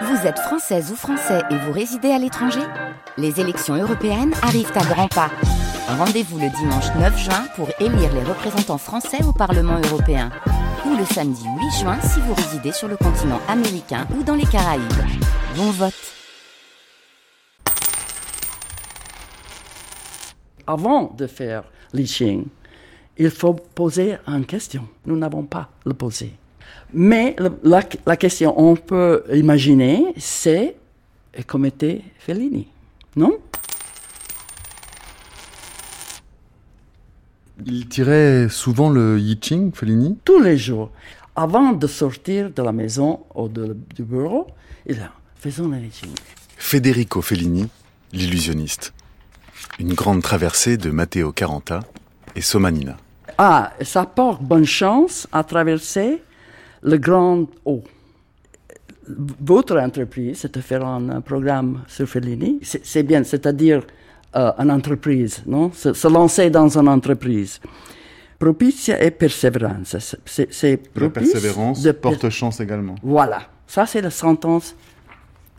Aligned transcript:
Vous 0.00 0.26
êtes 0.26 0.38
française 0.38 0.90
ou 0.90 0.96
français 0.96 1.42
et 1.50 1.56
vous 1.56 1.72
résidez 1.72 2.10
à 2.10 2.18
l'étranger 2.18 2.62
Les 3.18 3.40
élections 3.40 3.74
européennes 3.74 4.32
arrivent 4.42 4.72
à 4.74 4.84
grands 4.84 5.08
pas. 5.08 5.30
Rendez-vous 5.86 6.38
le 6.38 6.48
dimanche 6.48 6.86
9 6.98 7.18
juin 7.18 7.44
pour 7.56 7.68
élire 7.78 8.12
les 8.14 8.22
représentants 8.22 8.78
français 8.78 9.22
au 9.22 9.32
Parlement 9.32 9.78
européen. 9.84 10.30
Ou 10.86 10.96
le 10.96 11.04
samedi 11.04 11.44
8 11.44 11.80
juin 11.80 12.00
si 12.00 12.20
vous 12.20 12.32
résidez 12.32 12.72
sur 12.72 12.88
le 12.88 12.96
continent 12.96 13.40
américain 13.48 14.06
ou 14.18 14.22
dans 14.22 14.34
les 14.34 14.46
Caraïbes. 14.46 14.82
Bon 15.56 15.70
vote 15.70 15.92
Avant 20.66 21.12
de 21.14 21.26
faire 21.26 21.64
l'ishing, 21.92 22.46
il 23.18 23.30
faut 23.30 23.52
poser 23.52 24.16
une 24.26 24.46
question. 24.46 24.88
Nous 25.04 25.16
n'avons 25.18 25.42
pas 25.42 25.68
le 25.84 25.92
poser. 25.92 26.32
Mais 26.94 27.36
la, 27.62 27.82
la 28.04 28.16
question, 28.16 28.54
on 28.60 28.76
peut 28.76 29.24
imaginer, 29.32 30.12
c'est 30.18 30.76
comme 31.46 31.64
était 31.64 32.02
Fellini, 32.18 32.68
non? 33.16 33.38
Il 37.64 37.88
tirait 37.88 38.48
souvent 38.50 38.90
le 38.90 39.18
Yi 39.18 39.38
Ching, 39.40 39.74
Fellini? 39.74 40.18
Tous 40.24 40.40
les 40.40 40.58
jours. 40.58 40.90
Avant 41.34 41.72
de 41.72 41.86
sortir 41.86 42.50
de 42.50 42.62
la 42.62 42.72
maison 42.72 43.20
ou 43.34 43.48
de, 43.48 43.76
du 43.94 44.02
bureau, 44.02 44.48
il 44.84 45.00
a 45.00 45.12
faisons 45.36 45.68
le 45.68 45.78
Ching. 45.90 46.12
Federico 46.56 47.22
Fellini, 47.22 47.68
l'illusionniste. 48.12 48.92
Une 49.78 49.94
grande 49.94 50.22
traversée 50.22 50.76
de 50.76 50.90
Matteo 50.90 51.32
Caranta 51.32 51.80
et 52.36 52.42
Somanina. 52.42 52.96
Ah, 53.38 53.72
ça 53.80 54.04
porte 54.04 54.42
bonne 54.42 54.66
chance 54.66 55.26
à 55.32 55.42
traverser 55.42 56.22
le 56.82 56.98
grand 56.98 57.46
eau. 57.64 57.82
Votre 59.08 59.78
entreprise, 59.78 60.38
c'est 60.40 60.54
de 60.54 60.60
faire 60.60 60.84
un 60.86 61.20
programme 61.20 61.82
sur 61.88 62.08
Fellini. 62.08 62.60
C'est 62.62 63.02
bien, 63.02 63.24
c'est-à-dire 63.24 63.82
euh, 64.36 64.52
une 64.58 64.70
entreprise, 64.70 65.42
non? 65.46 65.72
Se, 65.72 65.92
se, 65.92 66.08
lancer 66.08 66.50
dans 66.50 66.78
une 66.78 66.88
entreprise. 66.88 67.60
Propitia 68.38 69.02
et 69.02 69.10
persévérance. 69.10 69.96
C'est 70.24 70.80
La 70.96 71.10
persévérance 71.10 71.82
de 71.82 71.92
porte 71.92 72.28
chance 72.30 72.60
également. 72.60 72.94
Voilà. 73.02 73.42
Ça, 73.66 73.86
c'est 73.86 74.00
la 74.00 74.10
sentence 74.10 74.74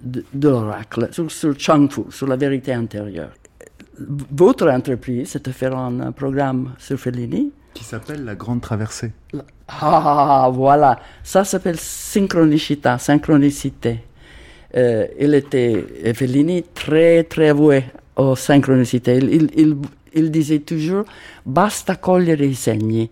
de, 0.02 0.24
de 0.34 0.50
l'oracle 0.50 1.10
sur, 1.12 1.32
sur 1.32 1.58
Changfu, 1.60 2.02
sur 2.10 2.28
la 2.28 2.36
vérité 2.36 2.74
intérieure. 2.74 3.32
Votre 4.00 4.70
entreprise, 4.70 5.30
c'est 5.30 5.46
de 5.46 5.52
faire 5.52 5.78
un 5.78 6.12
programme 6.12 6.74
sur 6.80 7.00
Fellini. 7.00 7.52
Qui 7.74 7.84
s'appelle 7.84 8.24
La 8.24 8.36
Grande 8.36 8.62
Traversée. 8.62 9.12
Ah, 9.68 10.50
voilà. 10.54 11.00
Ça 11.24 11.44
s'appelle 11.44 11.80
synchronicité, 11.80 12.96
synchronicité. 13.00 14.04
Euh, 14.76 15.08
il 15.20 15.34
était, 15.36 16.14
Fellini, 16.14 16.64
très, 16.74 17.24
très 17.24 17.50
avoué 17.50 17.86
aux 18.16 18.36
synchronicités. 18.36 19.18
Il, 19.18 19.32
il, 19.32 19.50
il, 19.56 19.78
il, 20.14 20.32
disait 20.32 20.60
toujours, 20.60 21.06
basta 21.46 21.96
cogliere 21.96 22.46
i 22.46 22.56
segni. 22.56 23.10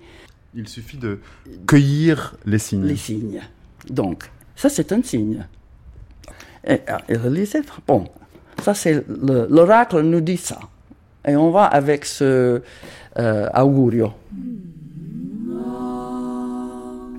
Il 0.54 0.68
suffit 0.68 0.98
de 0.98 1.20
cueillir 1.68 2.36
les 2.46 2.60
signes. 2.60 2.86
Les 2.86 2.98
signes. 2.98 3.42
Donc, 3.90 4.30
ça 4.56 4.70
c'est 4.70 4.92
un 4.92 5.02
signe. 5.04 5.46
Et, 6.68 6.82
et 7.10 7.18
lisait, 7.30 7.62
bon, 7.88 8.06
ça 8.62 8.74
c'est 8.74 9.06
l'oracle 9.08 10.02
nous 10.02 10.22
dit 10.22 10.38
ça. 10.38 10.60
Et 11.28 11.36
on 11.36 11.52
va 11.52 11.66
avec 11.66 12.06
ce 12.06 12.62
euh, 13.18 13.50
augurio. 13.54 14.12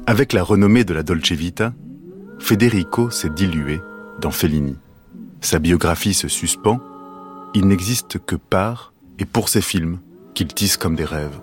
Avec 0.06 0.32
la 0.32 0.42
renommée 0.42 0.84
de 0.84 0.94
la 0.94 1.02
Dolce 1.02 1.32
Vita, 1.32 1.72
Federico 2.38 3.10
s'est 3.10 3.30
dilué 3.30 3.80
dans 4.20 4.30
Fellini. 4.30 4.76
Sa 5.40 5.58
biographie 5.58 6.14
se 6.14 6.28
suspend, 6.28 6.80
il 7.54 7.66
n'existe 7.66 8.18
que 8.18 8.36
par 8.36 8.92
et 9.18 9.24
pour 9.24 9.48
ses 9.48 9.60
films 9.60 9.98
qu'il 10.34 10.48
tisse 10.48 10.76
comme 10.76 10.96
des 10.96 11.04
rêves. 11.04 11.38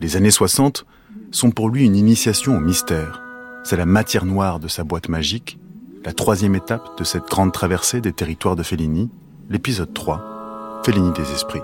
Les 0.00 0.16
années 0.16 0.30
60 0.30 0.84
sont 1.30 1.50
pour 1.50 1.68
lui 1.68 1.84
une 1.84 1.96
initiation 1.96 2.56
au 2.56 2.60
mystère. 2.60 3.22
C'est 3.64 3.76
la 3.76 3.86
matière 3.86 4.24
noire 4.24 4.60
de 4.60 4.68
sa 4.68 4.84
boîte 4.84 5.08
magique, 5.08 5.58
la 6.04 6.12
troisième 6.12 6.54
étape 6.54 6.98
de 6.98 7.04
cette 7.04 7.26
grande 7.28 7.52
traversée 7.52 8.00
des 8.00 8.12
territoires 8.12 8.56
de 8.56 8.62
Fellini, 8.62 9.10
l'épisode 9.50 9.92
3, 9.92 10.82
Fellini 10.84 11.12
des 11.12 11.32
esprits. 11.32 11.62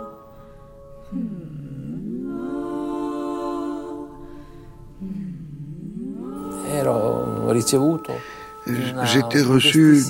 J'étais 9.05 9.43
reçu 9.43 10.03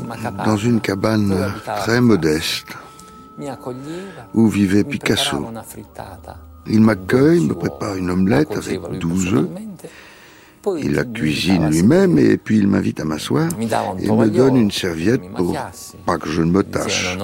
dans 0.44 0.56
une 0.56 0.80
cabane 0.80 1.52
très 1.64 2.00
modeste 2.00 2.68
où 4.32 4.48
vivait 4.48 4.84
Picasso. 4.84 5.44
Il 6.66 6.80
m'accueille, 6.80 7.46
me 7.46 7.54
prépare 7.54 7.96
une 7.96 8.10
omelette 8.10 8.52
avec 8.56 8.80
12 8.98 9.34
œufs. 9.34 9.48
Il 10.78 10.92
la 10.92 11.04
cuisine 11.04 11.68
lui-même 11.68 12.18
et 12.18 12.36
puis 12.36 12.58
il 12.58 12.68
m'invite 12.68 13.00
à 13.00 13.04
m'asseoir 13.04 13.48
et 13.60 14.10
me 14.10 14.28
donne 14.28 14.56
une 14.56 14.70
serviette 14.70 15.22
pour 15.36 15.56
pas 16.06 16.18
que 16.18 16.28
je 16.28 16.42
ne 16.42 16.50
me 16.50 16.62
tâche. 16.62 17.16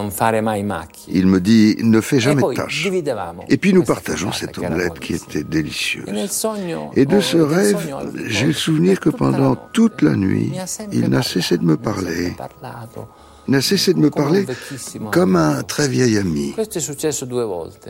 Il 1.09 1.27
me 1.27 1.41
dit 1.41 1.77
ne 1.83 2.01
fais 2.01 2.21
jamais 2.21 2.43
de 2.43 2.55
tâche. 2.55 2.89
Et 3.49 3.57
puis 3.57 3.73
nous 3.73 3.85
partageons 3.85 4.33
cette 4.33 4.59
omelette 4.59 4.99
qui 4.99 5.15
était 5.15 5.45
délicieuse. 5.45 6.07
Et 6.97 7.07
de 7.07 7.21
ce 7.21 7.39
rêve, 7.39 7.95
j'ai 8.27 8.47
le 8.47 8.53
souvenir 8.53 9.01
que 9.01 9.11
pendant 9.11 9.57
toute 9.57 10.03
la 10.03 10.15
nuit, 10.15 10.53
il 10.93 11.09
n'a 11.09 11.23
cessé 11.23 11.59
de 11.59 11.65
me 11.65 11.77
parler 11.77 12.35
n'a 13.51 13.61
cessé 13.61 13.95
de 13.95 13.99
me 13.99 14.11
parler 14.11 14.47
comme 15.13 15.37
un 15.37 15.63
très 15.63 15.89
vieil 15.89 16.19
ami. 16.19 16.55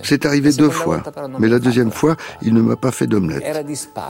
C'est 0.02 0.26
arrivé 0.26 0.52
deux 0.52 0.70
fois, 0.70 1.02
mais 1.38 1.48
la 1.48 1.58
deuxième 1.58 1.90
fois, 1.90 2.16
il 2.42 2.54
ne 2.54 2.60
m'a 2.60 2.76
pas 2.76 2.90
fait 2.90 3.06
d'omelette. 3.06 3.44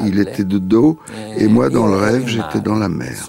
Il 0.04 0.18
était 0.18 0.44
de 0.44 0.58
dos 0.58 0.98
et 1.36 1.46
moi, 1.46 1.68
dans 1.68 1.86
le 1.86 1.96
rêve, 1.96 2.26
j'étais 2.26 2.60
dans 2.60 2.76
la 2.76 2.88
mer. 2.88 3.28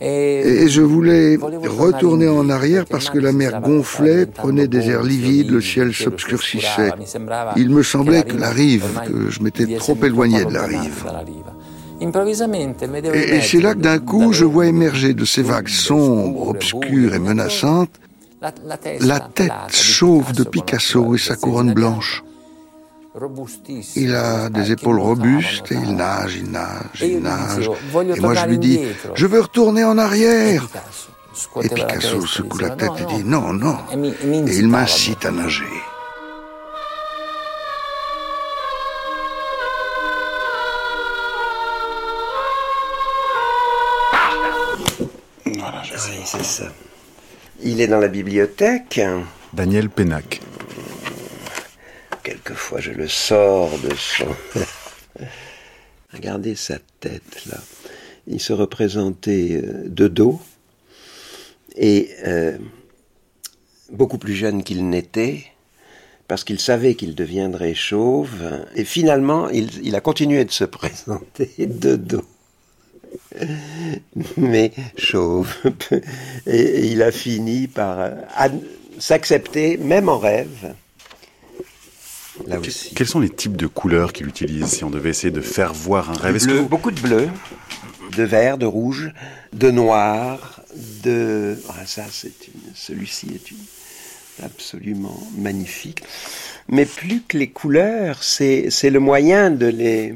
Et 0.00 0.68
je 0.68 0.82
voulais 0.82 1.36
retourner 1.36 2.28
en 2.28 2.50
arrière 2.50 2.84
parce 2.84 3.10
que 3.10 3.18
la 3.18 3.32
mer 3.32 3.60
gonflait, 3.60 4.26
prenait 4.26 4.68
des 4.68 4.90
airs 4.90 5.02
livides, 5.02 5.50
le 5.50 5.60
ciel 5.60 5.94
s'obscurcissait. 5.94 6.92
Il 7.56 7.70
me 7.70 7.82
semblait 7.82 8.22
que 8.24 8.36
la 8.36 8.50
rive, 8.50 9.00
que 9.06 9.30
je 9.30 9.42
m'étais 9.42 9.76
trop 9.76 9.96
éloigné 10.02 10.44
de 10.44 10.52
la 10.52 10.66
rive. 10.66 11.04
Et, 12.00 13.36
et 13.36 13.40
c'est 13.40 13.60
là 13.60 13.74
que 13.74 13.80
d'un 13.80 13.98
coup, 13.98 14.32
je 14.32 14.44
vois 14.44 14.66
émerger 14.66 15.14
de 15.14 15.24
ces 15.24 15.42
vagues 15.42 15.68
sombres, 15.68 16.48
obscures 16.48 17.14
et 17.14 17.18
menaçantes 17.18 17.90
la 19.00 19.20
tête 19.20 19.52
chauve 19.70 20.32
de 20.32 20.44
Picasso 20.44 21.14
et 21.14 21.18
sa 21.18 21.36
couronne 21.36 21.72
blanche. 21.72 22.22
Il 23.96 24.14
a 24.14 24.50
des 24.50 24.72
épaules 24.72 24.98
robustes 24.98 25.70
et 25.70 25.76
il 25.76 25.94
nage, 25.94 26.36
il 26.36 26.50
nage, 26.50 27.00
il 27.00 27.20
nage. 27.20 27.70
Et 28.16 28.20
moi 28.20 28.34
je 28.34 28.46
lui 28.46 28.58
dis, 28.58 28.80
je 29.14 29.26
veux 29.26 29.40
retourner 29.40 29.84
en 29.84 29.96
arrière. 29.98 30.66
Et 31.62 31.68
Picasso 31.68 32.26
secoue 32.26 32.58
la 32.58 32.70
tête 32.70 32.90
et 33.00 33.14
dit, 33.16 33.24
non, 33.24 33.52
non. 33.52 33.76
Et 33.96 34.56
il 34.58 34.68
m'incite 34.68 35.24
à 35.24 35.30
nager. 35.30 35.64
Il 47.62 47.80
est 47.80 47.86
dans 47.86 48.00
la 48.00 48.08
bibliothèque. 48.08 49.00
Daniel 49.52 49.88
Pénac. 49.88 50.40
Quelquefois, 52.22 52.80
je 52.80 52.90
le 52.90 53.08
sors 53.08 53.78
de 53.78 53.94
son. 53.94 54.26
Regardez 56.12 56.54
sa 56.54 56.78
tête 57.00 57.46
là. 57.46 57.58
Il 58.26 58.40
se 58.40 58.52
représentait 58.52 59.62
de 59.84 60.08
dos 60.08 60.40
et 61.76 62.10
euh, 62.26 62.56
beaucoup 63.90 64.18
plus 64.18 64.34
jeune 64.34 64.62
qu'il 64.62 64.88
n'était 64.88 65.44
parce 66.26 66.44
qu'il 66.44 66.58
savait 66.58 66.94
qu'il 66.94 67.14
deviendrait 67.14 67.74
chauve 67.74 68.64
et 68.74 68.84
finalement 68.84 69.48
il, 69.50 69.68
il 69.86 69.94
a 69.94 70.00
continué 70.00 70.44
de 70.44 70.52
se 70.52 70.64
présenter 70.78 71.50
de 71.58 71.96
dos 71.96 72.24
mais 74.36 74.72
chauve. 74.96 75.54
Et 76.46 76.86
il 76.86 77.02
a 77.02 77.12
fini 77.12 77.66
par 77.66 78.10
s'accepter, 78.98 79.76
même 79.76 80.08
en 80.08 80.18
rêve. 80.18 80.74
Là 82.46 82.58
aussi. 82.58 82.94
Quels 82.94 83.06
sont 83.06 83.20
les 83.20 83.30
types 83.30 83.56
de 83.56 83.66
couleurs 83.66 84.12
qu'il 84.12 84.26
utilise 84.26 84.66
si 84.66 84.84
on 84.84 84.90
devait 84.90 85.10
essayer 85.10 85.30
de 85.30 85.40
faire 85.40 85.72
voir 85.72 86.10
un 86.10 86.14
rêve? 86.14 86.44
Bleu, 86.44 86.58
vous... 86.58 86.68
Beaucoup 86.68 86.90
de 86.90 87.00
bleu, 87.00 87.28
de 88.16 88.22
vert, 88.24 88.58
de 88.58 88.66
rouge, 88.66 89.12
de 89.52 89.70
noir, 89.70 90.60
de... 91.02 91.56
Ah, 91.68 91.86
ça, 91.86 92.04
c'est 92.10 92.48
une... 92.48 92.74
Celui-ci 92.74 93.28
est 93.34 93.50
une... 93.52 93.58
absolument 94.42 95.22
magnifique. 95.38 96.02
Mais 96.68 96.86
plus 96.86 97.22
que 97.22 97.38
les 97.38 97.50
couleurs, 97.50 98.22
c'est 98.24 98.70
le 98.82 98.98
moyen 98.98 99.50
de 99.50 99.66
les 99.66 100.14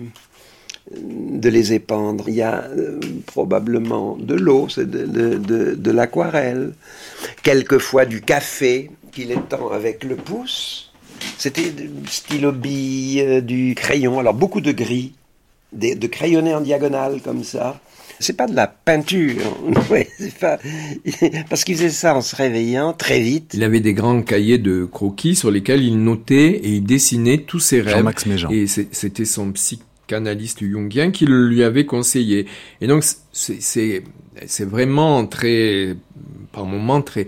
de 0.90 1.48
les 1.48 1.72
épandre. 1.72 2.28
Il 2.28 2.34
y 2.34 2.42
a 2.42 2.64
euh, 2.64 3.00
probablement 3.26 4.16
de 4.18 4.34
l'eau, 4.34 4.68
c'est 4.68 4.90
de, 4.90 5.90
l'aquarelle, 5.90 6.72
quelquefois 7.42 8.04
du 8.04 8.20
café 8.20 8.90
qu'il 9.12 9.30
étend 9.30 9.70
avec 9.70 10.04
le 10.04 10.16
pouce. 10.16 10.92
C'était 11.36 11.72
stylo 12.08 12.52
bille, 12.52 13.20
euh, 13.20 13.40
du 13.40 13.74
crayon, 13.74 14.18
alors 14.18 14.34
beaucoup 14.34 14.60
de 14.60 14.72
gris, 14.72 15.14
de 15.72 16.06
crayonnés 16.06 16.54
en 16.54 16.60
diagonale 16.60 17.20
comme 17.22 17.44
ça. 17.44 17.80
C'est 18.20 18.36
pas 18.36 18.46
de 18.46 18.54
la 18.54 18.66
peinture, 18.66 19.56
parce 21.48 21.64
qu'il 21.64 21.76
faisait 21.76 21.90
ça 21.90 22.16
en 22.16 22.20
se 22.20 22.34
réveillant 22.34 22.92
très 22.92 23.20
vite. 23.20 23.52
Il 23.54 23.62
avait 23.62 23.80
des 23.80 23.94
grands 23.94 24.22
cahiers 24.22 24.58
de 24.58 24.84
croquis 24.84 25.36
sur 25.36 25.50
lesquels 25.50 25.82
il 25.82 26.02
notait 26.02 26.50
et 26.50 26.70
il 26.70 26.84
dessinait 26.84 27.38
tous 27.38 27.60
ses 27.60 27.80
rêves. 27.80 27.96
Jean-Max 27.96 28.26
Méjean. 28.26 28.50
Et 28.50 28.66
c'était 28.66 29.24
son 29.24 29.52
psychanalyste 30.08 30.64
jungien 30.64 31.10
qui 31.10 31.26
le 31.26 31.46
lui 31.48 31.62
avait 31.62 31.84
conseillé. 31.84 32.46
Et 32.80 32.86
donc 32.86 33.04
c'est 33.32 34.64
vraiment 34.64 35.26
très 35.26 35.96
par 36.52 36.64
moments 36.64 37.02
très 37.02 37.26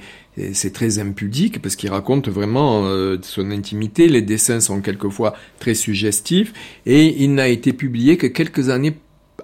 c'est 0.55 0.73
très 0.73 0.99
impudique 0.99 1.61
parce 1.61 1.77
qu'il 1.77 1.91
raconte 1.91 2.29
vraiment 2.29 2.87
euh, 2.87 3.19
son 3.23 3.51
intimité. 3.51 4.09
Les 4.09 4.23
dessins 4.23 4.61
sont 4.61 4.81
quelquefois 4.81 5.35
très 5.59 5.75
suggestifs 5.75 6.55
et 6.87 7.23
il 7.23 7.35
n'a 7.35 7.49
été 7.49 7.75
publié 7.75 8.17
que 8.17 8.27
quelques 8.27 8.71
années 8.71 8.97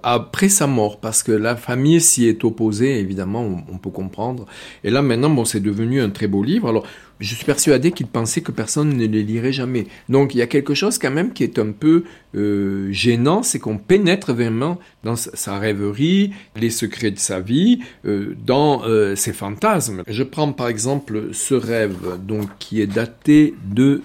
après 0.03 0.49
sa 0.49 0.67
mort, 0.67 0.99
parce 0.99 1.23
que 1.23 1.31
la 1.31 1.55
famille 1.55 2.01
s'y 2.01 2.27
est 2.27 2.43
opposée, 2.43 2.99
évidemment, 2.99 3.63
on, 3.71 3.77
peut 3.77 3.89
comprendre. 3.89 4.45
Et 4.83 4.89
là, 4.89 5.01
maintenant, 5.01 5.29
bon, 5.29 5.45
c'est 5.45 5.59
devenu 5.59 6.01
un 6.01 6.09
très 6.09 6.27
beau 6.27 6.43
livre. 6.43 6.67
Alors, 6.67 6.85
je 7.19 7.33
suis 7.33 7.45
persuadé 7.45 7.91
qu'il 7.91 8.07
pensait 8.07 8.41
que 8.41 8.51
personne 8.51 8.95
ne 8.95 9.05
les 9.05 9.23
lirait 9.23 9.51
jamais. 9.51 9.87
Donc, 10.09 10.35
il 10.35 10.37
y 10.37 10.41
a 10.41 10.47
quelque 10.47 10.73
chose 10.73 10.97
quand 10.99 11.11
même 11.11 11.33
qui 11.33 11.43
est 11.43 11.57
un 11.57 11.71
peu 11.71 12.03
euh, 12.35 12.91
gênant, 12.91 13.43
c'est 13.43 13.59
qu'on 13.59 13.77
pénètre 13.77 14.33
vraiment 14.33 14.77
dans 15.03 15.15
sa 15.15 15.57
rêverie, 15.57 16.33
les 16.55 16.69
secrets 16.69 17.11
de 17.11 17.19
sa 17.19 17.39
vie, 17.39 17.79
euh, 18.05 18.35
dans 18.45 18.83
euh, 18.85 19.15
ses 19.15 19.33
fantasmes. 19.33 20.03
Je 20.07 20.23
prends 20.23 20.51
par 20.51 20.67
exemple 20.67 21.29
ce 21.31 21.55
rêve, 21.55 22.19
donc 22.23 22.49
qui 22.59 22.81
est 22.81 22.87
daté 22.87 23.55
de 23.65 24.01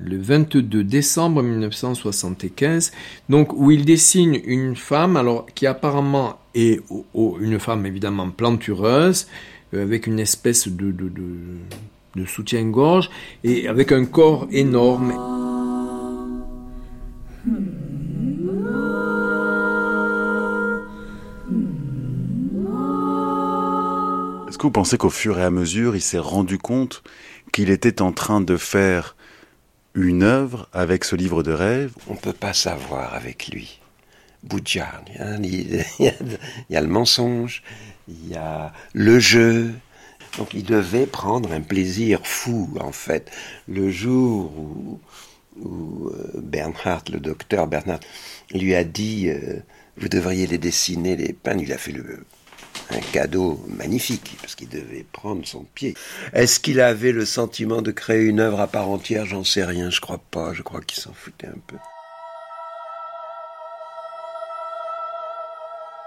le 0.00 0.16
22 0.16 0.84
décembre 0.84 1.42
1975, 1.42 2.92
donc 3.28 3.52
où 3.52 3.70
il 3.70 3.84
dessine 3.84 4.38
une 4.44 4.76
femme, 4.76 5.16
alors 5.16 5.46
qui 5.54 5.66
apparemment 5.66 6.38
est 6.54 6.80
une 7.14 7.58
femme 7.58 7.84
évidemment 7.86 8.30
plantureuse, 8.30 9.26
euh, 9.74 9.82
avec 9.82 10.06
une 10.06 10.20
espèce 10.20 10.68
de, 10.68 10.92
de 10.92 12.26
soutien-gorge 12.26 13.10
et 13.44 13.68
avec 13.68 13.92
un 13.92 14.04
corps 14.04 14.46
énorme. 14.50 15.12
Est-ce 24.48 24.56
que 24.56 24.62
vous 24.62 24.70
pensez 24.70 24.96
qu'au 24.96 25.10
fur 25.10 25.38
et 25.38 25.44
à 25.44 25.50
mesure, 25.50 25.94
il 25.94 26.00
s'est 26.00 26.18
rendu 26.18 26.58
compte 26.58 27.02
qu'il 27.52 27.70
était 27.70 28.02
en 28.02 28.12
train 28.12 28.40
de 28.40 28.56
faire 28.56 29.16
une 30.02 30.22
œuvre 30.22 30.68
avec 30.72 31.04
ce 31.04 31.16
livre 31.16 31.42
de 31.42 31.52
rêve 31.52 31.92
On 32.08 32.14
ne 32.14 32.18
peut 32.18 32.32
pas 32.32 32.52
savoir 32.52 33.14
avec 33.14 33.48
lui. 33.48 33.80
Boudjard, 34.44 35.02
il, 35.42 35.84
y 36.70 36.76
a 36.76 36.80
le 36.80 36.86
mensonge, 36.86 37.62
il 38.06 38.28
y 38.30 38.36
a 38.36 38.72
le 38.92 39.18
jeu. 39.18 39.72
Donc 40.36 40.54
il 40.54 40.62
devait 40.62 41.06
prendre 41.06 41.52
un 41.52 41.60
plaisir 41.60 42.20
fou, 42.24 42.70
en 42.80 42.92
fait. 42.92 43.30
Le 43.66 43.90
jour 43.90 44.52
où, 44.56 45.00
euh, 45.60 46.30
Bernhardt, 46.40 47.10
le 47.10 47.18
docteur 47.18 47.66
Bernhardt, 47.66 48.06
lui 48.52 48.74
a 48.76 48.84
dit 48.84 49.28
euh, 49.28 49.60
Vous 49.96 50.08
devriez 50.08 50.46
les 50.46 50.58
dessiner, 50.58 51.16
les 51.16 51.32
peindre, 51.32 51.62
il 51.62 51.72
a 51.72 51.78
fait 51.78 51.92
le, 51.92 52.24
un 52.90 53.00
cadeau 53.12 53.64
magnifique, 53.68 54.36
parce 54.40 54.54
qu'il 54.54 54.68
devait 54.68 55.04
prendre 55.12 55.46
son 55.46 55.64
pied. 55.74 55.94
Est-ce 56.32 56.60
qu'il 56.60 56.80
avait 56.80 57.12
le 57.12 57.24
sentiment 57.24 57.82
de 57.82 57.90
créer 57.90 58.24
une 58.24 58.40
œuvre 58.40 58.60
à 58.60 58.66
part 58.66 58.88
entière? 58.88 59.26
J'en 59.26 59.44
sais 59.44 59.64
rien, 59.64 59.90
je 59.90 60.00
crois 60.00 60.20
pas, 60.30 60.54
je 60.54 60.62
crois 60.62 60.80
qu'il 60.80 61.00
s'en 61.00 61.12
foutait 61.12 61.48
un 61.48 61.60
peu. 61.66 61.76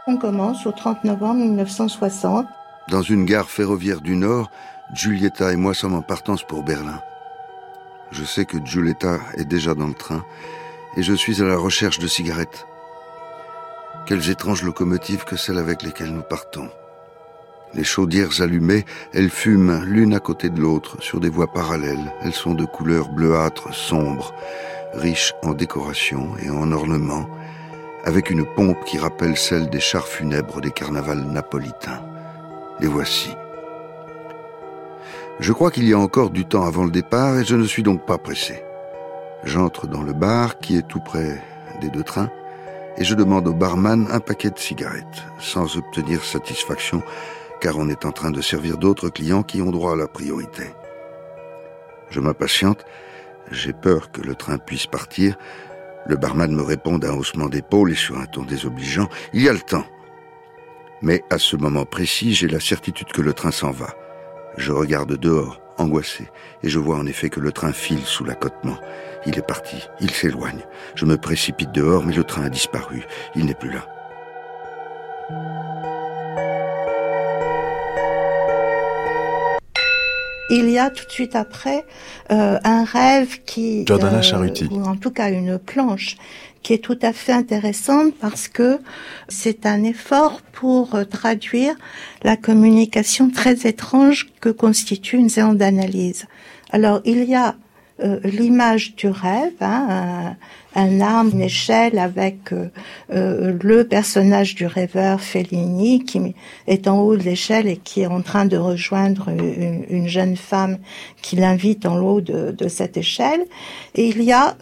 On 0.07 0.17
commence 0.17 0.65
au 0.65 0.71
30 0.71 1.03
novembre 1.03 1.41
1960. 1.41 2.47
Dans 2.89 3.01
une 3.03 3.25
gare 3.25 3.49
ferroviaire 3.49 4.01
du 4.01 4.15
Nord, 4.15 4.49
Giulietta 4.93 5.53
et 5.53 5.55
moi 5.55 5.73
sommes 5.73 5.93
en 5.93 6.01
partance 6.01 6.43
pour 6.43 6.63
Berlin. 6.63 7.01
Je 8.11 8.23
sais 8.23 8.45
que 8.45 8.57
Giulietta 8.65 9.19
est 9.37 9.45
déjà 9.45 9.75
dans 9.75 9.87
le 9.87 9.93
train 9.93 10.25
et 10.97 11.03
je 11.03 11.13
suis 11.13 11.41
à 11.41 11.45
la 11.45 11.57
recherche 11.57 11.99
de 11.99 12.07
cigarettes. 12.07 12.65
Quelles 14.07 14.29
étranges 14.29 14.63
locomotives 14.63 15.23
que 15.23 15.35
celles 15.35 15.59
avec 15.59 15.83
lesquelles 15.83 16.13
nous 16.13 16.23
partons. 16.23 16.69
Les 17.73 17.83
chaudières 17.83 18.41
allumées, 18.41 18.85
elles 19.13 19.29
fument 19.29 19.83
l'une 19.85 20.13
à 20.13 20.19
côté 20.19 20.49
de 20.49 20.59
l'autre 20.59 21.01
sur 21.01 21.19
des 21.19 21.29
voies 21.29 21.53
parallèles. 21.53 22.11
Elles 22.21 22.33
sont 22.33 22.53
de 22.53 22.65
couleur 22.65 23.09
bleuâtre 23.09 23.73
sombre, 23.73 24.33
riches 24.93 25.33
en 25.43 25.53
décoration 25.53 26.31
et 26.43 26.49
en 26.49 26.71
ornements, 26.71 27.29
avec 28.03 28.29
une 28.29 28.43
pompe 28.43 28.83
qui 28.85 28.97
rappelle 28.97 29.37
celle 29.37 29.69
des 29.69 29.79
chars 29.79 30.07
funèbres 30.07 30.59
des 30.59 30.71
carnavals 30.71 31.23
napolitains. 31.23 32.01
Les 32.79 32.87
voici. 32.87 33.29
Je 35.39 35.53
crois 35.53 35.71
qu'il 35.71 35.87
y 35.87 35.93
a 35.93 35.99
encore 35.99 36.31
du 36.31 36.45
temps 36.45 36.65
avant 36.65 36.83
le 36.83 36.91
départ 36.91 37.37
et 37.37 37.45
je 37.45 37.55
ne 37.55 37.65
suis 37.65 37.83
donc 37.83 38.05
pas 38.05 38.17
pressé. 38.17 38.63
J'entre 39.43 39.87
dans 39.87 40.03
le 40.03 40.13
bar 40.13 40.59
qui 40.59 40.75
est 40.75 40.87
tout 40.87 40.99
près 40.99 41.41
des 41.79 41.89
deux 41.89 42.03
trains 42.03 42.29
et 42.97 43.03
je 43.03 43.15
demande 43.15 43.47
au 43.47 43.53
barman 43.53 44.07
un 44.11 44.19
paquet 44.19 44.49
de 44.49 44.59
cigarettes, 44.59 45.23
sans 45.39 45.77
obtenir 45.77 46.23
satisfaction, 46.23 47.01
car 47.61 47.77
on 47.77 47.89
est 47.89 48.05
en 48.05 48.11
train 48.11 48.31
de 48.31 48.41
servir 48.41 48.77
d'autres 48.77 49.09
clients 49.09 49.43
qui 49.43 49.61
ont 49.61 49.71
droit 49.71 49.93
à 49.93 49.95
la 49.95 50.07
priorité. 50.07 50.63
Je 52.09 52.19
m'impatiente, 52.19 52.85
j'ai 53.51 53.73
peur 53.73 54.11
que 54.11 54.21
le 54.21 54.35
train 54.35 54.57
puisse 54.57 54.87
partir. 54.87 55.37
Le 56.07 56.17
barman 56.17 56.51
me 56.51 56.63
répond 56.63 56.97
d'un 56.97 57.13
haussement 57.13 57.47
d'épaule 57.47 57.91
et 57.91 57.95
sur 57.95 58.17
un 58.17 58.25
ton 58.25 58.43
désobligeant, 58.43 59.07
il 59.33 59.41
y 59.41 59.49
a 59.49 59.53
le 59.53 59.59
temps. 59.59 59.85
Mais 61.01 61.23
à 61.29 61.37
ce 61.37 61.55
moment 61.55 61.85
précis, 61.85 62.33
j'ai 62.33 62.47
la 62.47 62.59
certitude 62.59 63.11
que 63.11 63.21
le 63.21 63.33
train 63.33 63.51
s'en 63.51 63.71
va. 63.71 63.95
Je 64.57 64.71
regarde 64.71 65.17
dehors, 65.17 65.61
angoissé, 65.77 66.29
et 66.63 66.69
je 66.69 66.79
vois 66.79 66.97
en 66.97 67.05
effet 67.05 67.29
que 67.29 67.39
le 67.39 67.51
train 67.51 67.71
file 67.71 68.03
sous 68.03 68.25
l'accotement. 68.25 68.77
Il 69.25 69.37
est 69.37 69.45
parti, 69.45 69.77
il 69.99 70.11
s'éloigne. 70.11 70.61
Je 70.95 71.05
me 71.05 71.17
précipite 71.17 71.71
dehors, 71.71 72.03
mais 72.03 72.13
le 72.13 72.23
train 72.23 72.43
a 72.43 72.49
disparu. 72.49 73.03
Il 73.35 73.45
n'est 73.45 73.53
plus 73.53 73.71
là. 73.71 73.87
Il 80.53 80.69
y 80.69 80.77
a 80.77 80.89
tout 80.89 81.05
de 81.05 81.11
suite 81.11 81.37
après 81.37 81.85
euh, 82.29 82.59
un 82.65 82.83
rêve 82.83 83.41
qui, 83.45 83.85
euh, 83.89 84.67
ou 84.69 84.83
en 84.83 84.97
tout 84.97 85.11
cas 85.11 85.29
une 85.29 85.57
planche 85.57 86.17
qui 86.61 86.73
est 86.73 86.83
tout 86.83 86.99
à 87.01 87.13
fait 87.13 87.31
intéressante 87.31 88.13
parce 88.19 88.49
que 88.49 88.79
c'est 89.29 89.65
un 89.65 89.83
effort 89.83 90.41
pour 90.51 90.95
euh, 90.95 91.05
traduire 91.05 91.75
la 92.23 92.35
communication 92.35 93.29
très 93.29 93.65
étrange 93.65 94.27
que 94.41 94.49
constitue 94.49 95.15
une 95.15 95.29
séance 95.29 95.55
d'analyse. 95.55 96.25
Alors 96.71 96.99
il 97.05 97.23
y 97.23 97.35
a 97.35 97.55
euh, 98.03 98.19
l'image 98.23 98.95
du 98.95 99.07
rêve, 99.07 99.53
hein, 99.61 100.35
un, 100.75 101.01
arme, 101.01 101.31
une 101.33 101.41
échelle 101.41 101.99
avec 101.99 102.51
euh, 102.51 102.69
euh, 103.13 103.57
le 103.61 103.87
personnage 103.87 104.55
du 104.55 104.65
rêveur 104.65 105.21
Fellini 105.21 106.03
qui 106.03 106.35
est 106.67 106.87
en 106.87 106.99
haut 106.99 107.15
de 107.15 107.23
l'échelle 107.23 107.67
et 107.67 107.77
qui 107.77 108.01
est 108.01 108.07
en 108.07 108.21
train 108.21 108.45
de 108.45 108.57
rejoindre 108.57 109.29
une, 109.29 110.07
jeune 110.07 110.35
femme 110.35 110.77
qui 111.21 111.35
l'invite 111.35 111.85
en 111.85 111.99
haut 111.99 112.21
de, 112.21 112.51
de, 112.51 112.67
cette 112.67 112.97
échelle. 112.97 113.45
Et 113.95 114.07
il 114.07 114.23
y 114.23 114.31
a 114.31 114.55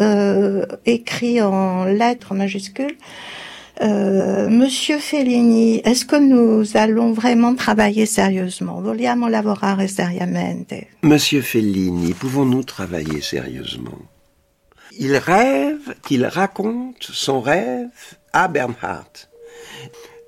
écrit 0.86 1.41
en 1.41 1.86
lettres 1.86 2.34
majuscules 2.34 2.98
euh, 2.98 3.38
Monsieur 3.81 5.00
Fellini, 5.00 5.77
est-ce 5.86 6.05
que 6.05 6.17
nous 6.17 6.65
allons 6.75 7.13
vraiment 7.13 7.55
travailler 7.55 8.05
sérieusement? 8.05 8.83
Monsieur 11.03 11.41
Fellini, 11.41 12.13
pouvons-nous 12.13 12.63
travailler 12.63 13.21
sérieusement? 13.21 13.98
Il 14.98 15.15
rêve 15.15 15.95
qu'il 16.05 16.25
raconte 16.25 17.03
son 17.03 17.39
rêve 17.39 17.88
à 18.33 18.50
Bernhardt. 18.50 19.29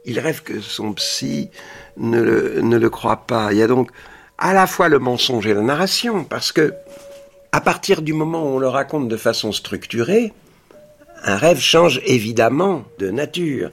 Il 0.06 0.20
rêve 0.20 0.44
que 0.44 0.62
son 0.62 0.94
psy 0.94 1.50
ne 1.98 2.22
le, 2.22 2.62
ne 2.62 2.78
le 2.78 2.90
croit 2.90 3.28
pas. 3.28 3.52
Il 3.52 3.58
y 3.58 3.64
a 3.64 3.68
donc 3.68 3.92
à 4.38 4.54
la 4.54 4.66
fois 4.66 4.88
le 4.88 4.98
mensonge 4.98 5.46
et 5.46 5.54
la 5.54 5.62
narration, 5.62 6.24
parce 6.24 6.54
que 6.54 6.74
à 7.52 7.60
partir 7.60 8.02
du 8.02 8.14
moment 8.14 8.44
où 8.44 8.56
on 8.56 8.60
le 8.60 8.70
raconte 8.70 9.10
de 9.10 9.18
façon 9.18 9.52
structurée, 9.52 10.32
un 11.24 11.38
rêve 11.38 11.60
change 11.60 12.02
évidemment 12.06 12.86
de 13.00 13.10
nature. 13.10 13.70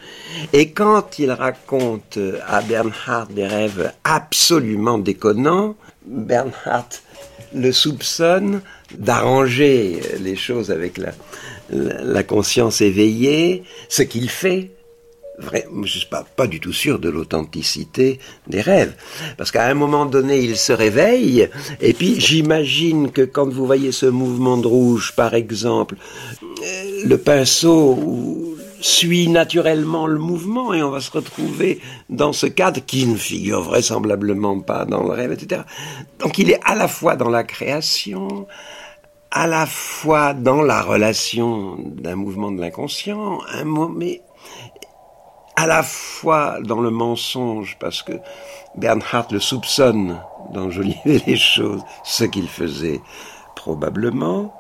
Et 0.52 0.70
quand 0.70 1.18
il 1.18 1.30
raconte 1.30 2.18
à 2.46 2.62
Bernhard 2.62 3.28
des 3.28 3.46
rêves 3.46 3.92
absolument 4.04 4.98
déconnants, 4.98 5.76
Bernhard 6.06 6.88
le 7.54 7.72
soupçonne 7.72 8.60
d'arranger 8.96 10.00
les 10.20 10.36
choses 10.36 10.70
avec 10.70 10.98
la, 10.98 11.12
la, 11.70 12.22
conscience 12.22 12.80
éveillée, 12.80 13.64
ce 13.88 14.02
qu'il 14.02 14.28
fait. 14.28 14.70
Vrai, 15.40 15.66
je 15.70 15.78
ne 15.78 15.86
suis 15.86 16.08
pas, 16.08 16.46
du 16.48 16.58
tout 16.58 16.72
sûr 16.72 16.98
de 16.98 17.08
l'authenticité 17.08 18.18
des 18.48 18.60
rêves. 18.60 18.94
Parce 19.36 19.52
qu'à 19.52 19.66
un 19.66 19.74
moment 19.74 20.04
donné, 20.04 20.40
il 20.40 20.56
se 20.56 20.72
réveille, 20.72 21.48
et 21.80 21.92
puis 21.92 22.20
j'imagine 22.20 23.12
que 23.12 23.22
quand 23.22 23.48
vous 23.48 23.64
voyez 23.64 23.92
ce 23.92 24.06
mouvement 24.06 24.56
de 24.56 24.66
rouge, 24.66 25.12
par 25.14 25.34
exemple, 25.34 25.96
euh, 26.42 27.02
le 27.04 27.18
pinceau 27.18 28.56
suit 28.80 29.28
naturellement 29.28 30.06
le 30.06 30.18
mouvement 30.18 30.72
et 30.72 30.82
on 30.82 30.90
va 30.90 31.00
se 31.00 31.10
retrouver 31.10 31.80
dans 32.08 32.32
ce 32.32 32.46
cadre 32.46 32.80
qui 32.84 33.06
ne 33.06 33.16
figure 33.16 33.62
vraisemblablement 33.62 34.60
pas 34.60 34.84
dans 34.84 35.02
le 35.02 35.10
rêve, 35.10 35.32
etc. 35.32 35.62
Donc 36.18 36.38
il 36.38 36.50
est 36.50 36.60
à 36.64 36.74
la 36.74 36.88
fois 36.88 37.16
dans 37.16 37.28
la 37.28 37.44
création, 37.44 38.46
à 39.30 39.46
la 39.46 39.66
fois 39.66 40.34
dans 40.34 40.62
la 40.62 40.82
relation 40.82 41.76
d'un 41.78 42.14
mouvement 42.14 42.52
de 42.52 42.60
l'inconscient, 42.60 43.40
un 43.52 43.64
mais 43.64 44.22
à 45.58 45.66
la 45.66 45.82
fois 45.82 46.58
dans 46.62 46.80
le 46.80 46.90
mensonge, 46.90 47.76
parce 47.80 48.04
que 48.04 48.12
Bernhardt 48.76 49.32
le 49.32 49.40
soupçonne 49.40 50.20
d'enjoliver 50.52 51.20
les 51.26 51.36
choses, 51.36 51.82
ce 52.04 52.22
qu'il 52.22 52.48
faisait 52.48 53.00
probablement. 53.56 54.54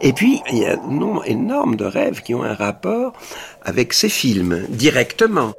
Et 0.00 0.12
puis, 0.12 0.40
il 0.52 0.58
y 0.58 0.64
a 0.64 0.74
un 0.74 0.86
nombre 0.86 1.28
énorme 1.28 1.74
de 1.74 1.84
rêves 1.84 2.22
qui 2.22 2.36
ont 2.36 2.44
un 2.44 2.54
rapport 2.54 3.14
avec 3.62 3.92
ces 3.92 4.08
films, 4.08 4.64
directement. 4.68 5.52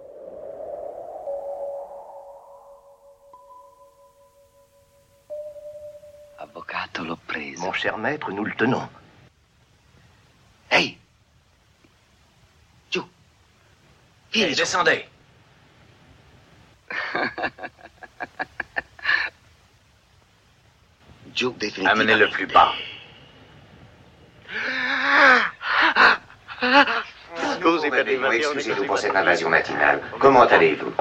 Mon 7.57 7.73
cher 7.73 7.97
maître, 7.97 8.31
nous 8.31 8.45
le 8.45 8.53
tenons. 8.57 8.87
Hey 10.71 10.97
hey, 14.35 14.55
descendez. 14.55 15.05
Amenez-le 21.85 22.29
plus 22.29 22.47
bas. 22.47 22.73
Excusez-nous 28.31 28.85
pour 28.85 28.97
cette 28.97 29.15
invasion 29.15 29.49
matinale. 29.49 30.01
Comment 30.19 30.43
allez-vous? 30.43 30.93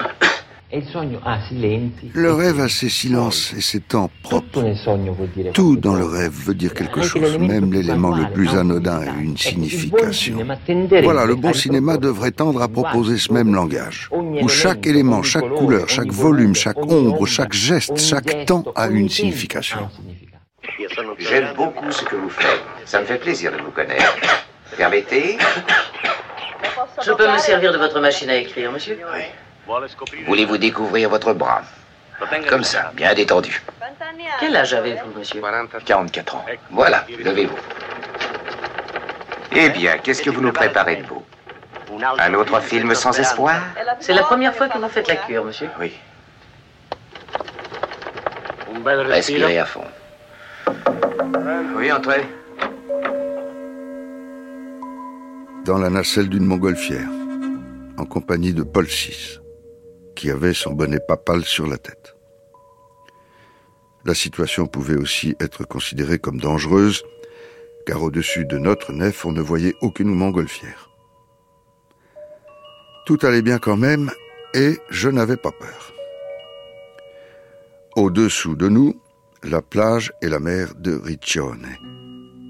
Le 2.14 2.32
rêve 2.32 2.60
a 2.60 2.68
ses 2.68 2.88
silences 2.88 3.52
et 3.56 3.60
ses 3.60 3.80
temps 3.80 4.10
propres. 4.22 4.64
Tout 5.52 5.76
dans 5.76 5.94
le 5.94 6.04
rêve 6.04 6.32
veut 6.32 6.54
dire 6.54 6.74
quelque 6.74 7.02
chose, 7.02 7.38
même 7.38 7.72
l'élément 7.72 8.10
le 8.10 8.30
plus 8.32 8.54
anodin 8.56 9.00
a 9.00 9.20
une 9.20 9.36
signification. 9.36 10.38
Voilà, 11.02 11.26
le 11.26 11.34
bon 11.36 11.52
cinéma 11.52 11.96
devrait 11.96 12.32
tendre 12.32 12.62
à 12.62 12.68
proposer 12.68 13.18
ce 13.18 13.32
même 13.32 13.54
langage, 13.54 14.08
où 14.12 14.48
chaque 14.48 14.86
élément, 14.86 15.22
chaque 15.22 15.48
couleur, 15.48 15.88
chaque 15.88 16.12
volume, 16.12 16.54
chaque 16.54 16.78
ombre, 16.78 17.26
chaque 17.26 17.52
geste, 17.52 17.98
chaque 17.98 18.46
temps 18.46 18.64
a 18.74 18.88
une 18.88 19.08
signification. 19.08 19.88
J'aime 21.18 21.54
beaucoup 21.56 21.90
ce 21.90 22.04
que 22.04 22.16
vous 22.16 22.30
faites. 22.30 22.62
Ça 22.84 23.00
me 23.00 23.06
fait 23.06 23.18
plaisir 23.18 23.52
de 23.52 23.58
vous 23.62 23.70
connaître. 23.70 24.16
Permettez 24.76 25.38
Je 27.02 27.12
peux 27.12 27.30
me 27.30 27.38
servir 27.38 27.72
de 27.72 27.78
votre 27.78 28.00
machine 28.00 28.30
à 28.30 28.36
écrire, 28.36 28.72
monsieur? 28.72 28.98
Oui. 29.12 29.22
Voulez-vous 30.26 30.58
découvrir 30.58 31.08
votre 31.08 31.32
bras 31.32 31.62
Comme 32.48 32.64
ça, 32.64 32.92
bien 32.94 33.14
détendu. 33.14 33.62
Quel 34.40 34.56
âge 34.56 34.74
avez-vous, 34.74 35.18
monsieur 35.18 35.40
44 35.86 36.36
ans. 36.36 36.44
Voilà, 36.70 37.04
levez-vous. 37.08 37.56
Eh 39.52 39.70
bien, 39.70 39.98
qu'est-ce 39.98 40.22
que 40.22 40.30
vous 40.30 40.40
nous 40.40 40.52
préparez 40.52 40.96
de 40.96 41.06
beau 41.06 41.24
Un 42.18 42.34
autre 42.34 42.60
film 42.60 42.94
sans 42.94 43.18
espoir 43.18 43.60
C'est 44.00 44.14
la 44.14 44.22
première 44.22 44.54
fois 44.54 44.68
que 44.68 44.78
vous 44.78 44.88
faites 44.88 45.08
la 45.08 45.16
cure, 45.16 45.44
monsieur 45.44 45.68
Oui. 45.80 45.92
Respirez 48.84 49.58
à 49.58 49.64
fond. 49.64 49.84
Oui, 51.76 51.90
entrez. 51.90 52.26
Dans 55.64 55.78
la 55.78 55.88
nacelle 55.88 56.28
d'une 56.28 56.44
montgolfière, 56.44 57.08
en 57.96 58.04
compagnie 58.04 58.52
de 58.52 58.62
Paul 58.62 58.84
VI 58.84 59.40
qui 60.14 60.30
avait 60.30 60.54
son 60.54 60.72
bonnet 60.72 61.00
papal 61.06 61.44
sur 61.44 61.66
la 61.66 61.78
tête. 61.78 62.14
La 64.04 64.14
situation 64.14 64.66
pouvait 64.66 64.96
aussi 64.96 65.34
être 65.40 65.64
considérée 65.64 66.18
comme 66.18 66.38
dangereuse, 66.38 67.02
car 67.86 68.02
au-dessus 68.02 68.44
de 68.44 68.58
notre 68.58 68.92
nef, 68.92 69.24
on 69.24 69.32
ne 69.32 69.40
voyait 69.40 69.74
aucune 69.80 70.14
montgolfière. 70.14 70.90
Tout 73.06 73.18
allait 73.22 73.42
bien 73.42 73.58
quand 73.58 73.76
même, 73.76 74.10
et 74.54 74.78
je 74.90 75.08
n'avais 75.08 75.36
pas 75.36 75.52
peur. 75.52 75.92
Au-dessous 77.96 78.56
de 78.56 78.68
nous, 78.68 79.00
la 79.42 79.62
plage 79.62 80.12
et 80.22 80.28
la 80.28 80.38
mer 80.38 80.74
de 80.74 80.94
Riccione, 80.94 81.68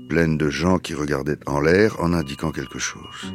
pleine 0.08 0.38
de 0.38 0.48
gens 0.48 0.78
qui 0.78 0.94
regardaient 0.94 1.38
en 1.46 1.60
l'air 1.60 2.00
en 2.00 2.12
indiquant 2.12 2.50
quelque 2.50 2.78
chose. 2.78 3.32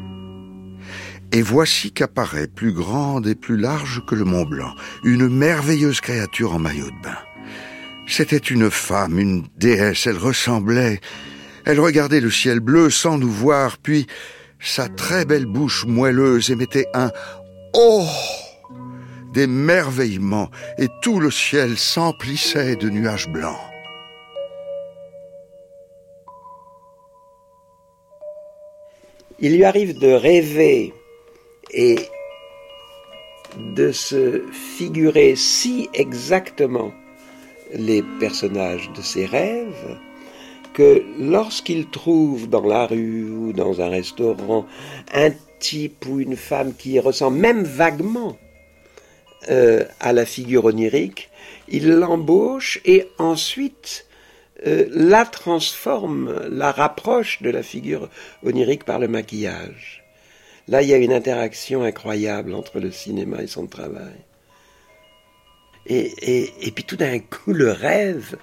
Et 1.32 1.44
voici 1.44 1.92
qu'apparaît, 1.92 2.48
plus 2.48 2.74
grande 2.74 3.28
et 3.28 3.36
plus 3.36 3.58
large 3.58 4.02
que 4.08 4.16
le 4.16 4.26
Mont 4.26 4.46
Blanc, 4.46 4.74
une 5.04 5.28
merveilleuse 5.28 6.02
créature 6.02 6.54
en 6.54 6.60
maillot 6.60 6.90
de 6.90 7.04
bain. 7.04 7.18
C'était 8.08 8.38
une 8.38 8.72
femme, 8.72 9.20
une 9.20 9.46
déesse, 9.56 10.08
elle 10.08 10.18
ressemblait. 10.18 11.00
Elle 11.66 11.80
regardait 11.80 12.22
le 12.22 12.32
ciel 12.32 12.60
bleu 12.60 12.90
sans 12.90 13.20
nous 13.20 13.30
voir, 13.30 13.78
puis 13.78 14.08
sa 14.60 14.90
très 14.90 15.26
belle 15.26 15.46
bouche 15.46 15.86
moelleuse 15.86 16.50
émettait 16.50 16.88
un 16.96 17.12
Oh 17.76 18.08
d'émerveillement, 19.34 20.50
et 20.80 20.88
tout 21.04 21.20
le 21.20 21.30
ciel 21.30 21.78
s'emplissait 21.78 22.76
de 22.76 22.90
nuages 22.90 23.30
blancs. 23.30 23.60
Il 29.40 29.56
lui 29.56 29.64
arrive 29.64 30.00
de 30.00 30.12
rêver 30.12 30.94
et 31.72 31.98
de 33.58 33.92
se 33.92 34.44
figurer 34.52 35.36
si 35.36 35.90
exactement 35.94 36.92
les 37.74 38.04
personnages 38.20 38.90
de 38.96 39.02
ses 39.02 39.26
rêves 39.26 39.98
que 40.74 41.04
lorsqu'il 41.20 41.90
trouve 41.90 42.50
dans 42.50 42.66
la 42.66 42.86
rue 42.86 43.30
ou 43.30 43.54
dans 43.54 43.82
un 43.82 43.90
restaurant 43.90 44.66
un 45.14 45.32
type 45.60 46.06
ou 46.08 46.20
une 46.20 46.38
femme 46.38 46.74
qui 46.76 47.00
ressemble 47.00 47.38
même 47.38 47.64
vaguement 47.64 48.38
euh, 49.50 49.84
à 50.00 50.14
la 50.14 50.26
figure 50.26 50.66
onirique, 50.66 51.30
il 51.68 51.90
l'embauche 51.90 52.80
et 52.86 53.08
ensuite 53.18 54.06
euh, 54.68 54.86
la 54.92 55.26
transforme, 55.26 56.48
la 56.50 56.72
rapproche 56.72 57.42
de 57.42 57.50
la 57.50 57.64
figure 57.64 58.10
onirique 58.44 58.84
par 58.84 59.00
le 59.00 59.08
maquillage. 59.08 59.99
Là, 60.70 60.84
il 60.84 60.90
y 60.90 60.94
a 60.94 60.98
une 60.98 61.14
interaction 61.14 61.82
incroyable 61.82 62.54
entre 62.54 62.80
le 62.80 62.92
cinéma 62.92 63.42
et 63.42 63.48
son 63.48 63.66
travail. 63.66 64.20
Et, 65.88 66.72
puis 66.76 66.84
tout 66.84 66.96
d'un 66.96 67.18
coup, 67.18 67.54
le 67.54 67.72
rêve 67.72 68.38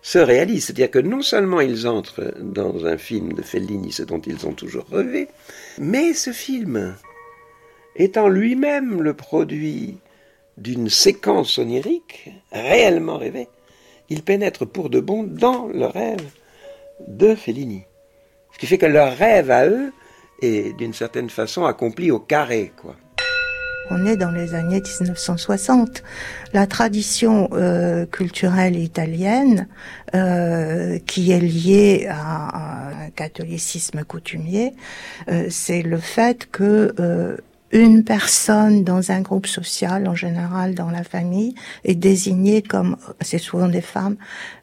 se 0.00 0.18
réalise. 0.20 0.66
C'est-à-dire 0.66 0.92
que 0.92 1.00
non 1.00 1.22
seulement 1.22 1.60
ils 1.60 1.88
entrent 1.88 2.32
dans 2.40 2.86
un 2.86 2.96
film 2.96 3.32
de 3.32 3.42
Fellini, 3.42 3.90
ce 3.90 4.04
dont 4.04 4.20
ils 4.20 4.46
ont 4.46 4.52
toujours 4.52 4.86
rêvé, 4.92 5.26
mais 5.78 6.14
ce 6.14 6.30
film 6.30 6.94
étant 7.96 8.28
lui-même 8.28 9.02
le 9.02 9.14
produit 9.14 9.98
d'une 10.58 10.88
séquence 10.88 11.58
onirique 11.58 12.30
réellement 12.52 13.18
rêvée, 13.18 13.48
il 14.08 14.22
pénètre 14.22 14.68
pour 14.68 14.88
de 14.88 15.00
bon 15.00 15.24
dans 15.24 15.66
le 15.66 15.86
rêve 15.86 16.24
de 17.08 17.34
Fellini. 17.34 17.82
Ce 18.52 18.58
qui 18.58 18.66
fait 18.66 18.78
que 18.78 18.86
leur 18.86 19.16
rêve 19.16 19.50
à 19.50 19.66
eux 19.66 19.92
et 20.42 20.72
d'une 20.74 20.92
certaine 20.92 21.30
façon 21.30 21.64
accompli 21.64 22.10
au 22.10 22.18
carré, 22.18 22.72
quoi. 22.80 22.96
On 23.88 24.04
est 24.04 24.16
dans 24.16 24.32
les 24.32 24.54
années 24.54 24.82
1960. 24.82 26.02
La 26.52 26.66
tradition 26.66 27.48
euh, 27.52 28.04
culturelle 28.04 28.76
italienne, 28.76 29.68
euh, 30.14 30.98
qui 31.06 31.30
est 31.30 31.40
liée 31.40 32.08
à, 32.10 33.04
un 33.04 33.10
catholicisme 33.10 34.02
coutumier, 34.02 34.72
euh, 35.28 35.46
c'est 35.50 35.82
le 35.82 35.98
fait 35.98 36.50
que 36.50 36.94
euh, 36.98 37.36
une 37.70 38.02
personne 38.04 38.82
dans 38.82 39.12
un 39.12 39.20
groupe 39.20 39.46
social, 39.46 40.08
en 40.08 40.14
général 40.14 40.74
dans 40.74 40.90
la 40.90 41.04
famille, 41.04 41.54
est 41.84 41.94
désignée 41.94 42.62
comme, 42.62 42.96
c'est 43.20 43.38
souvent 43.38 43.68
des 43.68 43.80
femmes, 43.80 44.16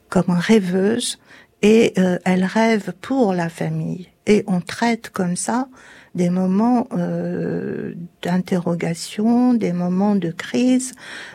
comme 0.10 0.30
rêveuse, 0.30 1.18
et 1.62 1.94
euh, 1.98 2.20
elle 2.26 2.44
rêve 2.44 2.94
pour 3.00 3.34
la 3.34 3.48
famille 3.48 4.10
et 4.26 4.44
on 4.48 4.62
traite 4.62 5.10
comme 5.10 5.36
ça 5.36 5.68
des 6.16 6.30
moments 6.30 6.88
euh, 6.94 7.94
d'interrogation, 8.22 9.56
des 9.56 9.74
moments 9.74 10.16
de 10.16 10.30
crise 10.30 10.94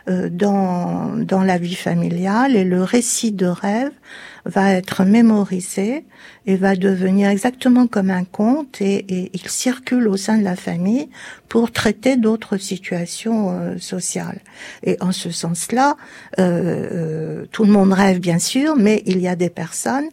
euh, 0.08 0.28
dans, 0.30 1.16
dans 1.16 1.42
la 1.42 1.58
vie 1.58 1.74
familiale 1.74 2.54
et 2.54 2.62
le 2.64 2.84
récit 2.84 3.32
de 3.32 3.46
rêve 3.46 3.90
va 4.44 4.72
être 4.72 5.04
mémorisé 5.04 6.04
et 6.46 6.56
va 6.56 6.74
devenir 6.74 7.28
exactement 7.28 7.86
comme 7.86 8.10
un 8.10 8.24
conte 8.24 8.80
et, 8.80 9.30
il 9.34 9.48
circule 9.48 10.08
au 10.08 10.16
sein 10.16 10.38
de 10.38 10.44
la 10.44 10.56
famille 10.56 11.08
pour 11.48 11.70
traiter 11.70 12.16
d'autres 12.16 12.56
situations 12.56 13.50
euh, 13.50 13.78
sociales. 13.78 14.40
Et 14.82 14.96
en 15.00 15.12
ce 15.12 15.30
sens-là, 15.30 15.96
euh, 16.38 16.88
euh, 16.92 17.46
tout 17.52 17.64
le 17.64 17.72
monde 17.72 17.92
rêve 17.92 18.20
bien 18.20 18.38
sûr, 18.38 18.76
mais 18.76 19.02
il 19.06 19.20
y 19.20 19.28
a 19.28 19.36
des 19.36 19.50
personnes 19.50 20.08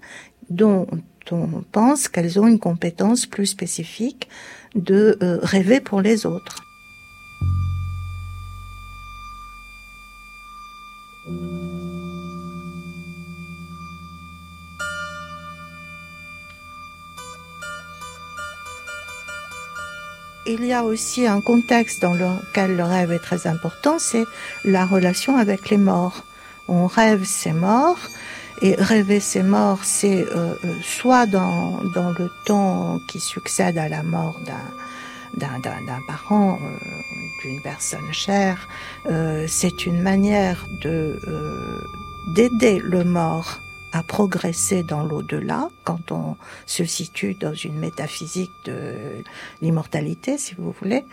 dont 0.50 0.88
on 1.32 1.63
pense 1.72 2.08
qu'elles 2.08 2.39
ont 2.39 2.48
une 2.48 2.60
compétence 2.60 3.25
plus 3.25 3.48
spécifique 3.48 4.29
de 4.75 5.17
rêver 5.41 5.79
pour 5.79 6.01
les 6.01 6.25
autres. 6.25 6.65
il 20.46 20.65
y 20.65 20.74
a 20.74 20.84
aussi 20.84 21.25
un 21.25 21.41
contexte 21.41 22.01
dans 22.01 22.13
lequel 22.13 22.77
le 22.77 22.84
rêve 22.84 23.12
est 23.12 23.20
très 23.20 23.48
important, 23.48 23.98
c'est 24.00 24.25
la 24.63 24.86
relation 24.86 25.38
avec 25.38 25.70
les 25.70 25.77
morts. 25.77 26.24
On 26.67 26.88
rêve 26.88 27.24
ses 27.25 27.51
morts, 27.51 28.00
et 28.62 28.75
rêver 28.75 29.19
ses 29.19 29.43
morts, 29.43 29.83
c'est 29.83 30.24
euh, 30.24 30.55
euh, 30.63 30.74
soit 30.83 31.25
dans, 31.25 31.81
dans 31.93 32.12
le 32.12 32.29
temps 32.45 33.00
qui 33.07 33.19
succède 33.19 33.77
à 33.77 33.89
la 33.89 34.03
mort 34.03 34.39
d'un 34.45 34.55
d'un 35.38 36.00
parent, 36.07 36.57
euh, 36.62 36.77
d'une 37.43 37.62
personne 37.62 38.13
chère, 38.13 38.69
c'est 39.47 39.85
une 39.85 40.01
manière 40.01 40.65
de 40.81 41.19
d'aider 42.33 42.79
le 42.79 43.03
mort 43.03 43.59
à 43.95 44.03
progresser 44.03 44.83
dans 44.83 45.03
l'au-delà 45.03 45.69
quand 45.85 46.12
on 46.12 46.35
se 46.65 46.83
situe 46.83 47.33
dans 47.33 47.53
une 47.53 47.79
métaphysique 47.79 48.51
de 48.65 48.93
l'immortalité, 49.62 50.38
si 50.38 50.53
vous 50.53 50.75
voulez. 50.81 51.05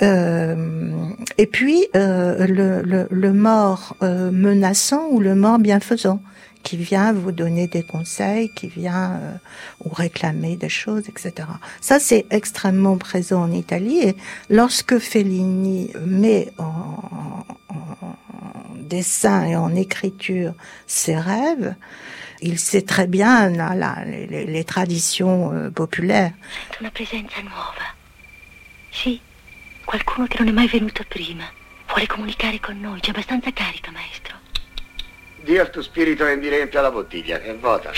Euh, 0.00 1.10
et 1.36 1.46
puis 1.46 1.86
euh, 1.94 2.46
le, 2.46 2.80
le, 2.80 3.06
le, 3.10 3.32
mort 3.34 3.94
euh, 4.02 4.30
menaçant 4.30 5.06
ou 5.10 5.20
le 5.20 5.34
mort 5.34 5.58
bienfaisant 5.58 6.22
qui 6.64 6.76
vient 6.76 7.12
vous 7.12 7.30
donner 7.30 7.68
des 7.68 7.84
conseils, 7.84 8.50
qui 8.50 8.66
vient 8.66 9.12
euh, 9.12 9.36
ou 9.84 9.90
réclamer 9.90 10.56
des 10.56 10.68
choses, 10.68 11.08
etc. 11.08 11.46
Ça, 11.80 12.00
c'est 12.00 12.26
extrêmement 12.30 12.96
présent 12.96 13.42
en 13.42 13.52
Italie. 13.52 13.98
Et 13.98 14.16
lorsque 14.50 14.98
Fellini 14.98 15.92
met 16.04 16.52
en, 16.58 17.44
en 17.68 17.84
dessin 18.78 19.44
et 19.44 19.56
en 19.56 19.74
écriture 19.76 20.54
ses 20.86 21.16
rêves, 21.16 21.76
il 22.40 22.58
sait 22.58 22.82
très 22.82 23.06
bien 23.06 23.48
là, 23.50 23.74
là, 23.74 24.04
les, 24.04 24.44
les, 24.44 24.64
traditions 24.64 25.52
euh, 25.52 25.70
populaires. 25.70 26.32
Una 26.80 26.90
presenza 26.90 27.40
nuova. 27.42 27.94
Sì, 28.90 29.20
qualcuno 29.84 30.26
che 30.26 30.38
non 30.38 30.48
è 30.48 30.52
mai 30.52 30.68
venuto 30.68 31.04
prima. 31.08 31.44
Vuole 31.86 32.06
comunicare 32.06 32.60
con 32.60 32.80
noi, 32.80 33.00
c'è 33.00 33.10
abbastanza 33.10 33.50
carica, 33.52 33.90
maestro. 33.90 34.33
Di 35.44 35.58
al 35.58 35.68
tuo 35.68 35.82
spirito 35.82 36.24
la 36.24 36.90
bottiglia, 36.90 37.42
è 37.42 37.54
vuota. 37.54 37.90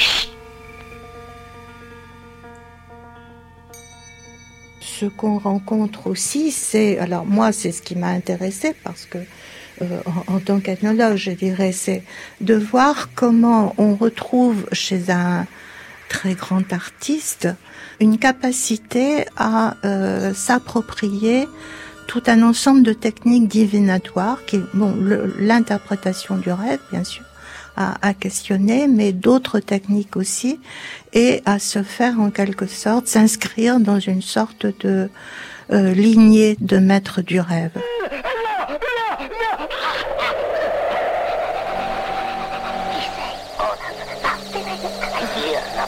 Ce 4.81 5.07
qu'on 5.15 5.39
rencontre 5.39 6.09
aussi, 6.09 6.51
c'est, 6.51 6.99
alors 6.99 7.25
moi, 7.25 7.53
c'est 7.53 7.71
ce 7.71 7.83
qui 7.83 7.95
m'a 7.95 8.09
intéressé 8.09 8.75
parce 8.83 9.07
que 9.07 9.19
euh, 9.81 10.01
en, 10.27 10.41
tant 10.41 10.59
qu'ethnologue, 10.59 11.15
je 11.15 11.31
dirais, 11.31 11.71
c'est 11.71 12.03
de 12.41 12.55
voir 12.55 13.11
comment 13.15 13.75
on 13.79 13.95
retrouve 13.95 14.67
chez 14.73 15.11
un 15.11 15.47
très 16.09 16.35
grand 16.35 16.73
artiste 16.73 17.49
une 18.01 18.19
capacité 18.19 19.25
à 19.37 19.77
euh, 19.85 20.35
s'approprier 20.35 21.47
tout 22.09 22.23
un 22.27 22.43
ensemble 22.43 22.83
de 22.83 22.93
techniques 22.93 23.49
divinatoires, 23.49 24.45
qui, 24.47 24.61
bon, 24.75 24.95
l'interprétation 25.39 26.37
du 26.39 26.51
rêve, 26.51 26.81
bien 26.91 27.05
sûr, 27.05 27.26
à, 27.77 27.95
à 28.03 28.15
questionner, 28.15 28.87
mais 28.89 29.13
d'autres 29.13 29.61
techniques 29.61 30.17
aussi, 30.17 30.59
et 31.13 31.43
à 31.45 31.59
se 31.59 31.83
faire 31.83 32.21
en 32.21 32.31
quelque 32.31 32.67
sorte 32.67 33.07
s'inscrire 33.07 33.81
dans 33.81 34.01
une 34.01 34.23
sorte 34.23 34.67
de 34.85 35.11
euh, 35.73 35.93
lignée 35.93 36.57
de 36.61 36.79
maîtres 36.79 37.23
du 37.23 37.41
rêve. 37.41 37.73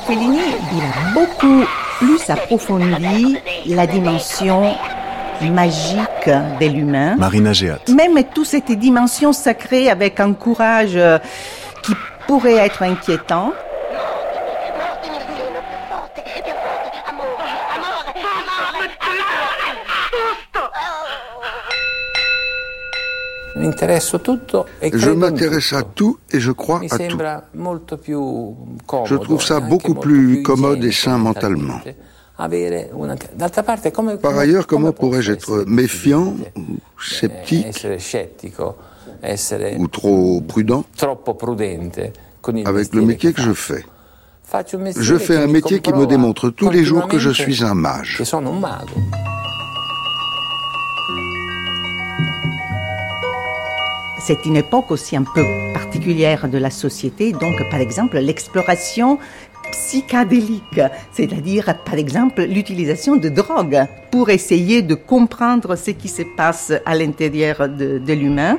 Fellini, 0.06 0.38
il 0.72 0.80
a 0.80 1.12
beaucoup 1.14 1.64
plus 1.98 2.30
approfondi 2.30 3.38
la 3.66 3.86
dimension 3.86 4.74
magique 5.42 6.30
de 6.60 6.66
l'humain. 6.66 7.16
Marina 7.16 7.52
Géat. 7.52 7.80
Même 7.94 8.18
toute 8.34 8.46
cette 8.46 8.72
dimension 8.72 9.32
sacrée 9.32 9.90
avec 9.90 10.18
un 10.18 10.32
courage 10.32 10.96
euh, 10.96 11.18
pourrait 12.28 12.58
être 12.66 12.82
inquiétant. 12.82 13.52
Je 24.92 25.10
m'intéresse 25.10 25.72
à 25.72 25.82
tout 25.82 26.18
et 26.30 26.38
je 26.38 26.52
crois 26.52 26.80
à 26.90 26.98
tout. 26.98 27.18
Je 29.06 29.16
trouve 29.16 29.42
ça 29.42 29.60
beaucoup 29.60 29.94
plus 29.94 30.42
commode 30.42 30.84
et 30.84 30.92
sain 30.92 31.16
mentalement. 31.16 31.80
Par 34.22 34.38
ailleurs, 34.38 34.66
comment 34.66 34.92
pourrais-je 34.92 35.32
être 35.32 35.64
méfiant 35.66 36.34
ou 36.56 37.02
sceptique 37.02 37.74
ou 39.78 39.88
trop 39.88 40.40
prudent 40.40 40.84
avec 42.64 42.94
le 42.94 43.02
métier 43.02 43.32
que 43.32 43.42
je 43.42 43.52
fais. 43.52 43.84
Je 44.96 45.18
fais 45.18 45.36
un 45.36 45.46
métier 45.46 45.80
qui 45.80 45.92
me 45.92 46.06
démontre 46.06 46.50
tous 46.50 46.70
les 46.70 46.84
jours 46.84 47.06
que 47.08 47.18
je 47.18 47.30
suis 47.30 47.64
un 47.64 47.74
mage. 47.74 48.22
c'est 54.28 54.44
une 54.44 54.56
époque 54.56 54.90
aussi 54.90 55.16
un 55.16 55.22
peu 55.22 55.42
particulière 55.72 56.50
de 56.50 56.58
la 56.58 56.68
société, 56.68 57.32
donc 57.32 57.66
par 57.70 57.80
exemple 57.80 58.18
l'exploration 58.18 59.18
psychédélique, 59.70 60.82
c'est-à-dire 61.12 61.78
par 61.82 61.94
exemple 61.94 62.42
l'utilisation 62.42 63.16
de 63.16 63.30
drogues 63.30 63.86
pour 64.10 64.28
essayer 64.28 64.82
de 64.82 64.94
comprendre 64.94 65.76
ce 65.76 65.92
qui 65.92 66.08
se 66.08 66.20
passe 66.36 66.74
à 66.84 66.94
l'intérieur 66.94 67.70
de, 67.70 67.98
de 67.98 68.12
l'humain 68.12 68.58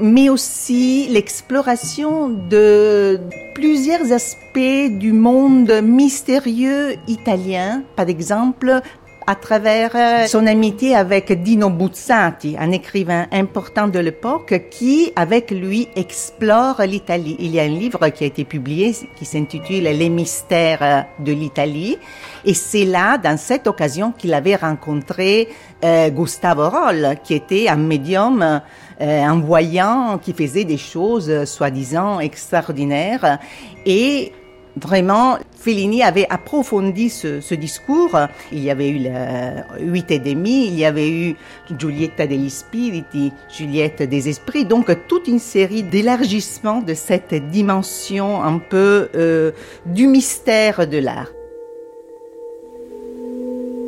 mais 0.00 0.28
aussi 0.28 1.08
l'exploration 1.08 2.28
de 2.28 3.20
plusieurs 3.54 4.12
aspects 4.12 4.90
du 4.90 5.12
monde 5.12 5.72
mystérieux 5.82 6.96
italien, 7.08 7.82
par 7.96 8.08
exemple 8.08 8.80
à 9.28 9.34
travers 9.34 9.90
euh, 9.94 10.26
son 10.26 10.46
amitié 10.46 10.96
avec 10.96 11.42
Dino 11.42 11.68
Buzzati, 11.68 12.56
un 12.58 12.70
écrivain 12.70 13.26
important 13.30 13.86
de 13.86 13.98
l'époque 13.98 14.68
qui, 14.70 15.12
avec 15.16 15.50
lui, 15.50 15.86
explore 15.96 16.80
l'Italie. 16.86 17.36
Il 17.38 17.54
y 17.54 17.60
a 17.60 17.64
un 17.64 17.68
livre 17.68 18.08
qui 18.08 18.24
a 18.24 18.26
été 18.26 18.46
publié 18.46 18.96
qui 19.16 19.26
s'intitule 19.26 19.82
Les 19.82 20.08
mystères 20.08 21.04
de 21.18 21.32
l'Italie. 21.32 21.98
Et 22.46 22.54
c'est 22.54 22.86
là, 22.86 23.18
dans 23.18 23.36
cette 23.36 23.66
occasion, 23.66 24.12
qu'il 24.16 24.32
avait 24.32 24.56
rencontré 24.56 25.48
euh, 25.84 26.08
Gustavo 26.08 26.70
Roll, 26.70 27.16
qui 27.22 27.34
était 27.34 27.68
un 27.68 27.76
médium, 27.76 28.42
euh, 28.42 28.60
un 28.98 29.40
voyant 29.40 30.16
qui 30.16 30.32
faisait 30.32 30.64
des 30.64 30.78
choses 30.78 31.44
soi-disant 31.44 32.18
extraordinaires. 32.20 33.38
Et 33.84 34.32
Vraiment, 34.80 35.38
Fellini 35.56 36.02
avait 36.02 36.26
approfondi 36.30 37.10
ce, 37.10 37.54
discours. 37.54 38.16
Il 38.52 38.62
y 38.62 38.70
avait 38.70 38.88
eu 38.88 38.98
le 39.00 39.90
huit 39.90 40.10
et 40.10 40.18
demi, 40.18 40.66
il 40.66 40.78
y 40.78 40.84
avait 40.84 41.10
eu 41.10 41.36
Giulietta 41.76 42.26
degli 42.26 42.48
Spiriti, 42.48 43.32
Juliette 43.50 44.02
des 44.02 44.28
Esprits, 44.28 44.64
donc 44.64 44.90
toute 45.08 45.26
une 45.28 45.38
série 45.38 45.82
d'élargissements 45.82 46.80
de 46.80 46.94
cette 46.94 47.34
dimension 47.50 48.42
un 48.42 48.58
peu 48.58 49.08
euh, 49.14 49.52
du 49.86 50.06
mystère 50.06 50.86
de 50.86 50.98
l'art. 50.98 51.28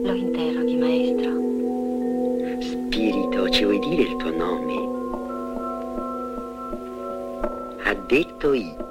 Lo 0.03 0.13
interroghi, 0.13 0.77
maestro. 0.77 1.31
Spirito, 2.61 3.49
ci 3.51 3.65
vuoi 3.65 3.79
dire 3.79 4.03
il 4.03 4.17
tuo 4.17 4.31
nome? 4.31 4.89
Ha 7.85 7.95
detto 8.09 8.55
I. 8.55 8.90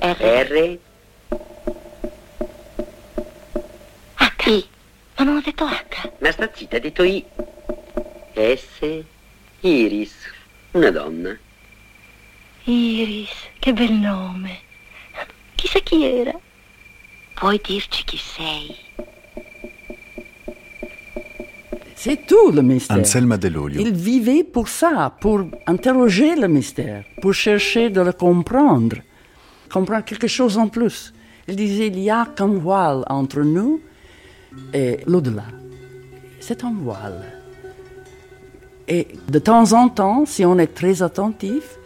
R. 0.00 0.16
R. 0.20 0.78
Ah, 4.14 4.32
I. 4.46 4.64
Ma 5.16 5.24
non 5.24 5.36
ha 5.36 5.42
detto 5.44 5.64
H. 5.64 6.10
Ma 6.18 6.30
sta 6.30 6.50
zitta, 6.54 6.76
ha 6.76 6.80
detto 6.80 7.02
I. 7.02 7.24
S. 8.34 9.02
Iris. 9.60 10.14
Una 10.72 10.90
donna. 10.90 11.36
Iris, 12.64 13.30
che 13.58 13.72
bel 13.72 13.92
nome. 13.92 14.60
Chissà 15.54 15.80
chi 15.80 16.04
era. 16.04 16.38
Puoi 17.34 17.60
dirci 17.62 18.04
chi 18.04 18.16
sei? 18.16 18.76
C'est 21.94 22.26
tout 22.26 22.52
le 22.52 22.62
mystère. 22.62 22.98
Anselma 22.98 23.36
Dell'Olio. 23.36 23.80
Il 23.80 23.92
vivait 23.92 24.44
pour 24.44 24.68
ça, 24.68 25.12
pour 25.20 25.44
interroger 25.66 26.36
le 26.36 26.46
mystère, 26.46 27.04
pour 27.20 27.34
chercher 27.34 27.90
de 27.90 28.00
le 28.00 28.12
comprendre, 28.12 28.98
comprendre 29.70 30.04
quelque 30.04 30.26
chose 30.26 30.58
en 30.58 30.68
plus. 30.68 31.12
Il 31.46 31.56
disait, 31.56 31.88
il 31.88 31.98
y 31.98 32.10
a 32.10 32.26
qu'un 32.26 32.46
voile 32.46 33.04
entre 33.08 33.40
nous 33.40 33.80
et 34.72 34.98
l'au-delà. 35.06 35.44
C'est 36.40 36.64
un 36.64 36.72
voile. 36.72 37.24
Et 38.86 39.08
de 39.28 39.38
temps 39.38 39.72
en 39.72 39.88
temps, 39.88 40.24
si 40.24 40.44
on 40.44 40.58
est 40.58 40.74
très 40.74 41.02
attentif, 41.02 41.78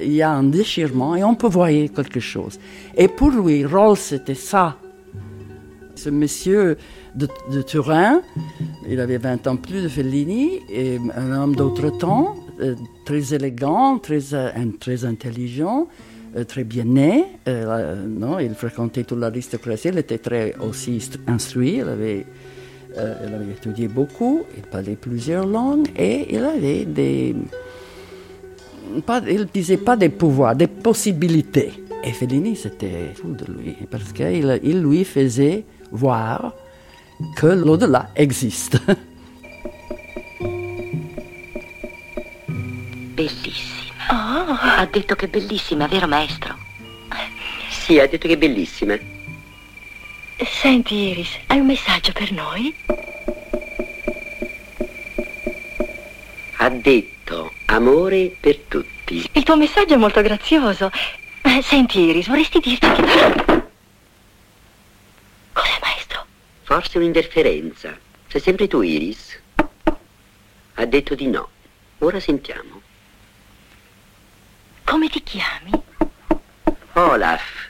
il 0.00 0.12
y 0.12 0.22
a 0.22 0.30
un 0.30 0.44
déchirement 0.44 1.16
et 1.16 1.24
on 1.24 1.34
peut 1.34 1.48
voir 1.48 1.68
quelque 1.68 2.20
chose. 2.20 2.58
Et 2.96 3.08
pour 3.08 3.30
lui, 3.30 3.64
Rolls, 3.64 3.96
c'était 3.96 4.34
ça. 4.34 4.76
Ce 5.94 6.08
monsieur 6.10 6.78
de, 7.14 7.62
Turin, 7.62 8.22
il 8.88 9.00
avait 9.00 9.18
20 9.18 9.46
ans 9.48 9.56
plus 9.56 9.82
de 9.82 9.88
Fellini, 9.88 10.60
et 10.70 10.98
un 11.16 11.32
homme 11.32 11.56
d'autre 11.56 11.90
temps, 11.90 12.36
euh, 12.60 12.76
très 13.04 13.34
élégant, 13.34 13.98
très, 13.98 14.34
euh, 14.34 14.50
intelligent, 15.04 15.88
très 16.46 16.64
bien 16.64 16.84
né. 16.84 17.24
non, 17.46 18.38
il 18.38 18.54
fréquentait 18.54 19.04
toute 19.04 19.18
l'aristocratie, 19.18 19.88
il 19.88 19.98
était 19.98 20.18
très 20.18 20.54
aussi 20.60 21.00
instruit, 21.26 21.76
il 21.76 21.88
avait, 21.88 22.26
il 22.96 23.34
avait 23.34 23.52
étudié 23.52 23.88
beaucoup, 23.88 24.44
il 24.56 24.62
parlait 24.62 24.96
plusieurs 24.96 25.46
langues 25.46 25.88
et 25.96 26.34
il 26.34 26.44
avait 26.44 26.84
des 26.84 27.34
pas, 29.04 29.20
il 29.28 29.46
disait 29.46 29.76
pas 29.76 29.96
des 29.96 30.08
pouvoirs, 30.08 30.56
des 30.56 30.66
possibilités. 30.66 31.72
Et 32.04 32.12
Fellini, 32.12 32.56
c'était 32.56 33.12
fou 33.14 33.32
de 33.32 33.44
lui, 33.52 33.76
parce 33.90 34.12
qu'il 34.12 34.60
il 34.62 34.82
lui 34.82 35.04
faisait 35.04 35.64
voir 35.90 36.54
que 37.36 37.46
l'au-delà 37.46 38.10
existe. 38.14 38.78
Ha 44.78 44.86
detto 44.86 45.16
che 45.16 45.24
è 45.24 45.28
bellissima, 45.28 45.88
vero 45.88 46.06
maestro? 46.06 46.56
Sì, 47.68 47.98
ha 47.98 48.06
detto 48.06 48.28
che 48.28 48.34
è 48.34 48.38
bellissima. 48.38 48.96
Senti, 50.36 50.94
Iris, 50.94 51.30
hai 51.48 51.58
un 51.58 51.66
messaggio 51.66 52.12
per 52.12 52.30
noi? 52.30 52.72
Ha 56.58 56.68
detto 56.68 57.52
amore 57.64 58.36
per 58.38 58.58
tutti. 58.68 59.28
Il 59.32 59.42
tuo 59.42 59.56
messaggio 59.56 59.94
è 59.94 59.96
molto 59.96 60.22
grazioso. 60.22 60.92
Eh, 61.42 61.60
senti, 61.60 61.98
Iris, 61.98 62.28
vorresti 62.28 62.60
dirci 62.60 62.88
che... 62.88 63.02
Cos'è, 65.54 65.78
maestro? 65.82 66.24
Forse 66.62 66.98
un'interferenza. 66.98 67.98
Sei 68.28 68.40
sempre 68.40 68.68
tu, 68.68 68.82
Iris? 68.82 69.40
Ha 70.74 70.84
detto 70.84 71.16
di 71.16 71.26
no. 71.26 71.48
Ora 71.98 72.20
sentiamo. 72.20 72.77
Come 74.90 75.10
ti 75.10 75.22
chiami? 75.22 75.70
Olaf. 76.94 77.68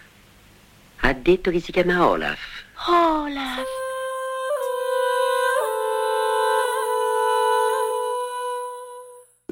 Ha 1.00 1.12
detto 1.14 1.50
che 1.50 1.58
si 1.58 1.72
chiama 1.72 2.06
Olaf. 2.06 2.38
Olaf. 2.86 3.66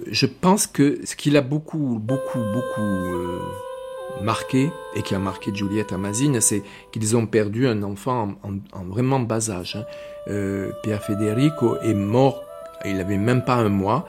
Je 0.06 0.26
pense 0.26 0.68
que 0.68 1.00
ce 1.04 1.16
qui 1.16 1.30
l'a 1.30 1.40
beaucoup, 1.40 1.98
beaucoup, 2.00 2.38
beaucoup 2.38 2.80
euh, 2.80 3.40
marqué 4.22 4.70
et 4.94 5.02
qui 5.02 5.16
a 5.16 5.18
marqué 5.18 5.52
Juliette 5.52 5.92
Amazine, 5.92 6.40
c'est 6.40 6.62
qu'ils 6.92 7.16
ont 7.16 7.26
perdu 7.26 7.66
un 7.66 7.82
enfant 7.82 8.36
en, 8.44 8.84
vraiment 8.84 9.18
bas 9.18 9.50
âge. 9.50 9.74
Hein. 9.74 9.84
Euh, 10.28 10.70
Pierre 10.84 11.02
Federico 11.02 11.78
est 11.78 11.94
mort, 11.94 12.44
il 12.84 13.00
avait 13.00 13.18
même 13.18 13.44
pas 13.44 13.56
un 13.56 13.70
mois, 13.70 14.06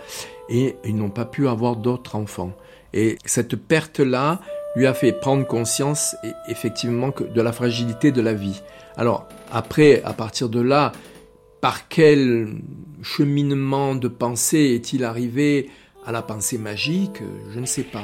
et 0.48 0.76
ils 0.86 0.96
n'ont 0.96 1.10
pas 1.10 1.26
pu 1.26 1.48
avoir 1.48 1.76
d'autres 1.76 2.16
enfants. 2.16 2.54
Et 2.94 3.18
cette 3.26 3.56
perte-là 3.56 4.40
lui 4.76 4.86
a 4.86 4.94
fait 4.94 5.12
prendre 5.12 5.46
conscience 5.46 6.16
effectivement 6.48 7.12
de 7.20 7.42
la 7.42 7.52
fragilité 7.52 8.12
de 8.12 8.22
la 8.22 8.34
vie. 8.34 8.62
Alors 8.96 9.28
après, 9.52 10.02
à 10.04 10.14
partir 10.14 10.50
de 10.50 10.62
là, 10.62 10.92
par 11.62 11.88
quel 11.88 12.62
cheminement 13.02 13.96
de 13.96 14.08
pensée 14.08 14.76
est-il 14.76 15.04
arrivé 15.04 15.70
à 16.06 16.12
la 16.12 16.22
pensée 16.22 16.58
magique 16.58 17.22
Je 17.52 17.60
ne 17.60 17.66
sais 17.66 17.84
pas. 17.84 18.04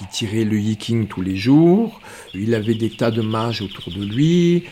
Il 0.00 0.06
tirait 0.12 0.44
le 0.44 0.58
yiking 0.58 1.08
tous 1.08 1.22
les 1.22 1.36
jours, 1.36 2.00
il 2.34 2.54
avait 2.54 2.74
des 2.74 2.90
tas 2.90 3.10
de 3.10 3.22
mages 3.22 3.60
autour 3.60 3.92
de 3.92 4.04
lui. 4.04 4.64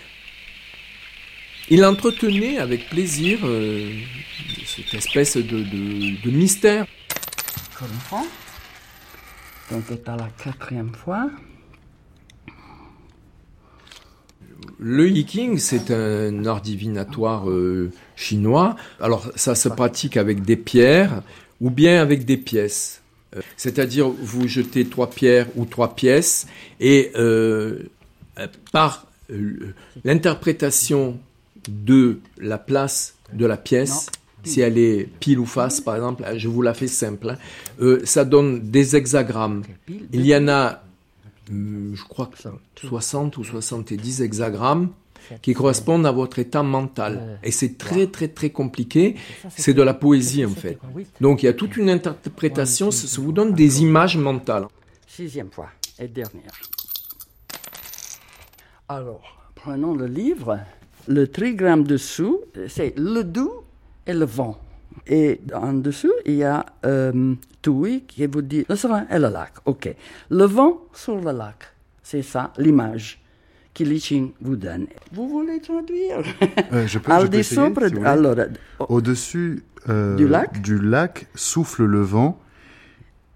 Il 1.68 1.85
entretenait 1.85 2.59
avec 2.59 2.88
plaisir 2.88 3.40
euh, 3.44 3.90
cette 4.66 4.94
espèce 4.94 5.37
de, 5.37 5.42
de, 5.42 6.31
mystère. 6.31 6.87
Donc, 9.70 9.83
c'est 9.88 10.09
à 10.09 10.16
la 10.16 10.29
quatrième 10.42 10.94
fois. 10.94 11.29
Le 14.79 15.09
yiking, 15.09 15.59
c'est 15.59 15.90
un 15.90 16.44
art 16.44 16.61
divinatoire 16.61 17.50
euh, 17.50 17.90
chinois. 18.14 18.76
Alors, 19.00 19.31
ça 19.35 19.55
se 19.55 19.68
pratique 19.68 20.16
avec 20.16 20.42
des 20.42 20.57
pierres 20.57 21.22
ou 21.61 21.70
bien 21.70 22.00
avec 22.00 22.24
des 22.24 22.37
pièces. 22.37 23.02
Euh, 23.35 23.40
c'est-à-dire, 23.57 24.09
vous 24.09 24.46
jetez 24.46 24.85
trois 24.87 25.11
pierres 25.11 25.48
ou 25.57 25.64
trois 25.64 25.94
pièces 25.94 26.46
et 26.79 27.11
euh, 27.16 27.88
par 28.70 29.07
l'interprétation 30.05 31.18
de 31.68 32.20
la 32.38 32.59
place 32.59 33.14
de 33.33 33.46
la 33.46 33.57
pièce, 33.57 34.07
si 34.44 34.61
elle 34.61 34.79
est 34.79 35.09
pile 35.18 35.40
ou 35.40 35.46
face, 35.46 35.81
par 35.81 35.96
exemple, 35.96 36.24
je 36.37 36.48
vous 36.48 36.62
la 36.62 36.74
fais 36.74 36.87
simple, 36.87 37.37
hein, 37.81 37.96
ça 38.05 38.24
donne 38.24 38.61
des 38.61 38.94
hexagrammes. 38.94 39.62
Il 40.12 40.24
y 40.24 40.37
en 40.37 40.46
a 40.48 40.83
Hmm, 41.50 41.94
je 41.94 42.02
crois 42.05 42.26
que 42.26 42.38
60 42.87 43.37
ou 43.37 43.44
70 43.44 44.22
hexagrammes 44.22 44.90
qui 45.42 45.55
correspondent 45.55 46.07
à 46.07 46.11
votre 46.11 46.38
état 46.38 46.62
mental. 46.62 47.38
Et 47.42 47.50
c'est 47.50 47.79
très 47.79 48.07
très 48.09 48.29
très 48.29 48.50
compliqué. 48.50 49.16
C'est 49.50 49.74
de 49.74 49.83
la 49.83 49.94
poésie 49.94 50.44
en 50.44 50.50
fait. 50.50 50.79
Donc 51.20 51.42
il 51.42 51.46
y 51.46 51.48
a 51.48 51.52
toute 51.52 51.76
une 51.76 51.90
interprétation, 51.90 52.90
ça 52.90 53.20
vous 53.20 53.33
donne 53.33 53.52
des 53.55 53.83
images 53.83 54.16
mentales. 54.16 54.66
Sixième 55.07 55.50
fois 55.50 55.68
et 55.98 56.09
dernière. 56.09 56.52
Alors, 58.88 59.50
prenons 59.55 59.94
le 59.94 60.07
livre. 60.07 60.61
Le 61.09 61.27
trigramme 61.29 61.85
dessous, 61.85 62.40
c'est 62.69 62.95
le 62.99 63.23
doux 63.23 63.53
et 64.07 64.12
le 64.12 64.25
vent. 64.25 64.59
Et 65.07 65.40
en 65.55 65.73
dessous, 65.75 66.12
il 66.25 66.35
y 66.37 66.45
a 66.45 66.66
euh, 66.85 67.35
Tui 67.62 68.03
qui 68.07 68.27
vous 68.27 68.42
dit 68.42 68.64
le 68.69 68.77
serein 68.77 69.07
et 69.11 69.19
le 69.19 69.29
lac. 69.29 69.53
OK. 69.66 69.95
Le 70.31 70.45
vent 70.45 70.81
sur 70.92 71.21
le 71.21 71.33
lac, 71.33 71.59
c'est 72.03 72.23
ça 72.23 72.53
l'image 72.59 73.23
que 73.75 73.85
Li 73.85 74.33
vous 74.40 74.57
donne. 74.57 74.87
Vous 75.12 75.29
voulez 75.29 75.61
traduire? 75.61 76.19
Euh, 76.73 76.87
Je 76.87 76.99
peux, 76.99 77.12
je 77.21 77.27
peux 77.27 77.37
essayer, 77.37 77.73
si 77.88 77.99
Alors, 78.05 78.35
Au-dessus 78.88 79.62
euh, 79.88 80.16
du, 80.16 80.27
lac? 80.27 80.61
du 80.62 80.79
lac 80.79 81.27
souffle 81.35 81.85
le 81.85 82.01
vent 82.01 82.40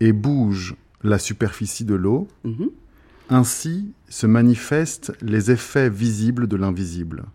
et 0.00 0.12
bouge 0.12 0.74
la 1.04 1.18
superficie 1.18 1.84
de 1.84 1.94
l'eau. 1.94 2.26
Mhm. 2.44 2.70
Ainsi 3.28 3.92
se 4.08 4.26
manifestent 4.26 5.12
les 5.22 5.50
effets 5.52 5.90
visibles 5.90 6.48
de 6.48 6.56
l'invisible. 6.56 7.26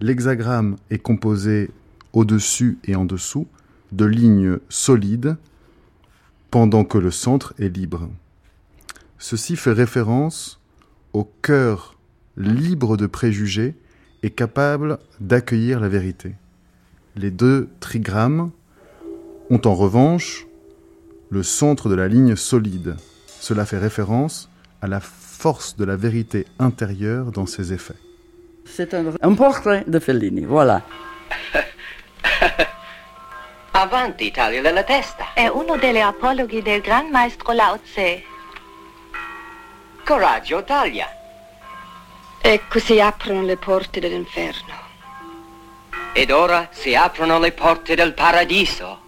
L'hexagramme 0.00 0.76
est 0.90 0.98
composé 0.98 1.70
au-dessus 2.12 2.78
et 2.84 2.94
en 2.94 3.04
dessous 3.04 3.46
de 3.92 4.04
lignes 4.04 4.58
solides 4.68 5.36
pendant 6.50 6.84
que 6.84 6.98
le 6.98 7.10
centre 7.10 7.52
est 7.58 7.68
libre. 7.68 8.08
Ceci 9.18 9.56
fait 9.56 9.72
référence 9.72 10.60
au 11.12 11.24
cœur 11.42 11.96
libre 12.36 12.96
de 12.96 13.06
préjugés 13.06 13.74
et 14.22 14.30
capable 14.30 14.98
d'accueillir 15.20 15.80
la 15.80 15.88
vérité. 15.88 16.34
Les 17.16 17.30
deux 17.30 17.68
trigrammes 17.80 18.52
ont 19.50 19.60
en 19.64 19.74
revanche 19.74 20.46
le 21.30 21.42
centre 21.42 21.88
de 21.88 21.94
la 21.94 22.08
ligne 22.08 22.36
solide. 22.36 22.96
Cela 23.26 23.64
fait 23.64 23.78
référence 23.78 24.48
à 24.80 24.86
la 24.86 25.00
force 25.00 25.76
de 25.76 25.84
la 25.84 25.96
vérité 25.96 26.46
intérieure 26.58 27.32
dans 27.32 27.46
ses 27.46 27.72
effets. 27.72 27.96
C'est 28.74 28.94
un, 28.94 29.12
un 29.20 29.34
portrait 29.34 29.84
de 29.86 29.98
Fellini, 29.98 30.44
voilà. 30.44 30.82
Avanti, 33.72 34.30
tagliale 34.30 34.72
la 34.72 34.82
testa. 34.82 35.32
È 35.34 35.46
uno 35.48 35.76
degli 35.76 35.98
apologhi 35.98 36.62
del 36.62 36.80
gran 36.80 37.10
maestro 37.10 37.52
Lao 37.52 37.78
Tse. 37.80 38.24
Coraggio, 40.04 40.64
taglia. 40.64 41.08
Ecco 42.40 42.78
si 42.78 43.00
aprono 43.00 43.42
le 43.42 43.56
porte 43.56 44.00
dell'inferno. 44.00 44.86
Ed 46.12 46.30
ora 46.30 46.68
si 46.72 46.94
aprono 46.94 47.38
le 47.38 47.52
porte 47.52 47.94
del 47.94 48.14
paradiso. 48.14 49.06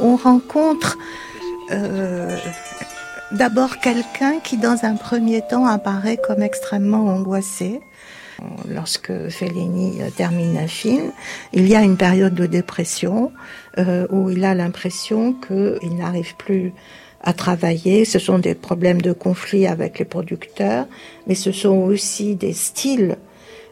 On 0.00 0.18
rencontre 0.18 0.96
euh, 1.70 2.36
d'abord 3.32 3.78
quelqu'un 3.78 4.38
qui, 4.40 4.56
dans 4.56 4.84
un 4.84 4.96
premier 4.96 5.42
temps, 5.42 5.66
apparaît 5.66 6.16
comme 6.16 6.42
extrêmement 6.42 7.06
angoissé. 7.06 7.80
Lorsque 8.68 9.28
Fellini 9.28 10.02
euh, 10.02 10.10
termine 10.10 10.58
un 10.58 10.66
film, 10.66 11.12
il 11.52 11.68
y 11.68 11.76
a 11.76 11.82
une 11.82 11.96
période 11.96 12.34
de 12.34 12.46
dépression 12.46 13.32
euh, 13.78 14.06
où 14.10 14.28
il 14.28 14.44
a 14.44 14.54
l'impression 14.54 15.34
qu'il 15.34 15.96
n'arrive 15.96 16.34
plus 16.36 16.72
à 17.22 17.32
travailler. 17.32 18.04
Ce 18.04 18.18
sont 18.18 18.38
des 18.38 18.54
problèmes 18.54 19.00
de 19.00 19.12
conflit 19.12 19.66
avec 19.66 19.98
les 19.98 20.04
producteurs, 20.04 20.86
mais 21.26 21.34
ce 21.34 21.52
sont 21.52 21.76
aussi 21.76 22.34
des 22.34 22.52
styles 22.52 23.16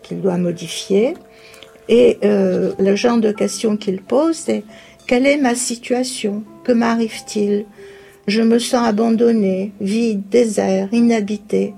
qu'il 0.02 0.20
doit 0.20 0.38
modifier. 0.38 1.14
Et 1.88 2.18
euh, 2.24 2.72
le 2.78 2.96
genre 2.96 3.18
de 3.18 3.32
question 3.32 3.76
qu'il 3.76 4.00
pose, 4.00 4.36
c'est 4.36 4.64
quelle 5.06 5.26
est 5.26 5.36
ma 5.36 5.54
situation? 5.54 6.44
Que 6.64 6.72
m'arrive-t-il? 6.72 7.66
Je 8.28 8.40
me 8.40 8.58
sens 8.58 8.86
abandonné, 8.86 9.72
vide, 9.80 10.28
désert, 10.28 10.88
inhabité. 10.92 11.74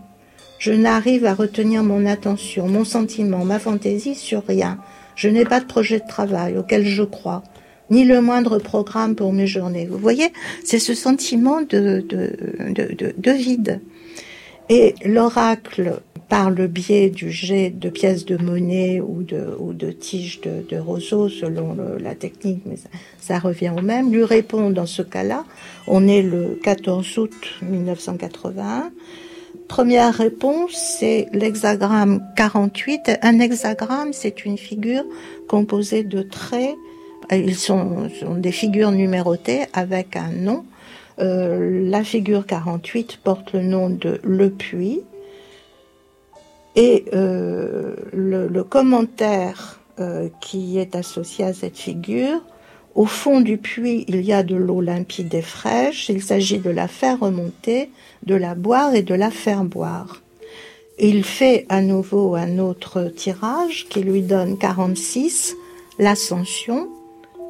Je 0.58 0.72
n'arrive 0.72 1.24
à 1.24 1.34
retenir 1.34 1.82
mon 1.82 2.04
attention, 2.06 2.68
mon 2.68 2.84
sentiment, 2.84 3.44
ma 3.44 3.58
fantaisie 3.58 4.14
sur 4.14 4.44
rien. 4.46 4.78
Je 5.16 5.28
n'ai 5.28 5.44
pas 5.44 5.60
de 5.60 5.66
projet 5.66 6.00
de 6.00 6.06
travail 6.06 6.58
auquel 6.58 6.84
je 6.84 7.02
crois, 7.02 7.42
ni 7.90 8.04
le 8.04 8.20
moindre 8.20 8.58
programme 8.58 9.14
pour 9.14 9.32
mes 9.32 9.46
journées. 9.46 9.86
Vous 9.86 9.98
voyez, 9.98 10.32
c'est 10.64 10.78
ce 10.78 10.94
sentiment 10.94 11.60
de, 11.62 12.04
de, 12.08 12.36
de, 12.70 13.14
de 13.16 13.30
vide. 13.30 13.80
Et 14.68 14.94
l'oracle, 15.04 16.00
par 16.34 16.50
le 16.50 16.66
biais 16.66 17.10
du 17.10 17.30
jet 17.30 17.70
de 17.70 17.88
pièces 17.88 18.24
de 18.24 18.36
monnaie 18.36 19.00
ou 19.00 19.22
de, 19.22 19.56
de 19.72 19.92
tiges 19.92 20.40
de, 20.40 20.64
selon 21.28 21.76
la 22.00 22.16
technique, 22.16 22.62
mais 22.66 22.74
ça, 23.20 23.38
revient 23.38 23.70
au 23.70 23.82
même, 23.82 24.12
lui 24.12 24.24
répond 24.24 24.70
dans 24.70 24.84
ce 24.84 25.02
cas-là. 25.02 25.44
On 25.86 26.08
est 26.08 26.22
le 26.22 26.58
14 26.60 27.18
août 27.18 27.32
1981. 27.62 28.90
Première 29.68 30.12
réponse, 30.12 30.72
c'est 30.72 31.28
l'hexagramme 31.32 32.20
48. 32.34 33.12
Un 33.22 33.38
hexagramme, 33.38 34.12
c'est 34.12 34.44
une 34.44 34.58
figure 34.58 35.04
composée 35.46 36.02
de 36.02 36.22
traits. 36.22 36.74
Ils 37.30 37.54
sont, 37.54 38.08
des 38.36 38.50
figures 38.50 38.90
numérotées 38.90 39.66
avec 39.72 40.16
un 40.16 40.32
nom. 40.32 40.64
Euh, 41.20 41.88
la 41.88 42.02
figure 42.02 42.44
48 42.44 43.20
porte 43.22 43.52
le 43.52 43.62
nom 43.62 43.88
de 43.88 44.18
Le 44.24 44.50
Puits. 44.50 45.02
Et 46.76 47.04
euh, 47.12 47.94
le, 48.12 48.48
le, 48.48 48.64
commentaire 48.64 49.80
euh, 50.00 50.28
qui 50.40 50.78
est 50.78 50.96
associé 50.96 51.44
à 51.44 51.54
cette 51.54 51.78
figure, 51.78 52.40
au 52.94 53.06
fond 53.06 53.40
du 53.40 53.58
puits, 53.58 54.04
il 54.08 54.22
y 54.22 54.32
a 54.32 54.42
de 54.42 54.54
l'eau 54.54 54.80
limpide 54.80 55.34
et 55.34 55.42
fraîche. 55.42 56.08
Il 56.08 56.22
s'agit 56.22 56.58
de 56.58 56.70
la 56.70 56.88
faire 56.88 57.20
remonter, 57.20 57.90
de 58.24 58.34
la 58.34 58.54
boire 58.54 58.94
et 58.94 59.02
de 59.02 59.14
la 59.14 59.30
faire 59.30 59.64
boire. 59.64 60.22
Il 60.98 61.24
fait 61.24 61.66
à 61.68 61.80
nouveau 61.82 62.36
un 62.36 62.58
autre 62.58 63.04
tirage 63.04 63.86
qui 63.88 64.00
lui 64.00 64.22
donne 64.22 64.58
46, 64.58 65.56
l'ascension, 65.98 66.88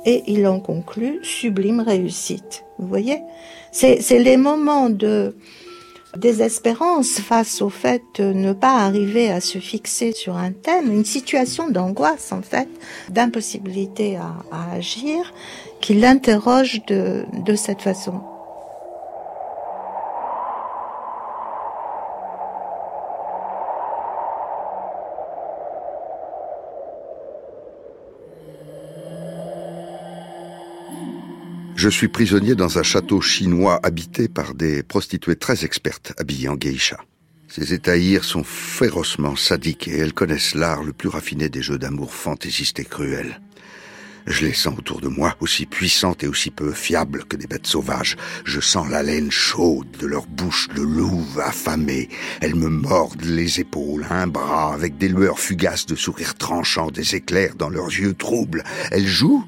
et 0.07 0.23
il 0.27 0.47
en 0.47 0.61
conclut 0.61 1.19
sublime 1.23 1.81
réussite. 1.81 2.65
Vous 2.79 2.87
voyez? 2.87 3.19
C'est 3.73 4.19
les 4.19 4.37
moments 4.37 4.89
de 4.89 5.35
désespérance 6.17 7.21
face 7.21 7.63
au 7.63 7.71
fait 7.71 8.03
de 8.19 8.33
ne 8.33 8.53
pas 8.53 8.85
arriver 8.85 9.31
à 9.31 9.41
se 9.41 9.59
fixer 9.59 10.13
sur 10.13 10.37
un 10.37 10.53
thème, 10.53 10.93
une 10.93 11.05
situation 11.05 11.69
d'angoisse 11.69 12.33
en 12.33 12.43
fait, 12.43 12.69
d'impossibilité 13.09 14.17
à, 14.17 14.35
à, 14.51 14.75
agir, 14.75 15.33
qui 15.81 15.95
l'interroge 15.95 16.85
de, 16.87 17.25
de 17.45 17.55
cette 17.55 17.83
façon. 17.83 18.21
Je 31.85 31.91
suis 31.91 32.09
prisonnier 32.09 32.55
dans 32.55 32.79
un 32.79 32.83
château 32.83 33.21
chinois 33.21 33.79
habité 33.83 34.27
par 34.27 34.55
des 34.55 34.83
prostituées 34.83 35.37
très 35.37 35.67
expertes 35.67 36.15
habillées 36.17 36.49
en 36.49 36.57
geisha. 36.57 36.97
Ces 37.47 37.75
étahirs 37.75 38.25
sont 38.25 38.43
férocement 38.43 39.37
sadiques 39.37 39.87
et 39.89 39.99
elles 39.99 40.15
connaissent 40.15 40.55
l'art 40.55 40.83
le 40.83 40.95
plus 40.95 41.11
raffiné 41.11 41.51
des 41.51 41.61
jeux 41.61 41.77
d'amour 41.77 42.15
fantaisistes 42.15 42.81
et 42.81 42.87
cruels. 42.87 43.39
Je 44.27 44.47
les 44.47 44.55
sens 44.55 44.79
autour 44.79 45.03
de 45.03 45.09
moi, 45.09 45.37
aussi 45.41 45.67
puissantes 45.67 46.25
et 46.25 46.27
aussi 46.27 46.51
peu 46.51 46.73
fiables 46.73 47.27
que 47.27 47.37
des 47.37 47.47
bêtes 47.47 47.67
sauvages. 47.67 48.17
Je 48.47 48.61
sens 48.61 48.89
la 48.89 49.03
laine 49.03 49.31
chaude 49.31 49.91
de 50.01 50.07
leur 50.07 50.27
bouche 50.27 50.71
de 50.75 50.81
louve 50.81 51.39
affamée. 51.39 52.09
Elles 52.41 52.55
me 52.55 52.71
mordent 52.71 53.27
les 53.27 53.61
épaules, 53.61 54.07
un 54.09 54.27
bras, 54.27 54.73
avec 54.73 54.97
des 54.97 55.09
lueurs 55.09 55.39
fugaces 55.39 55.85
de 55.85 55.97
sourires 55.97 56.37
tranchants, 56.37 56.91
des 56.91 57.15
éclairs 57.15 57.57
dans 57.57 57.69
leurs 57.69 57.89
yeux 57.89 58.15
troubles. 58.15 58.65
Elles 58.91 59.07
jouent? 59.07 59.45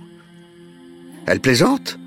Elles 1.25 1.41
plaisantent? 1.41 1.99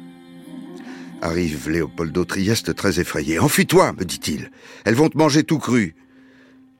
Arrive 1.21 1.69
Léopoldo 1.69 2.23
Trieste 2.23 2.73
très 2.75 2.99
effrayé. 2.99 3.39
Enfuis-toi, 3.39 3.93
me 3.93 4.05
dit-il. 4.05 4.51
Elles 4.86 4.95
vont 4.95 5.10
te 5.10 5.17
manger 5.17 5.43
tout 5.43 5.60
cru. 5.60 5.95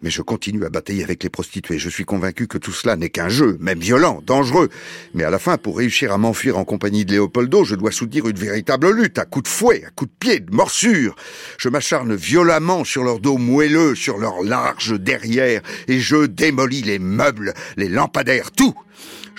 Mais 0.02 0.10
je 0.10 0.22
continue 0.22 0.64
à 0.64 0.70
batailler 0.70 1.04
avec 1.04 1.24
les 1.24 1.30
prostituées. 1.30 1.78
Je 1.78 1.90
suis 1.90 2.06
convaincu 2.06 2.48
que 2.48 2.58
tout 2.58 2.72
cela 2.72 2.96
n'est 2.96 3.10
qu'un 3.10 3.28
jeu, 3.28 3.58
même 3.60 3.80
violent, 3.80 4.24
dangereux. 4.26 4.70
Mais 5.14 5.26
à 5.26 5.30
la 5.30 5.40
fin, 5.40 5.58
pour 5.58 5.78
réussir 5.78 6.14
à 6.14 6.18
m'enfuir 6.18 6.58
en 6.58 6.64
compagnie 6.64 7.04
de 7.04 7.12
Léopoldo, 7.12 7.66
je 7.66 7.76
dois 7.76 7.92
soutenir 7.92 8.26
une 8.30 8.38
véritable 8.38 8.90
lutte, 8.92 9.20
à 9.20 9.26
coups 9.26 9.44
de 9.44 9.54
fouet, 9.54 9.84
à 9.86 9.90
coups 9.90 10.10
de 10.10 10.18
pied, 10.18 10.40
de 10.40 10.56
morsure. 10.56 11.16
Je 11.58 11.68
m'acharne 11.68 12.16
violemment 12.16 12.86
sur 12.86 13.04
leur 13.04 13.20
dos 13.20 13.38
moelleux, 13.38 13.94
sur 13.94 14.18
leur 14.20 14.42
large 14.42 14.98
derrière, 14.98 15.62
et 15.90 16.00
je 16.00 16.28
démolis 16.28 16.84
les 16.84 17.00
meubles, 17.00 17.54
les 17.76 17.90
lampadaires, 17.90 18.52
tout. 18.52 18.76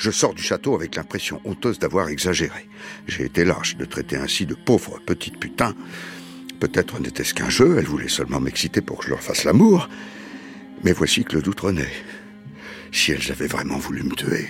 Je 0.01 0.11
sors 0.11 0.33
du 0.33 0.43
château 0.43 0.75
avec 0.75 0.97
l'impression 0.97 1.43
honteuse 1.45 1.79
d'avoir 1.79 2.09
exagéré. 2.09 2.71
J'ai 3.07 3.27
été 3.27 3.45
lâche 3.45 3.77
de 3.77 3.85
traiter 3.85 4.17
ainsi 4.17 4.47
de 4.47 4.55
pauvres 4.55 4.99
petites 5.05 5.39
putains. 5.39 5.75
Peut-être 6.59 7.03
n'était-ce 7.03 7.35
qu'un 7.35 7.51
jeu, 7.51 7.77
elles 7.77 7.85
voulaient 7.85 8.09
seulement 8.09 8.41
m'exciter 8.41 8.81
pour 8.81 8.97
que 8.97 9.05
je 9.05 9.11
leur 9.11 9.21
fasse 9.21 9.45
l'amour. 9.45 9.91
Mais 10.85 10.95
voici 10.95 11.23
que 11.23 11.37
le 11.37 11.43
doute 11.43 11.61
renaît. 11.61 11.93
Si 12.91 13.13
elles 13.13 13.31
avaient 13.31 13.47
vraiment 13.47 13.77
voulu 13.77 14.03
me 14.03 14.15
tuer. 14.15 14.49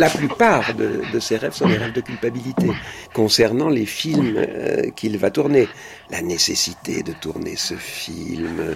La 0.00 0.08
plupart 0.08 0.74
de, 0.74 1.20
ses 1.20 1.36
rêves 1.36 1.52
sont 1.52 1.68
des 1.68 1.76
rêves 1.76 1.92
de 1.92 2.00
culpabilité 2.00 2.68
concernant 3.12 3.68
les 3.68 3.84
films 3.84 4.36
euh, 4.38 4.90
qu'il 4.96 5.18
va 5.18 5.30
tourner. 5.30 5.68
La 6.10 6.22
nécessité 6.22 7.02
de 7.02 7.12
tourner 7.12 7.54
ce 7.54 7.74
film, 7.74 8.74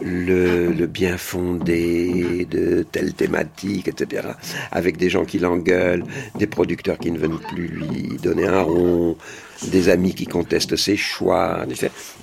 le, 0.00 0.72
le, 0.72 0.86
bien 0.86 1.16
fondé 1.16 2.46
de 2.48 2.84
telle 2.92 3.14
thématique, 3.14 3.88
etc. 3.88 4.28
Avec 4.70 4.98
des 4.98 5.08
gens 5.08 5.24
qui 5.24 5.38
l'engueulent, 5.38 6.04
des 6.36 6.46
producteurs 6.46 6.98
qui 6.98 7.10
ne 7.10 7.18
veulent 7.18 7.40
plus 7.48 7.68
lui 7.68 8.18
donner 8.22 8.46
un 8.46 8.60
rond, 8.60 9.16
des 9.68 9.88
amis 9.88 10.14
qui 10.14 10.26
contestent 10.26 10.76
ses 10.76 10.96
choix. 10.96 11.64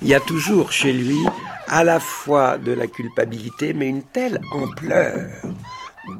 Il 0.00 0.08
y 0.08 0.14
a 0.14 0.20
toujours 0.20 0.70
chez 0.70 0.92
lui 0.92 1.18
à 1.66 1.82
la 1.82 1.98
fois 1.98 2.56
de 2.56 2.72
la 2.72 2.86
culpabilité, 2.86 3.74
mais 3.74 3.88
une 3.88 4.04
telle 4.04 4.40
ampleur 4.52 5.26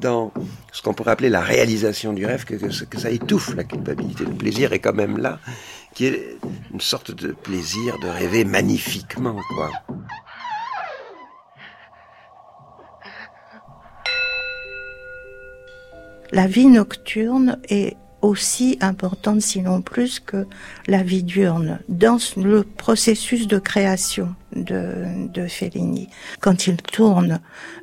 dans 0.01 0.31
ce 0.71 0.81
qu'on 0.81 0.93
pourrait 0.93 1.11
appeler 1.11 1.29
la 1.29 1.41
réalisation 1.41 2.13
du 2.13 2.25
rêve, 2.25 2.45
que, 2.45 2.69
ça 2.71 3.09
étouffe 3.09 3.55
la 3.55 3.63
culpabilité. 3.63 4.25
Le 4.25 4.31
plaisir 4.31 4.73
est 4.73 4.79
quand 4.79 4.93
même 4.93 5.17
là, 5.17 5.39
qui 5.93 6.05
est 6.05 6.37
une 6.73 6.81
sorte 6.81 7.11
de 7.11 7.31
plaisir 7.31 7.97
de 7.99 8.07
rêver 8.07 8.45
magnifiquement, 8.45 9.39
quoi. 9.55 9.71
La 16.31 16.47
vie 16.47 16.67
nocturne 16.67 17.59
est 17.69 17.95
aussi 18.21 18.77
importante, 18.81 19.41
sinon 19.41 19.81
plus 19.81 20.19
que 20.19 20.47
la 20.87 21.03
vie 21.03 21.23
diurne, 21.23 21.79
dans 21.87 22.17
le 22.35 22.63
processus 22.63 23.47
de 23.47 23.59
création 23.59 24.35
de, 24.55 25.27
de 25.31 25.47
Fellini. 25.47 26.09
Quand 26.39 26.67
il 26.67 26.77
tourne, 26.77 27.39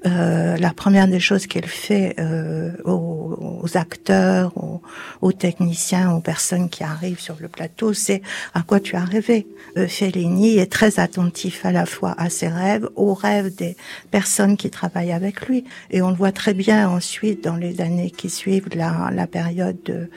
euh, 0.07 0.57
la 0.57 0.73
première 0.73 1.09
des 1.09 1.21
choses 1.21 1.47
qu'il 1.47 1.67
fait 1.67 2.15
euh, 2.19 2.73
aux, 2.85 3.61
aux, 3.63 3.77
acteurs, 3.77 4.57
aux, 4.57 4.83
aux, 5.21 5.33
techniciens, 5.33 6.13
aux 6.13 6.21
personnes 6.21 6.69
qui 6.69 6.83
arrivent 6.85 7.21
sur 7.21 7.37
le 7.41 7.49
plateau, 7.49 7.93
c'est 7.93 8.23
à 8.55 8.63
quoi 8.63 8.81
tu 8.81 8.97
as 8.97 9.05
rêvé? 9.05 9.47
Euh, 9.77 9.87
Fellini 9.87 10.59
est 10.59 10.71
très 10.71 10.99
attentif 10.99 11.65
à 11.65 11.73
la 11.73 11.87
fois 11.87 12.15
à 12.19 12.31
ses 12.31 12.49
rêves, 12.49 12.89
aux 12.97 13.15
rêves 13.15 13.55
des 13.55 13.77
personnes 14.11 14.57
qui 14.57 14.71
travaillent 14.71 15.13
avec 15.13 15.47
lui. 15.47 15.65
Et 15.91 16.03
on 16.03 16.11
le 16.11 16.17
voit 16.17 16.33
très 16.33 16.55
bien 16.55 16.89
ensuite 16.89 17.45
dans 17.45 17.57
les 17.57 17.81
années 17.81 18.11
qui 18.11 18.31
suivent 18.31 18.69
la, 18.75 19.11
la 19.13 19.27
période 19.27 19.79
de, 19.85 20.09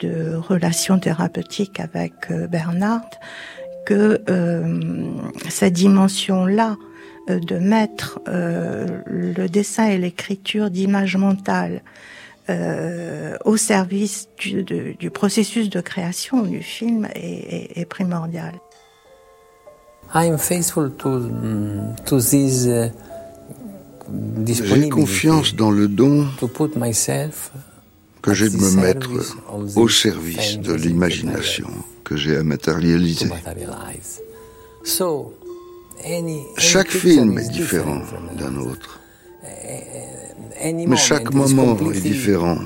de 0.00 0.34
relations 0.34 0.98
thérapeutiques 0.98 1.80
avec 1.80 2.12
euh, 2.30 2.46
Bernard, 2.46 3.08
que 3.88 4.20
euh, 4.28 4.80
cette 5.48 5.72
dimension-là 5.72 6.76
euh, 7.30 7.40
de 7.40 7.56
mettre 7.56 8.20
euh, 8.28 8.86
le 9.06 9.48
dessin 9.48 9.86
et 9.86 9.96
l'écriture 9.96 10.68
d'image 10.68 11.16
mentale 11.16 11.82
euh, 12.50 13.38
au 13.46 13.56
service 13.56 14.28
du, 14.36 14.62
de, 14.62 14.92
du, 14.98 15.10
processus 15.10 15.70
de 15.70 15.80
création 15.80 16.42
du 16.42 16.62
film 16.62 17.08
est, 17.14 17.76
est, 17.76 17.80
est 17.80 17.84
primordial. 17.86 18.52
I'm 20.14 20.36
faithful 20.36 20.90
to, 20.98 21.30
to 22.04 22.20
this, 22.20 22.66
uh, 22.66 22.90
J'ai 24.46 24.88
confiance 24.90 25.54
dans 25.54 25.70
le 25.70 25.88
don 25.88 26.26
que 28.20 28.34
j'ai 28.34 28.50
de 28.50 28.56
me 28.56 28.80
mettre 28.82 29.10
au 29.76 29.88
service 29.88 30.58
de 30.58 30.74
l'imagination 30.74 31.68
que 32.08 32.16
j'ai 32.16 32.36
à 32.36 32.42
matérialiser. 32.42 33.28
Chaque 36.56 36.90
film 36.90 37.38
est 37.38 37.50
différent 37.60 38.00
d'un 38.40 38.56
autre. 38.56 39.00
Mais 40.62 40.96
chaque 40.96 41.32
moment 41.32 41.76
est 41.94 42.00
différent. 42.00 42.58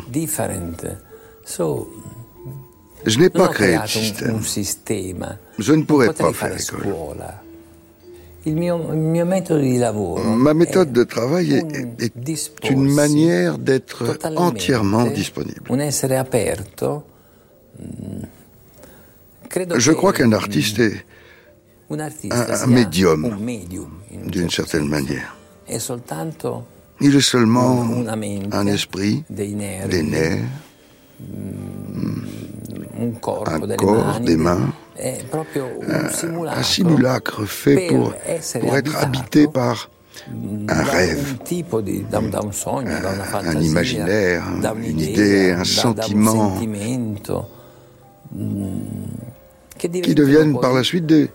Je 3.05 3.19
n'ai 3.19 3.31
pas 3.31 3.49
créé 3.49 3.77
de 3.79 3.87
système. 3.87 5.37
Je 5.59 5.73
ne 5.73 5.83
pourrais 5.83 6.13
pas 6.13 6.33
faire 6.33 6.57
école. 6.57 6.95
Ma 10.45 10.55
méthode 10.55 10.93
de 10.93 11.05
travail 11.05 11.49
est, 11.55 12.03
est 12.07 12.71
une 12.71 12.89
manière 13.03 13.59
d'être 13.59 14.19
entièrement 14.37 15.07
disponible. 15.07 15.67
Je 19.77 19.93
crois 19.93 20.13
qu'un 20.13 20.33
artiste 20.33 20.79
est 20.79 21.05
un, 21.91 22.67
médium, 22.67 23.37
d'une 24.27 24.51
certaine 24.51 24.89
manière. 24.89 25.37
Il 27.01 27.17
est 27.17 27.21
seulement 27.21 27.87
un 28.53 28.67
esprit, 28.67 29.25
des 29.29 29.49
nerfs, 30.03 30.39
un 32.99 33.11
corps, 33.21 34.21
des 34.21 34.37
mains, 34.37 34.73
un, 36.49 36.63
simulacre 36.63 37.45
fait 37.45 37.89
pour, 37.89 38.15
pour 38.61 38.77
être 38.77 38.97
habité 38.97 39.49
par 39.49 39.91
un 40.69 40.83
rêve, 40.83 41.37
un, 43.45 43.61
imaginaire, 43.61 44.45
une 44.83 45.01
idée, 45.01 45.51
un 45.53 45.65
sentiment 45.65 46.59
qui 49.91 50.15
deviennent 50.15 50.59
par 50.61 50.73
la 50.75 50.83
suite 50.85 51.07
des, 51.07 51.29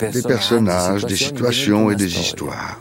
des 0.00 0.22
personnages, 0.22 1.04
des 1.06 1.16
situations 1.16 1.90
et 1.90 1.96
des 1.96 2.18
histoires. 2.18 2.78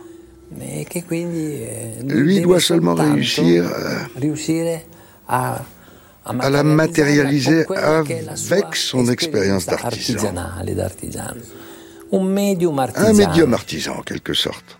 Lui 2.03 2.41
doit 2.41 2.59
seulement 2.59 2.95
réussir 2.95 3.65
à, 5.27 5.61
à 6.25 6.49
la 6.49 6.63
matérialiser 6.63 7.65
avec 7.69 8.75
son 8.75 9.07
expérience 9.07 9.65
d'artisan. 9.65 10.33
Un 12.95 13.13
médium 13.13 13.53
artisan 13.53 13.93
en 13.99 14.01
quelque 14.01 14.33
sorte. 14.33 14.77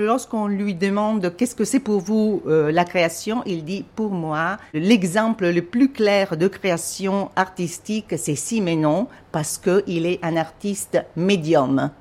Lorsqu'on 0.00 0.48
lui 0.48 0.74
demande 0.74 1.32
qu'est-ce 1.36 1.54
que 1.54 1.64
c'est 1.64 1.78
pour 1.78 2.00
vous 2.00 2.42
euh, 2.48 2.72
la 2.72 2.84
création, 2.84 3.44
il 3.46 3.64
dit 3.64 3.84
pour 3.94 4.10
moi 4.10 4.56
l'exemple 4.72 5.46
le 5.46 5.62
plus 5.62 5.92
clair 5.92 6.36
de 6.36 6.48
création 6.48 7.30
artistique 7.36 8.12
c'est 8.16 8.34
Simenon 8.34 9.06
parce 9.30 9.56
qu'il 9.56 10.04
est 10.06 10.18
un 10.24 10.36
artiste 10.36 11.00
médium. 11.14 11.92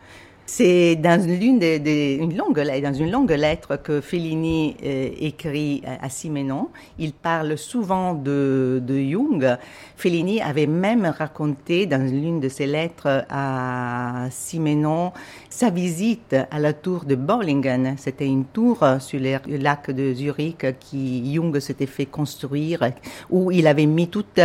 C'est 0.45 0.97
dans 0.97 1.25
l'une 1.25 1.57
des, 1.57 2.17
une 2.19 2.35
longue 2.35 2.61
dans 2.83 2.93
une 2.93 3.09
longue 3.09 3.31
lettre 3.31 3.77
que 3.81 4.01
Fellini 4.01 4.75
euh, 4.83 5.09
écrit 5.17 5.81
à, 6.01 6.09
Simenon. 6.09 6.67
Il 6.99 7.13
parle 7.13 7.57
souvent 7.57 8.13
de, 8.13 8.81
de, 8.85 8.99
Jung. 8.99 9.57
Fellini 9.95 10.41
avait 10.41 10.67
même 10.67 11.05
raconté 11.05 11.85
dans 11.85 12.03
l'une 12.05 12.41
de 12.41 12.49
ses 12.49 12.67
lettres 12.67 13.25
à 13.29 14.27
Simenon 14.31 15.13
sa 15.49 15.69
visite 15.69 16.35
à 16.51 16.59
la 16.59 16.73
tour 16.73 17.05
de 17.05 17.15
Bollingen. 17.15 17.95
C'était 17.97 18.25
une 18.25 18.45
tour 18.45 18.83
sur 18.99 19.19
le 19.19 19.57
lac 19.57 19.91
de 19.91 20.13
Zurich 20.13 20.65
qui 20.79 21.33
Jung 21.33 21.57
s'était 21.59 21.85
fait 21.85 22.05
construire, 22.05 22.91
où 23.29 23.49
il 23.49 23.65
avait 23.65 23.85
mis 23.85 24.09
toute, 24.09 24.41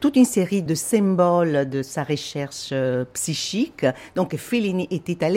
toute 0.00 0.16
une 0.16 0.24
série 0.24 0.62
de 0.62 0.74
symboles 0.74 1.68
de 1.68 1.82
sa 1.82 2.02
recherche 2.02 2.70
euh, 2.72 3.04
psychique. 3.12 3.84
Donc 4.16 4.36
Fellini 4.36 4.88
était 4.90 5.22
allé 5.22 5.33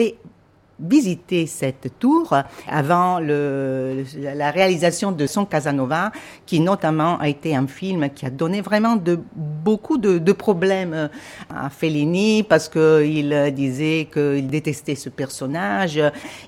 visiter 0.80 1.46
cette 1.46 1.98
tour 1.98 2.34
avant 2.68 3.18
la 3.18 4.50
réalisation 4.50 5.12
de 5.12 5.26
son 5.26 5.44
Casanova, 5.44 6.12
qui 6.46 6.60
notamment 6.60 7.18
a 7.18 7.28
été 7.28 7.56
un 7.56 7.66
film 7.66 8.10
qui 8.10 8.26
a 8.26 8.30
donné 8.30 8.60
vraiment 8.60 8.96
de, 8.96 9.18
beaucoup 9.34 9.98
de, 9.98 10.18
de 10.18 10.32
problèmes 10.32 11.10
à 11.50 11.70
Fellini 11.70 12.42
parce 12.42 12.68
qu'il 12.68 13.52
disait 13.54 14.08
qu'il 14.12 14.48
détestait 14.48 14.94
ce 14.94 15.08
personnage. 15.08 16.00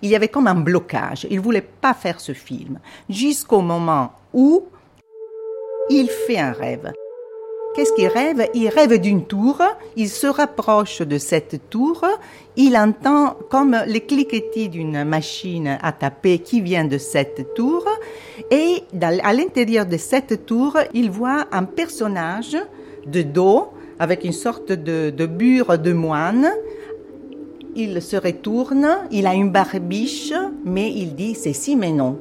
Il 0.03 0.09
y 0.09 0.17
avait 0.17 0.29
comme 0.29 0.47
un 0.47 0.55
blocage. 0.55 1.27
Il 1.31 1.41
voulait 1.41 1.61
pas 1.61 1.95
faire 1.95 2.21
ce 2.21 2.33
film 2.33 2.79
jusqu'au 3.09 3.61
moment 3.61 4.13
où 4.33 4.67
il 5.89 6.09
fait 6.09 6.39
un 6.39 6.53
rêve. 6.53 6.93
Qu'est-ce 7.73 7.93
qu'il 7.93 8.09
rêve? 8.09 8.49
Il 8.53 8.69
rêve 8.69 8.99
d'une 9.01 9.27
tour, 9.27 9.63
il 9.95 10.09
se 10.09 10.27
rapproche 10.27 11.03
de 11.03 11.19
cette 11.19 11.71
tour, 11.71 12.05
il 12.57 12.77
entend 12.77 13.37
comme 13.49 13.77
les 13.87 14.01
cliquetis 14.01 14.69
d'une 14.69 15.05
machine 15.05 15.79
à 15.81 15.93
taper 15.93 16.41
qui 16.41 16.61
vient 16.63 16.85
de 16.85 16.99
cette 16.99 17.55
tour, 17.55 17.87
et 18.51 18.83
à 19.01 19.33
l'intérieur 19.33 19.87
de 19.87 19.97
cette 19.99 20.47
tour, 20.47 20.79
il 20.95 21.13
voit 21.13 21.47
un 21.53 21.63
personnage 21.63 22.57
de 23.07 23.23
dos 23.23 23.69
avec 24.01 24.25
une 24.25 24.33
sorte 24.33 24.73
de, 24.73 25.27
bure 25.27 25.79
de 25.79 25.93
moine. 25.93 26.51
Il 27.77 28.03
se 28.03 28.17
retourne, 28.17 28.89
il 29.13 29.29
a 29.29 29.35
une 29.35 29.51
barbiche, 29.51 30.33
mais 30.65 30.91
il 30.91 31.15
dit 31.15 31.37
c'est 31.37 31.53
si 31.53 31.77
mais 31.77 31.93
non. 31.93 32.19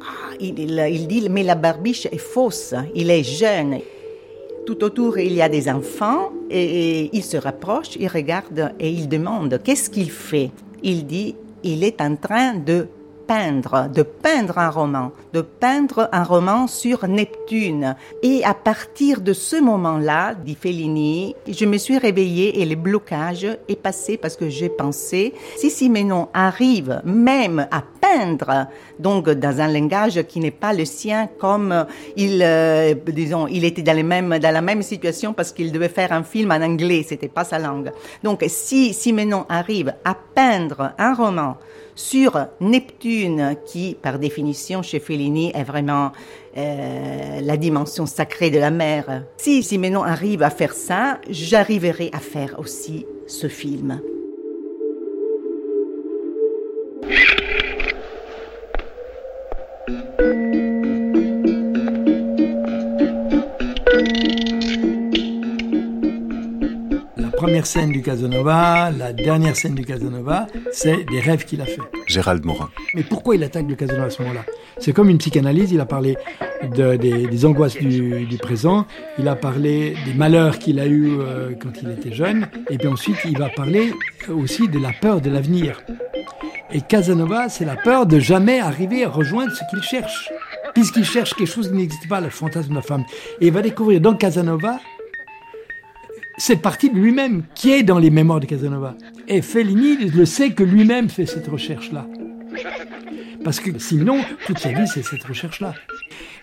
Ah, 0.00 0.34
il 0.40 1.06
dit 1.06 1.28
mais 1.28 1.42
la 1.42 1.56
barbiche 1.56 2.06
est 2.06 2.16
fausse, 2.16 2.74
il 2.94 3.10
est 3.10 3.22
jeune. 3.22 3.80
Tout 4.70 4.84
autour, 4.84 5.18
il 5.18 5.32
y 5.32 5.42
a 5.42 5.48
des 5.48 5.68
enfants 5.68 6.30
et, 6.48 7.10
il 7.12 7.24
se 7.24 7.36
rapproche, 7.36 7.96
il 7.98 8.06
regarde 8.06 8.72
et 8.78 8.88
il 8.88 9.08
demande 9.08 9.60
qu'est-ce 9.64 9.90
qu'il 9.90 10.12
fait? 10.12 10.52
Il 10.84 11.06
dit, 11.06 11.34
il 11.64 11.82
est 11.82 12.00
en 12.00 12.14
train 12.14 12.54
de 12.54 12.86
de 13.30 14.02
peindre 14.02 14.58
un 14.58 14.70
roman, 14.70 15.12
de 15.32 15.40
peindre 15.40 16.08
un 16.10 16.24
roman 16.24 16.66
sur 16.66 17.06
Neptune. 17.06 17.94
Et 18.24 18.42
à 18.44 18.54
partir 18.54 19.20
de 19.20 19.32
ce 19.32 19.54
moment-là, 19.54 20.34
dit 20.34 20.56
Fellini, 20.56 21.36
je 21.46 21.64
me 21.64 21.78
suis 21.78 21.96
réveillée 21.96 22.60
et 22.60 22.66
le 22.66 22.74
blocage 22.74 23.46
est 23.68 23.80
passé 23.80 24.16
parce 24.16 24.34
que 24.34 24.48
j'ai 24.48 24.68
pensé, 24.68 25.32
si 25.56 25.70
Simenon 25.70 26.28
arrive 26.34 27.02
même 27.04 27.68
à 27.70 27.84
peindre, 28.00 28.66
donc 28.98 29.30
dans 29.30 29.60
un 29.60 29.68
langage 29.68 30.20
qui 30.24 30.40
n'est 30.40 30.50
pas 30.50 30.72
le 30.72 30.84
sien, 30.84 31.28
comme 31.38 31.86
il, 32.16 32.42
euh, 32.42 32.94
disons, 33.06 33.46
il 33.46 33.64
était 33.64 33.82
dans, 33.82 34.40
dans 34.40 34.52
la 34.52 34.60
même 34.60 34.82
situation 34.82 35.34
parce 35.34 35.52
qu'il 35.52 35.70
devait 35.70 35.88
faire 35.88 36.12
un 36.12 36.24
film 36.24 36.50
en 36.50 36.60
anglais, 36.60 37.06
c'était 37.08 37.28
pas 37.28 37.44
sa 37.44 37.60
langue. 37.60 37.92
Donc 38.24 38.42
si 38.48 38.92
Simenon 38.92 39.46
arrive 39.48 39.94
à 40.04 40.16
peindre 40.34 40.94
un 40.98 41.14
roman 41.14 41.56
sur 42.00 42.46
Neptune, 42.60 43.56
qui 43.66 43.96
par 44.00 44.18
définition 44.18 44.82
chez 44.82 45.00
Fellini 45.00 45.52
est 45.54 45.64
vraiment 45.64 46.12
euh, 46.56 47.40
la 47.40 47.56
dimension 47.56 48.06
sacrée 48.06 48.50
de 48.50 48.58
la 48.58 48.70
mer. 48.70 49.24
Si 49.36 49.62
Simenon 49.62 50.02
arrive 50.02 50.42
à 50.42 50.50
faire 50.50 50.72
ça, 50.72 51.18
j'arriverai 51.28 52.10
à 52.12 52.18
faire 52.18 52.58
aussi 52.58 53.06
ce 53.26 53.48
film. 53.48 54.00
Première 67.40 67.64
scène 67.64 67.90
du 67.90 68.02
Casanova, 68.02 68.90
la 68.90 69.14
dernière 69.14 69.56
scène 69.56 69.74
du 69.74 69.82
Casanova, 69.82 70.46
c'est 70.72 71.04
des 71.04 71.20
rêves 71.20 71.46
qu'il 71.46 71.62
a 71.62 71.64
fait. 71.64 71.80
Gérald 72.06 72.44
Morin. 72.44 72.68
Mais 72.94 73.02
pourquoi 73.02 73.34
il 73.34 73.42
attaque 73.42 73.66
le 73.66 73.76
Casanova 73.76 74.04
à 74.04 74.10
ce 74.10 74.20
moment-là? 74.20 74.44
C'est 74.76 74.92
comme 74.92 75.08
une 75.08 75.16
psychanalyse, 75.16 75.72
il 75.72 75.80
a 75.80 75.86
parlé 75.86 76.18
des, 76.74 77.46
angoisses 77.46 77.78
du, 77.78 78.36
présent, 78.42 78.86
il 79.18 79.26
a 79.26 79.36
parlé 79.36 79.96
des 80.04 80.12
malheurs 80.12 80.58
qu'il 80.58 80.78
a 80.78 80.86
eus 80.86 81.18
euh, 81.18 81.52
quand 81.58 81.70
il 81.82 81.90
était 81.92 82.12
jeune, 82.12 82.46
et 82.68 82.76
puis 82.76 82.88
ensuite 82.88 83.16
il 83.24 83.38
va 83.38 83.48
parler 83.48 83.94
aussi 84.28 84.68
de 84.68 84.78
la 84.78 84.92
peur 84.92 85.22
de 85.22 85.30
l'avenir. 85.30 85.80
Et 86.74 86.82
Casanova, 86.82 87.48
c'est 87.48 87.64
la 87.64 87.76
peur 87.76 88.04
de 88.04 88.18
jamais 88.18 88.60
arriver 88.60 89.04
à 89.04 89.08
rejoindre 89.08 89.52
ce 89.52 89.62
qu'il 89.70 89.82
cherche. 89.82 90.30
Puisqu'il 90.74 91.06
cherche 91.06 91.32
quelque 91.32 91.48
chose 91.48 91.70
qui 91.70 91.74
n'existe 91.74 92.06
pas, 92.06 92.20
le 92.20 92.28
fantasme 92.28 92.68
de 92.68 92.74
la 92.74 92.82
femme. 92.82 93.04
Et 93.40 93.46
il 93.46 93.52
va 93.52 93.62
découvrir 93.62 94.02
dans 94.02 94.14
Casanova 94.14 94.78
cette 96.40 96.62
partie 96.62 96.88
de 96.88 96.98
lui-même 96.98 97.42
qui 97.54 97.70
est 97.70 97.82
dans 97.82 97.98
les 97.98 98.08
mémoires 98.08 98.40
de 98.40 98.46
Casanova. 98.46 98.94
Et 99.28 99.42
Fellini 99.42 99.96
le 99.96 100.24
sait 100.24 100.50
que 100.50 100.64
lui-même 100.64 101.10
fait 101.10 101.26
cette 101.26 101.46
recherche-là. 101.46 102.06
Parce 103.44 103.60
que 103.60 103.78
sinon, 103.78 104.20
toute 104.46 104.58
sa 104.58 104.70
vie, 104.70 104.88
c'est 104.88 105.02
cette 105.02 105.22
recherche-là. 105.22 105.74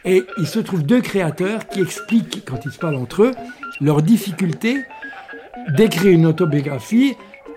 Et 0.05 0.23
il 0.37 0.45
se 0.45 0.59
trouve 0.59 0.83
deux 0.83 1.01
créateurs 1.01 1.67
qui 1.67 1.81
expliquent, 1.81 2.43
quand 2.45 2.63
ils 2.63 2.71
se 2.71 2.77
parlent 2.77 2.95
entre 2.95 3.23
eux, 3.23 3.31
leur 3.81 4.03
difficulté 4.03 4.83
d'écrire 5.75 6.11
une 6.11 6.27
autobiographie 6.27 7.15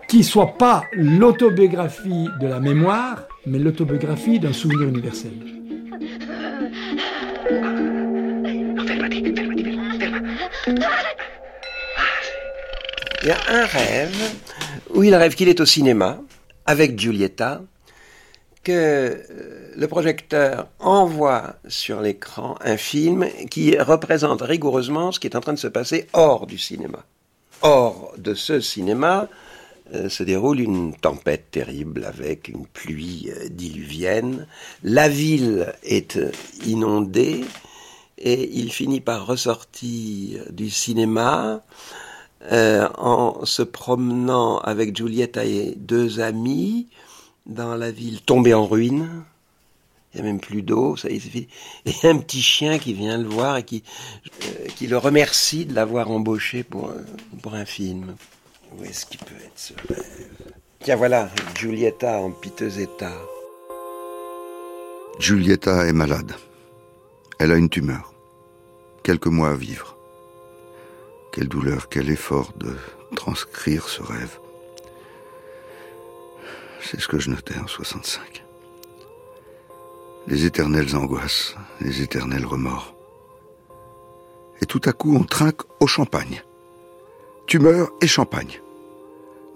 qui 0.09 0.25
soit 0.25 0.57
pas 0.57 0.85
l'autobiographie 0.95 2.27
de 2.41 2.47
la 2.47 2.59
mémoire, 2.59 3.29
mais 3.47 3.59
l'autobiographie 3.59 4.41
d'un 4.41 4.55
souvenir 4.55 4.89
universel. 4.89 5.33
Il 13.23 13.29
y 13.29 13.33
a 13.33 13.41
un 13.49 13.67
rêve 13.67 14.17
où 14.95 15.03
il 15.03 15.15
rêve 15.15 15.35
qu'il 15.35 15.49
est 15.49 15.61
au 15.61 15.67
cinéma 15.67 16.23
avec 16.65 16.99
Giulietta, 16.99 17.61
que 18.65 18.73
euh, 18.73 19.73
le 19.77 19.89
projecteur 19.89 20.69
envoie 20.79 21.57
sur 21.69 22.01
l'écran 22.01 22.57
un 22.63 22.79
film 22.79 23.27
qui 23.51 23.79
représente 23.79 24.41
rigoureusement 24.41 25.13
ce 25.13 25.21
qui 25.21 25.27
est 25.27 25.37
en 25.37 25.41
train 25.41 25.53
de 25.53 25.59
se 25.59 25.67
passer 25.67 26.07
hors 26.15 26.47
du 26.47 26.57
cinéma. 26.57 27.05
Hors 27.61 28.15
de 28.17 28.33
ce 28.33 28.61
cinéma, 28.61 29.29
euh, 29.93 30.09
se 30.09 30.23
déroule 30.23 30.61
une 30.61 30.95
tempête 30.95 31.51
terrible 31.51 32.07
avec 32.07 32.49
une 32.49 32.67
pluie 32.67 33.31
euh, 33.37 33.49
diluvienne. 33.51 34.47
La 34.83 35.11
ville 35.11 35.75
est 35.83 36.19
inondée 36.65 37.45
et 38.17 38.51
il 38.59 38.73
finit 38.73 39.03
par 39.03 39.27
ressortir 39.27 40.45
du 40.51 40.71
cinéma 40.71 41.63
en 42.49 43.45
se 43.45 43.63
promenant 43.63 44.59
avec 44.59 44.97
Giulietta 44.97 45.45
et 45.45 45.75
deux 45.77 46.21
amis 46.21 46.89
dans 47.47 47.75
la 47.75 47.91
ville 47.91 48.23
tombée 48.23 48.55
en 48.55 48.67
ruine. 48.67 49.25
Il 50.13 50.21
n'y 50.21 50.29
a 50.29 50.33
même 50.33 50.41
plus 50.41 50.63
d'eau, 50.63 50.97
ça 50.97 51.09
y 51.09 51.17
est, 51.17 51.49
Et 51.87 52.09
un 52.09 52.17
petit 52.17 52.43
chien 52.43 52.79
qui 52.79 52.95
vient 52.95 53.19
le 53.19 53.29
voir 53.29 53.59
et 53.59 53.63
qui, 53.63 53.85
qui 54.77 54.89
le 54.89 54.99
remercie 54.99 55.67
de 55.67 55.75
l'avoir 55.75 56.11
embauché 56.11 56.65
pour, 56.65 56.93
pour 57.43 57.55
un 57.55 57.65
film. 57.65 58.17
Où 58.77 58.85
est-ce 58.85 59.07
qu'il 59.07 59.21
peut 59.21 59.35
être 59.45 59.53
ce 59.59 59.73
rêve? 59.89 60.53
Tiens, 60.83 60.97
voilà, 60.97 61.29
Giulietta 61.55 62.19
en 62.19 62.31
piteux 62.31 62.81
état. 62.81 63.13
Giulietta 65.19 65.87
est 65.87 65.93
malade. 65.93 66.33
Elle 67.39 67.53
a 67.53 67.57
une 67.57 67.69
tumeur. 67.69 68.15
Quelques 69.03 69.27
mois 69.27 69.51
à 69.51 69.55
vivre. 69.57 70.00
Quelle 71.33 71.49
douleur, 71.49 71.89
quel 71.89 72.11
effort 72.11 72.53
de 72.57 72.75
transcrire 73.15 73.89
ce 73.89 74.03
rêve. 74.03 74.39
C'est 76.83 77.01
ce 77.01 77.09
que 77.09 77.19
je 77.19 77.31
notais 77.31 77.59
en 77.59 77.67
65. 77.67 78.45
Les 80.27 80.45
éternelles 80.45 80.97
angoisses, 80.97 81.55
les 81.81 82.03
éternels 82.03 82.47
remords. 82.47 82.95
Et 84.61 84.67
tout 84.67 84.81
à 84.85 84.93
coup, 84.93 85.17
on 85.17 85.25
trinque 85.25 85.63
au 85.81 85.87
champagne 85.87 86.43
tumeur 87.51 87.91
et 88.01 88.07
champagne. 88.07 88.63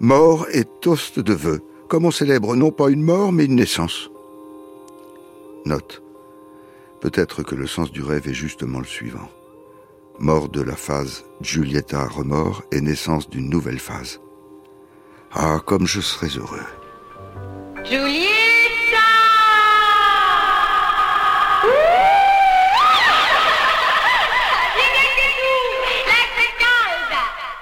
Mort 0.01 0.47
et 0.51 0.65
toast 0.65 1.21
de 1.21 1.33
vœux, 1.33 1.61
comme 1.87 2.03
on 2.03 2.11
célèbre 2.11 2.57
non 2.57 2.69
pas 2.69 2.89
une 2.89 3.01
mort 3.01 3.31
mais 3.31 3.45
une 3.45 3.55
naissance. 3.55 4.09
Note. 5.63 6.03
Peut-être 6.99 7.41
que 7.41 7.55
le 7.55 7.67
sens 7.67 7.93
du 7.93 8.03
rêve 8.03 8.27
est 8.27 8.33
justement 8.33 8.79
le 8.79 8.85
suivant. 8.85 9.29
Mort 10.19 10.47
de 10.47 10.61
la 10.61 10.75
phase 10.75 11.25
Giulietta 11.41 12.05
remords 12.07 12.63
et 12.71 12.79
naissance 12.79 13.29
d'une 13.29 13.49
nouvelle 13.49 13.79
phase. 13.79 14.21
Ah, 15.33 15.59
comme 15.65 15.85
je 15.85 15.99
serais 15.99 16.29
heureux. 16.37 16.63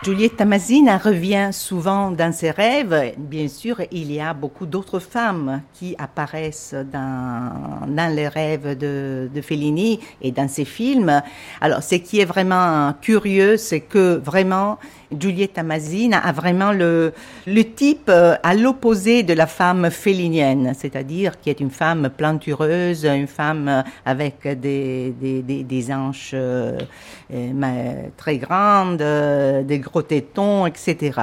Giulietta 0.04 0.44
Masina 0.44 0.98
revient 0.98 1.52
souvent 1.54 2.12
dans 2.12 2.34
ses 2.34 2.52
rêves. 2.52 3.14
Bien 3.18 3.48
sûr, 3.48 3.80
il 3.90 4.12
y 4.12 4.20
a 4.20 4.34
beaucoup 4.34 4.66
d'autres 4.66 5.00
femmes 5.00 5.62
qui 5.74 5.96
apparaissent 5.98 6.76
dans, 6.92 7.88
dans 7.88 8.14
les 8.14 8.28
rêves 8.28 8.78
de, 8.78 9.30
de 9.34 9.42
Fellini 9.42 10.02
et 10.22 10.34
dans 10.34 10.50
ses 10.50 10.66
films. 10.66 11.22
Alors, 11.62 11.82
ce 11.82 11.96
qui 11.96 12.20
est 12.20 12.26
vraiment 12.26 12.94
curieux, 13.00 13.56
c'est 13.56 13.80
que 13.80 14.18
vraiment, 14.18 14.78
Giulietta 15.20 15.64
Masina 15.64 16.20
a 16.20 16.32
vraiment 16.32 16.72
le, 16.72 17.14
le 17.48 17.64
type 17.64 18.10
euh, 18.10 18.36
à 18.44 18.54
l'opposé 18.54 19.24
de 19.24 19.34
la 19.34 19.48
femme 19.48 19.90
félinienne, 19.90 20.74
c'est-à-dire 20.78 21.40
qui 21.40 21.50
est 21.50 21.60
une 21.60 21.70
femme 21.70 22.10
plantureuse, 22.16 23.06
une 23.06 23.28
femme 23.28 23.68
euh, 23.68 23.82
avec 24.06 24.48
des, 24.60 25.12
des, 25.12 25.42
des, 25.42 25.64
des 25.64 25.94
hanches 25.94 26.32
euh, 26.34 26.78
très 28.18 28.38
grandes, 28.38 29.04
des 29.66 29.80
gros 29.80 30.02
tétons, 30.02 30.66
etc. 30.66 31.22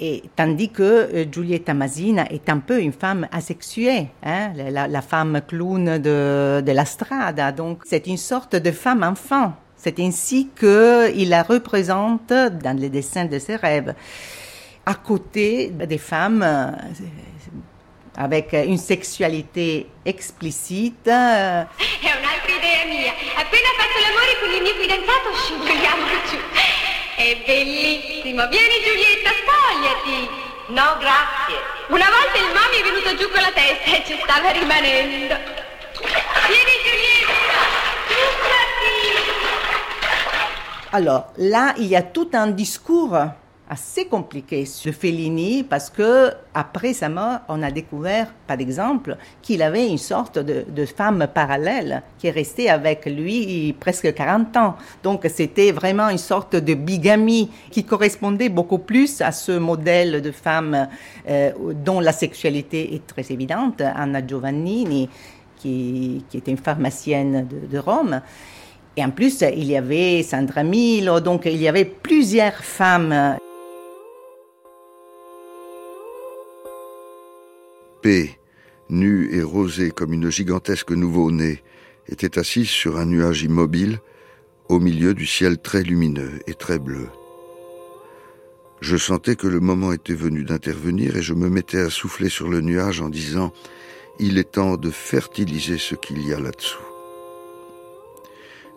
Et, 0.00 0.22
tandis 0.36 0.70
que 0.70 1.26
Giulietta 1.30 1.74
Masina 1.74 2.30
est 2.30 2.48
un 2.48 2.58
peu 2.58 2.80
une 2.80 2.92
femme 2.92 3.26
asexuée, 3.32 4.08
hein, 4.22 4.52
la, 4.54 5.02
femme 5.02 5.40
clown 5.46 5.98
de, 5.98 6.60
de 6.60 6.72
la 6.72 6.84
strada. 6.84 7.50
Donc, 7.52 7.82
c'est 7.84 8.06
une 8.06 8.16
sorte 8.16 8.54
de 8.54 8.70
femme 8.70 9.02
enfant. 9.02 9.54
C'est 9.78 10.00
ainsi 10.00 10.50
qu'il 10.58 11.28
la 11.28 11.44
représente 11.44 12.32
dans 12.32 12.76
les 12.76 12.88
dessins 12.88 13.26
de 13.26 13.38
ses 13.38 13.54
rêves, 13.54 13.94
à 14.84 14.94
côté 14.94 15.68
des 15.70 15.98
femmes 15.98 16.42
euh, 16.42 16.72
avec 18.16 18.52
une 18.52 18.76
sexualité 18.76 19.86
explicite. 20.04 21.06
È 21.06 22.10
un'altra 22.10 22.50
idea 22.50 22.84
mia. 22.86 23.12
Appena 23.36 23.70
fatto 23.78 23.98
l'amore 24.02 24.38
con 24.40 24.50
il 24.50 24.62
mio 24.62 24.74
fidanzato 24.74 25.32
scivoliamo 25.36 26.06
giù. 26.28 26.38
È 27.14 27.36
bellissimo. 27.46 28.48
Vieni 28.48 28.82
Giulietta, 28.82 29.30
spogliati. 29.30 30.28
No, 30.74 30.96
grazie. 30.98 31.56
Una 31.88 32.10
volta 32.10 32.36
il 32.36 32.50
mami 32.52 32.76
è 32.78 32.82
venuto 32.82 33.14
giù 33.14 33.30
con 33.30 33.40
la 33.40 33.52
testa 33.52 33.96
e 33.96 34.02
ci 34.04 34.18
stava 34.20 34.50
rimanendo. 34.50 35.36
Vieni 36.48 36.74
Giulietta, 36.82 37.78
Alors 40.90 41.32
là, 41.36 41.74
il 41.78 41.86
y 41.86 41.96
a 41.96 42.02
tout 42.02 42.28
un 42.32 42.46
discours 42.46 43.14
assez 43.68 44.06
compliqué 44.06 44.64
sur 44.64 44.94
Fellini 44.94 45.62
parce 45.62 45.90
que 45.90 46.30
après 46.54 46.94
sa 46.94 47.10
mort, 47.10 47.40
on 47.48 47.62
a 47.62 47.70
découvert, 47.70 48.32
par 48.46 48.58
exemple, 48.58 49.18
qu'il 49.42 49.60
avait 49.60 49.86
une 49.86 49.98
sorte 49.98 50.38
de, 50.38 50.86
femme 50.86 51.26
parallèle 51.34 52.02
qui 52.18 52.28
est 52.28 52.30
restée 52.30 52.70
avec 52.70 53.04
lui 53.04 53.74
presque 53.78 54.14
40 54.14 54.56
ans. 54.56 54.76
Donc 55.02 55.26
c'était 55.28 55.72
vraiment 55.72 56.08
une 56.08 56.16
sorte 56.16 56.56
de 56.56 56.72
bigamie 56.72 57.50
qui 57.70 57.84
correspondait 57.84 58.48
beaucoup 58.48 58.78
plus 58.78 59.20
à 59.20 59.30
ce 59.30 59.52
modèle 59.52 60.22
de 60.22 60.30
femme 60.30 60.88
euh, 61.28 61.52
dont 61.84 62.00
la 62.00 62.12
sexualité 62.12 62.94
est 62.94 63.06
très 63.06 63.30
évidente, 63.30 63.82
Anna 63.82 64.26
Giovannini, 64.26 65.10
qui, 65.58 66.24
était 66.32 66.50
une 66.50 66.56
pharmacienne 66.56 67.46
de 67.70 67.78
Rome. 67.78 68.22
Et 68.98 69.04
en 69.04 69.12
plus, 69.12 69.42
il 69.42 69.66
y 69.66 69.76
avait 69.76 70.24
Sandra 70.24 70.64
Milo, 70.64 71.20
donc 71.20 71.42
il 71.44 71.56
y 71.56 71.68
avait 71.68 71.84
plusieurs 71.84 72.64
femmes. 72.64 73.36
P, 78.02 78.36
nue 78.90 79.30
et 79.32 79.42
rosée 79.44 79.92
comme 79.92 80.12
une 80.12 80.30
gigantesque 80.30 80.90
nouveau-née, 80.90 81.62
était 82.08 82.40
assise 82.40 82.68
sur 82.68 82.96
un 82.96 83.04
nuage 83.04 83.44
immobile 83.44 84.00
au 84.68 84.80
milieu 84.80 85.14
du 85.14 85.26
ciel 85.26 85.58
très 85.58 85.84
lumineux 85.84 86.40
et 86.48 86.54
très 86.54 86.80
bleu. 86.80 87.06
Je 88.80 88.96
sentais 88.96 89.36
que 89.36 89.46
le 89.46 89.60
moment 89.60 89.92
était 89.92 90.12
venu 90.12 90.42
d'intervenir 90.42 91.16
et 91.16 91.22
je 91.22 91.34
me 91.34 91.48
mettais 91.48 91.82
à 91.82 91.90
souffler 91.90 92.30
sur 92.30 92.48
le 92.48 92.62
nuage 92.62 93.00
en 93.00 93.10
disant⁇ 93.10 93.46
Il 94.18 94.38
est 94.38 94.50
temps 94.50 94.76
de 94.76 94.90
fertiliser 94.90 95.78
ce 95.78 95.94
qu'il 95.94 96.26
y 96.26 96.34
a 96.34 96.40
là-dessous⁇ 96.40 96.82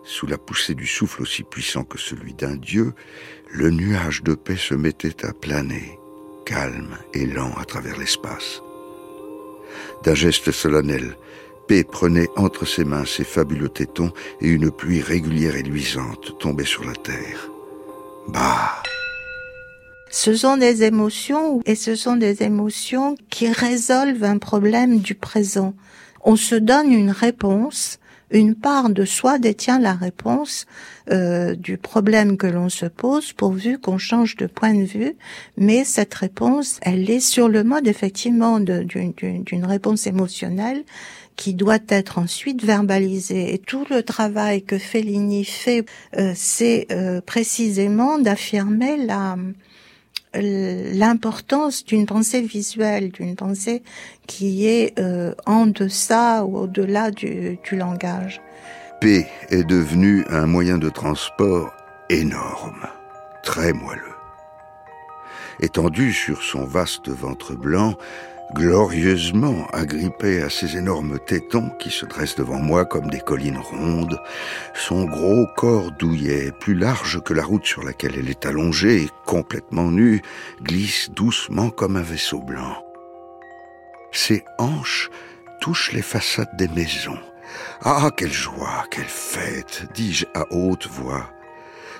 sous 0.04 0.26
la 0.26 0.38
poussée 0.38 0.74
du 0.74 0.86
souffle 0.86 1.22
aussi 1.22 1.42
puissant 1.42 1.84
que 1.84 1.98
celui 1.98 2.34
d'un 2.34 2.56
dieu, 2.56 2.92
le 3.50 3.70
nuage 3.70 4.22
de 4.22 4.34
paix 4.34 4.56
se 4.56 4.74
mettait 4.74 5.24
à 5.24 5.32
planer, 5.32 5.98
calme 6.44 6.96
et 7.14 7.26
lent 7.26 7.52
à 7.58 7.64
travers 7.64 7.98
l'espace. 7.98 8.62
D'un 10.04 10.14
geste 10.14 10.50
solennel, 10.50 11.16
Paix 11.68 11.84
prenait 11.84 12.28
entre 12.36 12.66
ses 12.66 12.84
mains 12.84 13.04
ses 13.04 13.24
fabuleux 13.24 13.68
tétons 13.68 14.12
et 14.40 14.48
une 14.48 14.70
pluie 14.70 15.00
régulière 15.00 15.56
et 15.56 15.62
luisante 15.62 16.38
tombait 16.38 16.64
sur 16.64 16.84
la 16.84 16.94
terre. 16.94 17.50
Bah 18.28 18.82
ce 20.14 20.34
sont 20.34 20.58
des 20.58 20.82
émotions 20.82 21.62
et 21.64 21.74
ce 21.74 21.94
sont 21.94 22.16
des 22.16 22.42
émotions 22.42 23.14
qui 23.30 23.48
résolvent 23.50 24.24
un 24.24 24.36
problème 24.36 24.98
du 24.98 25.14
présent. 25.14 25.72
On 26.22 26.36
se 26.36 26.54
donne 26.54 26.92
une 26.92 27.10
réponse, 27.10 27.98
une 28.32 28.54
part 28.54 28.90
de 28.90 29.04
soi 29.04 29.38
détient 29.38 29.78
la 29.78 29.94
réponse 29.94 30.66
euh, 31.10 31.54
du 31.54 31.76
problème 31.76 32.36
que 32.36 32.46
l'on 32.46 32.68
se 32.68 32.86
pose 32.86 33.32
pourvu 33.32 33.78
qu'on 33.78 33.98
change 33.98 34.36
de 34.36 34.46
point 34.46 34.74
de 34.74 34.84
vue, 34.84 35.16
mais 35.56 35.84
cette 35.84 36.14
réponse, 36.14 36.78
elle 36.82 37.10
est 37.10 37.20
sur 37.20 37.48
le 37.48 37.64
mode 37.64 37.86
effectivement 37.86 38.60
d'une 38.60 39.64
réponse 39.64 40.06
émotionnelle 40.06 40.84
qui 41.36 41.54
doit 41.54 41.78
être 41.88 42.18
ensuite 42.18 42.62
verbalisée. 42.64 43.54
Et 43.54 43.58
tout 43.58 43.84
le 43.90 44.02
travail 44.02 44.62
que 44.62 44.78
Fellini 44.78 45.44
fait, 45.44 45.84
euh, 46.16 46.32
c'est 46.34 46.86
euh, 46.92 47.20
précisément 47.20 48.18
d'affirmer 48.18 48.96
la 48.96 49.36
l'importance 50.34 51.84
d'une 51.84 52.06
pensée 52.06 52.42
visuelle, 52.42 53.10
d'une 53.10 53.36
pensée 53.36 53.82
qui 54.26 54.66
est 54.66 54.98
euh, 54.98 55.34
en 55.46 55.66
deçà 55.66 56.44
ou 56.44 56.56
au-delà 56.58 57.10
du, 57.10 57.58
du 57.62 57.76
langage. 57.76 58.40
P 59.00 59.26
est 59.50 59.64
devenu 59.64 60.24
un 60.30 60.46
moyen 60.46 60.78
de 60.78 60.88
transport 60.88 61.72
énorme, 62.08 62.86
très 63.42 63.72
moelleux. 63.72 64.02
Étendu 65.60 66.12
sur 66.12 66.42
son 66.42 66.64
vaste 66.64 67.08
ventre 67.08 67.54
blanc, 67.54 67.94
glorieusement 68.54 69.66
agrippé 69.72 70.42
à 70.42 70.50
ses 70.50 70.76
énormes 70.76 71.18
tétons 71.18 71.70
qui 71.78 71.90
se 71.90 72.06
dressent 72.06 72.36
devant 72.36 72.58
moi 72.58 72.84
comme 72.84 73.08
des 73.08 73.20
collines 73.20 73.58
rondes, 73.58 74.20
son 74.74 75.04
gros 75.04 75.46
corps 75.56 75.90
douillet, 75.92 76.52
plus 76.60 76.74
large 76.74 77.22
que 77.22 77.34
la 77.34 77.44
route 77.44 77.66
sur 77.66 77.82
laquelle 77.82 78.16
elle 78.18 78.28
est 78.28 78.46
allongée 78.46 79.02
et 79.02 79.10
complètement 79.26 79.90
nue, 79.90 80.22
glisse 80.62 81.10
doucement 81.10 81.70
comme 81.70 81.96
un 81.96 82.02
vaisseau 82.02 82.40
blanc. 82.40 82.84
Ses 84.12 84.44
hanches 84.58 85.10
touchent 85.60 85.92
les 85.92 86.02
façades 86.02 86.56
des 86.56 86.68
maisons. 86.68 87.18
Ah, 87.82 88.10
quelle 88.16 88.32
joie, 88.32 88.84
quelle 88.90 89.04
fête, 89.04 89.86
dis-je 89.94 90.26
à 90.34 90.44
haute 90.50 90.86
voix. 90.86 91.30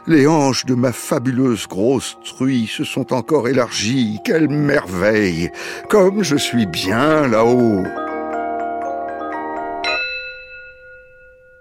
Les 0.09 0.27
hanches 0.27 0.67
de 0.67 0.75
ma 0.75 0.91
fabuleuse 0.91 1.69
grosse 1.69 2.19
truie 2.25 2.67
se 2.67 2.83
sont 2.83 3.13
encore 3.13 3.47
élargies. 3.47 4.19
Quelle 4.25 4.49
merveille 4.49 5.49
Comme 5.89 6.25
je 6.25 6.35
suis 6.35 6.67
bien 6.67 7.29
là-haut 7.29 7.85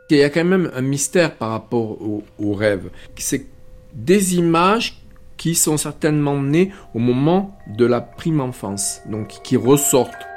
Il 0.10 0.18
y 0.18 0.24
a 0.24 0.32
quand 0.32 0.44
même 0.44 0.72
un 0.76 0.82
mystère 0.82 1.36
par 1.36 1.52
rapport 1.52 2.02
au, 2.02 2.24
au 2.40 2.54
rêve. 2.54 2.90
C'est 3.16 3.46
des 3.94 4.36
images 4.36 5.04
qui 5.38 5.54
sont 5.54 5.78
certainement 5.78 6.42
nées 6.42 6.72
au 6.96 7.00
moment 7.00 7.56
de 7.68 7.86
la 7.86 8.02
prime 8.02 8.42
enfance, 8.42 9.02
donc 9.06 9.28
qui 9.44 9.56
ressortent. 9.56 10.28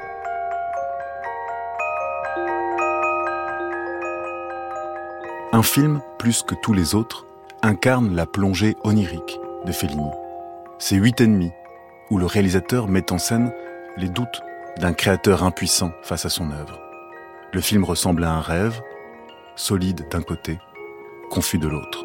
Un 5.53 5.63
film, 5.63 6.03
plus 6.19 6.43
que 6.43 6.55
tous 6.63 6.75
les 6.75 6.95
autres, 6.95 7.27
incarne 7.65 8.15
la 8.15 8.27
plongée 8.27 8.77
onirique 8.85 9.41
de 9.65 9.73
Fellini. 9.73 10.11
C'est 10.79 10.97
Huit 10.97 11.19
ennemis, 11.23 11.53
où 12.11 12.19
le 12.19 12.27
réalisateur 12.27 12.89
met 12.89 13.11
en 13.11 13.17
scène 13.17 13.53
les 13.97 14.11
doutes 14.11 14.43
d'un 14.81 14.93
créateur 14.93 15.43
impuissant 15.43 15.91
face 16.03 16.27
à 16.27 16.29
son 16.29 16.51
œuvre. 16.51 16.79
Le 17.55 17.63
film 17.63 17.85
ressemble 17.85 18.25
à 18.25 18.33
un 18.33 18.41
rêve, 18.41 18.83
solide 19.57 20.07
d'un 20.11 20.21
côté, 20.21 20.59
confus 21.31 21.59
de 21.59 21.67
l'autre. 21.67 22.05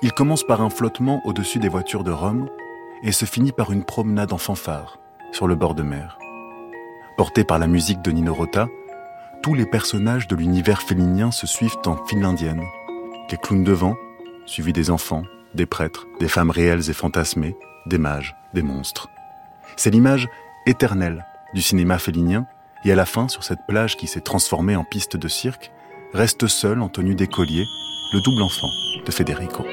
Il 0.00 0.12
commence 0.12 0.42
par 0.42 0.62
un 0.62 0.70
flottement 0.70 1.20
au-dessus 1.26 1.58
des 1.58 1.68
voitures 1.68 2.04
de 2.04 2.12
Rome 2.12 2.48
et 3.02 3.12
se 3.12 3.26
finit 3.26 3.52
par 3.52 3.72
une 3.72 3.84
promenade 3.84 4.32
en 4.32 4.38
fanfare 4.38 4.98
sur 5.32 5.46
le 5.46 5.54
bord 5.54 5.74
de 5.74 5.82
mer. 5.82 6.18
Porté 7.18 7.44
par 7.44 7.58
la 7.58 7.66
musique 7.66 8.00
de 8.00 8.10
Nino 8.10 8.32
Rota, 8.32 8.68
tous 9.42 9.52
les 9.52 9.66
personnages 9.66 10.28
de 10.28 10.36
l'univers 10.36 10.80
félinien 10.80 11.30
se 11.30 11.46
suivent 11.46 11.76
en 11.84 12.02
file 12.06 12.24
indienne. 12.24 12.62
Les 13.30 13.36
clowns 13.36 13.64
devant, 13.64 13.96
suivi 14.46 14.72
des 14.72 14.90
enfants, 14.90 15.24
des 15.54 15.66
prêtres, 15.66 16.06
des 16.20 16.28
femmes 16.28 16.50
réelles 16.50 16.90
et 16.90 16.94
fantasmées, 16.94 17.56
des 17.86 17.98
mages, 17.98 18.34
des 18.54 18.62
monstres. 18.62 19.08
C'est 19.76 19.90
l'image 19.90 20.28
éternelle 20.66 21.24
du 21.54 21.62
cinéma 21.62 21.98
félinien, 21.98 22.46
et 22.84 22.92
à 22.92 22.96
la 22.96 23.06
fin, 23.06 23.28
sur 23.28 23.44
cette 23.44 23.66
plage 23.66 23.96
qui 23.96 24.06
s'est 24.06 24.20
transformée 24.20 24.76
en 24.76 24.84
piste 24.84 25.16
de 25.16 25.28
cirque, 25.28 25.70
reste 26.12 26.46
seul 26.46 26.82
en 26.82 26.88
tenue 26.88 27.14
d'écolier 27.14 27.64
le 28.12 28.20
double 28.20 28.42
enfant 28.42 28.68
de 29.04 29.10
Federico. 29.10 29.64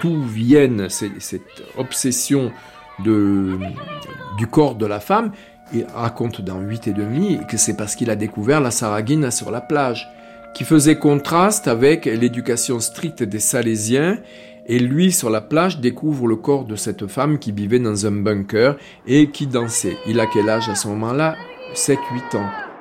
D'où 0.00 0.22
viennent 0.22 0.88
cette 0.88 1.62
obsession 1.76 2.52
du 2.98 4.46
corps 4.50 4.74
de 4.74 4.86
la 4.86 5.00
femme? 5.00 5.32
Il 5.72 5.86
raconte 5.94 6.40
dans 6.40 6.60
8 6.60 6.88
et 6.88 6.92
demi 6.92 7.40
que 7.48 7.56
c'est 7.56 7.76
parce 7.76 7.94
qu'il 7.94 8.10
a 8.10 8.16
découvert 8.16 8.60
la 8.60 8.70
Saragina 8.70 9.30
sur 9.30 9.50
la 9.50 9.60
plage, 9.60 10.10
qui 10.54 10.64
faisait 10.64 10.98
contraste 10.98 11.68
avec 11.68 12.04
l'éducation 12.04 12.80
stricte 12.80 13.22
des 13.22 13.40
Salésiens, 13.40 14.18
et 14.66 14.78
lui 14.78 15.12
sur 15.12 15.30
la 15.30 15.40
plage 15.40 15.80
découvre 15.80 16.26
le 16.26 16.36
corps 16.36 16.64
de 16.64 16.76
cette 16.76 17.06
femme 17.06 17.38
qui 17.38 17.52
vivait 17.52 17.80
dans 17.80 18.06
un 18.06 18.12
bunker 18.12 18.76
et 19.06 19.30
qui 19.30 19.46
dansait. 19.46 19.96
Il 20.06 20.20
a 20.20 20.26
quel 20.26 20.48
âge 20.48 20.68
à 20.68 20.74
ce 20.74 20.88
moment-là? 20.88 21.36
7-8 21.74 22.36
ans. 22.36 22.71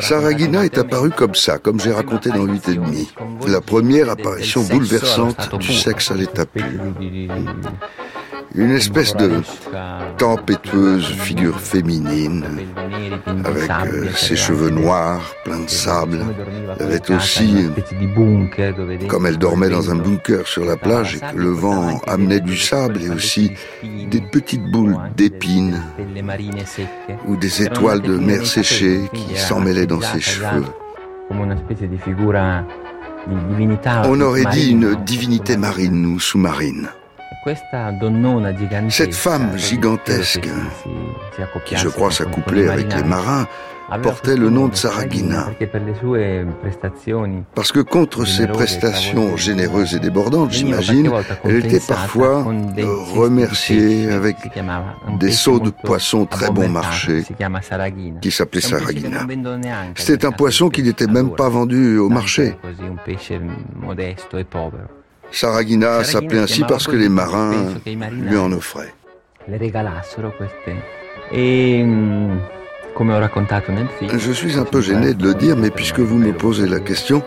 Saragina 0.00 0.64
est 0.64 0.78
apparue 0.78 1.10
comme 1.10 1.34
ça, 1.34 1.58
comme 1.58 1.80
j'ai 1.80 1.92
raconté 1.92 2.30
dans 2.30 2.44
8 2.44 2.68
et 2.68 2.74
demi. 2.74 3.12
La 3.46 3.60
première 3.60 4.10
apparition 4.10 4.62
bouleversante 4.62 5.56
du 5.58 5.72
sexe 5.72 6.10
à 6.10 6.14
l'état 6.14 6.46
pur. 6.46 6.64
Une 8.56 8.70
espèce 8.70 9.16
de 9.16 9.42
tempétueuse 10.16 11.06
figure 11.06 11.58
féminine, 11.60 12.44
avec 13.44 13.68
euh, 13.68 14.08
ses 14.14 14.36
cheveux 14.36 14.70
noirs, 14.70 15.34
pleins 15.44 15.64
de 15.64 15.68
sable. 15.68 16.20
Elle 16.78 16.86
avait 16.86 17.10
aussi, 17.10 17.66
comme 19.08 19.26
elle 19.26 19.38
dormait 19.38 19.70
dans 19.70 19.90
un 19.90 19.96
bunker 19.96 20.46
sur 20.46 20.64
la 20.64 20.76
plage 20.76 21.16
et 21.16 21.20
que 21.20 21.36
le 21.36 21.50
vent 21.50 22.00
amenait 22.06 22.38
du 22.38 22.56
sable 22.56 23.02
et 23.02 23.10
aussi 23.10 23.50
des 23.82 24.20
petites 24.20 24.70
boules 24.70 24.96
d'épines 25.16 25.82
ou 27.26 27.36
des 27.36 27.62
étoiles 27.64 28.02
de 28.02 28.16
mer 28.16 28.46
séchées 28.46 29.00
qui 29.12 29.36
s'emmêlaient 29.36 29.86
dans 29.86 30.00
ses 30.00 30.20
cheveux. 30.20 30.64
On 34.06 34.20
aurait 34.20 34.44
dit 34.52 34.70
une 34.70 34.94
divinité 35.04 35.56
marine 35.56 36.06
ou 36.06 36.20
sous-marine. 36.20 36.88
Cette 38.88 39.14
femme 39.14 39.56
gigantesque, 39.58 40.48
qui 41.66 41.76
je 41.76 41.88
crois 41.88 42.10
s'accouplait 42.10 42.68
avec 42.68 42.94
les 42.94 43.02
marins, 43.02 43.46
portait 44.02 44.36
le 44.36 44.50
nom 44.50 44.68
de 44.68 44.74
Saragina. 44.74 45.48
Parce 47.54 47.72
que 47.72 47.80
contre 47.80 48.24
ses 48.24 48.46
prestations 48.46 49.36
généreuses 49.36 49.94
et 49.94 50.00
débordantes, 50.00 50.52
j'imagine, 50.52 51.10
elle 51.44 51.66
était 51.66 51.80
parfois 51.80 52.44
remerciée 53.14 54.10
avec 54.10 54.36
des 55.18 55.32
seaux 55.32 55.60
de 55.60 55.70
poisson 55.70 56.24
très 56.26 56.50
bon 56.50 56.68
marché 56.68 57.24
qui 58.20 58.30
s'appelait 58.30 58.60
Saragina. 58.60 59.26
C'était 59.96 60.26
un 60.26 60.32
poisson 60.32 60.70
qui 60.70 60.82
n'était 60.82 61.06
même 61.06 61.34
pas 61.34 61.48
vendu 61.48 61.98
au 61.98 62.08
marché. 62.08 62.56
Saragina 65.32 66.04
s'appelait 66.04 66.38
ainsi 66.38 66.62
parce 66.66 66.86
que 66.86 66.96
les 66.96 67.08
marins 67.08 67.74
lui 68.12 68.36
en 68.36 68.52
offraient. 68.52 68.94
Je 74.16 74.32
suis 74.32 74.58
un 74.58 74.64
peu 74.64 74.80
gêné 74.80 75.14
de 75.14 75.24
le 75.24 75.34
dire, 75.34 75.56
mais 75.56 75.70
puisque 75.70 76.00
vous 76.00 76.16
me 76.16 76.32
posez 76.32 76.66
la 76.66 76.80
question, 76.80 77.22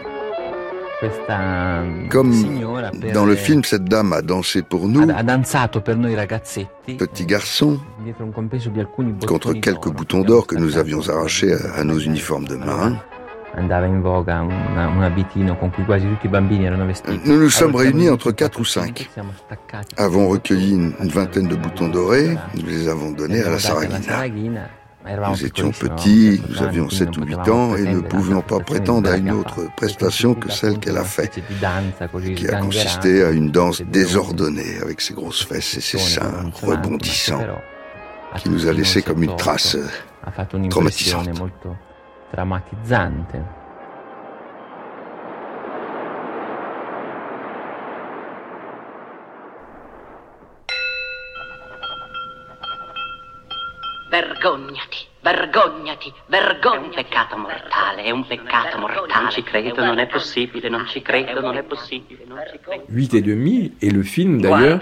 comme 2.10 2.34
dans 3.14 3.26
le 3.26 3.36
film, 3.36 3.64
cette 3.64 3.84
dame 3.86 4.14
a 4.14 4.22
dansé 4.24 4.64
pour 4.64 4.88
nous, 4.88 5.06
petit 6.98 7.26
garçon, 7.26 7.80
contre 9.28 9.54
quelques 9.54 9.90
boutons 9.90 10.22
d'or 10.22 10.48
que 10.48 10.56
nous 10.56 10.78
avions 10.78 11.08
arrachés 11.10 11.54
à 11.76 11.84
nos 11.84 12.00
uniformes 12.00 12.48
de 12.48 12.56
marins. 12.56 12.98
Nous 17.26 17.40
nous 17.40 17.50
sommes 17.50 17.76
réunis 17.76 18.10
entre 18.10 18.32
quatre 18.32 18.60
ou 18.60 18.66
cinq. 18.66 19.10
Avons 19.98 20.28
recueilli 20.30 20.74
une, 20.74 20.94
vingtaine 21.10 21.48
de 21.48 21.56
boutons 21.56 21.88
dorés, 21.90 22.38
nous 22.56 22.66
les 22.66 22.88
avons 22.88 23.12
donnés 23.12 23.44
à 23.44 23.52
la 23.52 23.60
Saragina. 23.60 24.28
Nous 25.30 25.46
étions 25.46 25.72
petits, 25.72 26.42
nous 26.50 26.62
avions 26.62 26.90
7 26.90 27.18
ou 27.18 27.24
8 27.24 27.50
ans 27.50 27.76
et 27.78 27.84
ne 27.84 28.02
pouvions 28.02 28.42
pas 28.42 28.60
prétendre 28.60 29.10
à 29.10 29.16
une 29.16 29.32
autre 29.32 29.62
prestation 29.76 30.34
que 30.34 30.52
celle 30.52 30.80
qu'elle 30.80 30.98
a 30.98 31.06
faite, 31.06 31.40
qui 32.36 32.48
a 32.50 32.60
consisté 32.60 33.24
à 33.24 33.30
une 33.30 33.52
danse 33.52 33.82
désordonnée 33.82 34.80
avec 34.82 35.00
ses 35.00 35.14
grosses 35.14 35.46
fesses 35.46 35.78
et 35.78 35.82
ses 35.82 35.98
seins 35.98 36.52
rebondissants, 36.62 37.46
qui 38.38 38.50
nous 38.50 38.68
a 38.68 38.74
laissé 38.74 39.02
comme 39.02 39.24
une 39.24 39.36
trace 39.38 39.78
traumatisante. 40.70 41.30
traumatizzante. 42.30 43.66
Vergognati, 54.40 55.08
vergognati, 55.24 56.14
vergognati. 56.28 56.78
È 56.78 56.86
un 56.86 56.90
peccato 56.94 57.38
mortale, 57.38 58.04
è 58.04 58.12
un 58.12 58.28
peccato 58.28 58.78
mortale. 58.78 59.22
Non 59.22 59.32
ci 59.32 59.42
credo, 59.42 59.84
non 59.84 59.98
è 59.98 60.06
possibile, 60.08 60.70
non 60.70 60.86
ci 60.88 61.02
credo, 61.02 61.42
non 61.42 61.58
è 61.58 61.64
possibile. 61.64 62.24
8 62.88 63.14
et 63.16 63.22
demi 63.22 63.72
est 63.82 63.92
le 63.92 64.04
film 64.04 64.40
d'ailleurs 64.42 64.80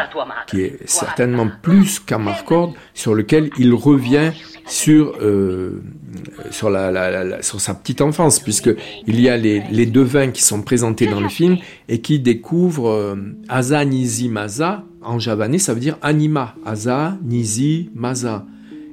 qui 0.49 0.61
est 0.61 0.87
certainement 0.87 1.49
plus 1.61 1.99
qu'Amarcord 1.99 2.73
sur 2.93 3.13
lequel 3.15 3.49
il 3.57 3.73
revient 3.73 4.31
sur 4.67 5.15
euh, 5.21 5.81
sur 6.51 6.69
la, 6.69 6.91
la, 6.91 7.23
la, 7.23 7.41
sur 7.41 7.61
sa 7.61 7.73
petite 7.75 8.01
enfance 8.01 8.39
puisque 8.39 8.75
il 9.07 9.21
y 9.21 9.29
a 9.29 9.37
les, 9.37 9.63
les 9.71 9.85
devins 9.85 10.31
qui 10.31 10.41
sont 10.43 10.61
présentés 10.61 11.07
dans 11.07 11.21
le 11.21 11.29
film 11.29 11.57
et 11.87 12.01
qui 12.01 12.19
découvrent 12.19 12.89
euh, 12.89 13.15
Asa 13.47 13.85
Nizi 13.85 14.27
Maza 14.29 14.83
en 15.01 15.19
javanais 15.19 15.59
ça 15.59 15.73
veut 15.73 15.79
dire 15.79 15.97
anima 16.01 16.55
Asa 16.65 17.17
Nizi 17.23 17.89
Maza 17.93 18.45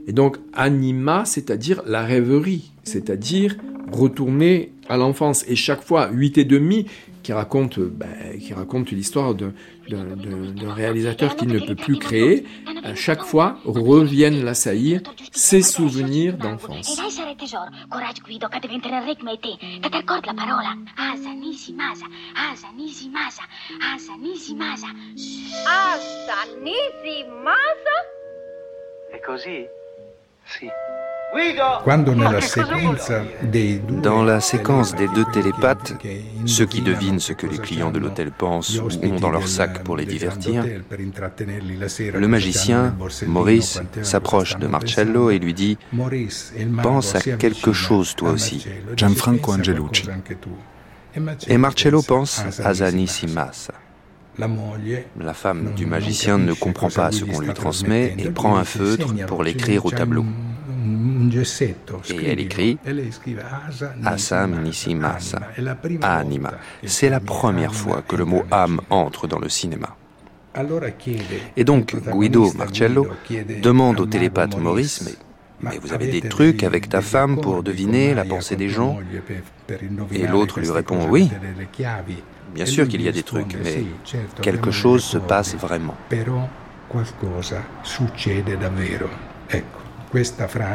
et 0.07 0.13
donc 0.13 0.37
anima, 0.53 1.25
c'est-à-dire 1.25 1.83
la 1.87 2.03
rêverie, 2.03 2.73
c'est-à-dire 2.85 3.57
retourner 3.93 4.73
à 4.89 4.97
l'enfance. 4.97 5.45
Et 5.49 5.57
chaque 5.57 5.83
fois, 5.83 6.11
8 6.11 6.39
et 6.39 6.45
demi, 6.45 6.87
qui 7.23 7.33
raconte, 7.33 7.79
ben, 7.79 8.39
qui 8.41 8.53
raconte 8.53 8.91
l'histoire 8.91 9.35
d'un 9.35 9.53
réalisateur 10.75 11.37
qui 11.37 11.47
ne 11.47 11.61
peut 11.61 11.77
plus 11.77 11.99
créer, 11.99 12.45
à 12.83 12.95
chaque 12.95 13.23
fois 13.23 13.59
reviennent 13.65 14.45
l'assaillir 14.45 15.03
ses 15.31 15.63
souvenirs 15.63 16.37
d'enfance. 16.37 16.99
Et 29.15 29.21
così? 29.21 29.69
Dans 34.03 34.23
la 34.23 34.41
séquence 34.41 34.95
des 34.95 35.09
deux 35.09 35.25
télépathes, 35.33 35.95
ceux 36.45 36.67
qui 36.67 36.83
devinent 36.83 37.21
ce 37.21 37.33
que 37.33 37.47
les 37.47 37.59
clients 37.59 37.91
de 37.91 37.99
l'hôtel 37.99 38.31
pensent 38.33 38.79
ou 38.79 38.89
ont 39.07 39.19
dans 39.19 39.31
leur 39.31 39.49
sac 39.49 39.83
pour 39.83 39.97
les 39.97 40.05
divertir, 40.05 40.65
le 42.15 42.27
magicien, 42.29 42.95
Maurice, 43.27 43.81
s'approche 44.03 44.57
de 44.59 44.67
Marcello 44.67 45.31
et 45.31 45.39
lui 45.39 45.55
dit 45.55 45.79
«Pense 46.83 47.15
à 47.15 47.21
quelque 47.21 47.73
chose 47.73 48.15
toi 48.15 48.31
aussi.» 48.31 48.67
Gianfranco 48.97 49.55
Et 51.49 51.59
Marcello 51.59 52.03
pense 52.03 52.43
à 52.63 52.75
Zanissi 52.75 53.27
Massa. 53.27 53.73
La 54.39 55.35
femme 55.35 55.75
du 55.75 55.87
magicien 55.87 56.39
ne 56.39 56.53
comprend 56.53 56.89
pas 56.89 57.13
ce 57.13 57.25
qu'on 57.25 57.41
lui 57.41 57.53
transmet 57.53 58.15
et 58.19 58.31
prend 58.31 58.57
un 58.57 58.65
feutre 58.65 59.15
pour 59.27 59.43
l'écrire 59.43 59.85
au 59.85 59.91
tableau. 59.91 60.25
Et 62.11 62.27
elle 62.27 62.41
écrit 62.41 62.79
Asa 64.05 64.47
Minisi 64.47 64.95
Masa, 64.95 65.41
Anima. 66.03 66.53
C'est 66.85 67.11
la 67.11 67.21
première 67.21 67.75
fois 67.75 68.03
que 68.07 68.17
le 68.17 68.25
mot 68.25 68.43
âme 68.51 68.81
entre 68.91 69.27
dans 69.27 69.39
le 69.39 69.49
cinéma. 69.49 69.97
Et 71.57 71.65
donc 71.65 71.97
Guido 72.11 72.53
Marcello 72.53 73.07
demande 73.63 74.01
au 74.01 74.07
télépathe 74.07 74.59
Maurice, 74.59 75.03
mais 75.07 75.13
mais 75.63 75.79
vous 75.79 75.93
avez 75.93 76.09
des 76.09 76.23
trucs 76.23 76.65
avec 76.65 76.89
ta 76.89 77.01
femme 77.01 77.41
pour 77.41 77.63
deviner 77.63 78.15
la 78.15 78.25
pensée 78.25 78.57
des 78.57 78.69
gens? 78.69 78.99
Et 80.13 80.27
l'autre 80.27 80.61
lui 80.61 80.71
répond 80.71 81.07
oui. 81.09 81.31
Bien 82.55 82.67
sûr 82.67 82.87
qu'il 82.89 83.03
y 83.03 83.09
a 83.09 83.13
des 83.13 83.23
trucs, 83.23 83.57
mais 83.63 83.85
quelque 84.43 84.71
chose 84.71 85.03
se 85.03 85.19
passe 85.19 85.55
vraiment. 85.55 85.97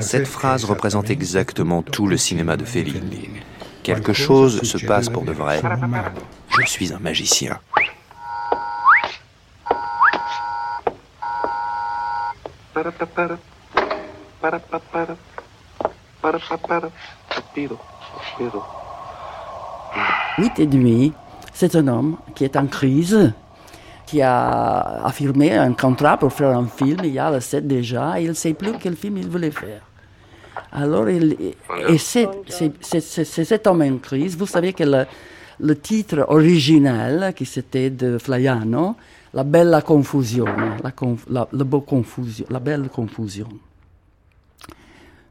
Cette 0.01 0.27
phrase 0.27 0.65
représente 0.65 1.09
exactement 1.09 1.83
tout 1.83 2.07
le 2.07 2.17
cinéma 2.17 2.57
de 2.57 2.65
Fellini. 2.65 3.29
Quelque 3.83 4.13
chose 4.13 4.63
se 4.63 4.85
passe 4.85 5.09
pour 5.09 5.23
de 5.23 5.31
vrai. 5.31 5.61
Je 6.49 6.65
suis 6.65 6.91
un 6.91 6.99
magicien. 6.99 7.59
Huit 20.37 20.59
et 20.59 20.67
demi 20.67 21.13
c'est 21.57 21.75
un 21.75 21.87
homme 21.87 22.17
qui 22.35 22.43
est 22.43 22.55
en 22.55 22.67
crise, 22.67 23.33
qui 24.05 24.21
a 24.21 25.03
affirmé 25.03 25.53
un 25.53 25.73
contrat 25.73 26.15
pour 26.15 26.31
faire 26.31 26.55
un 26.55 26.67
film, 26.67 26.99
il 27.03 27.13
y 27.13 27.17
a 27.17 27.31
le 27.31 27.39
set 27.39 27.65
déjà, 27.65 28.19
et 28.19 28.25
il 28.25 28.29
ne 28.29 28.33
sait 28.33 28.53
plus 28.53 28.73
quel 28.79 28.95
film 28.95 29.17
il 29.17 29.27
voulait 29.27 29.49
faire. 29.49 29.81
Alors, 30.71 31.09
il, 31.09 31.35
et 31.89 31.97
c'est 31.97 32.29
cet 32.79 33.65
homme 33.65 33.81
en 33.81 33.97
crise. 33.97 34.37
Vous 34.37 34.45
savez 34.45 34.71
que 34.71 34.83
le, 35.59 35.75
titre 35.75 36.25
original, 36.27 37.33
qui 37.35 37.47
c'était 37.47 37.89
de 37.89 38.19
Flaiano, 38.19 38.95
La 39.33 39.43
bella 39.43 39.81
confusion, 39.81 40.45
la, 40.45 41.47
la, 41.51 41.79
confusion, 41.79 42.45
la 42.51 42.59
belle 42.59 42.89
confusion. 42.89 43.49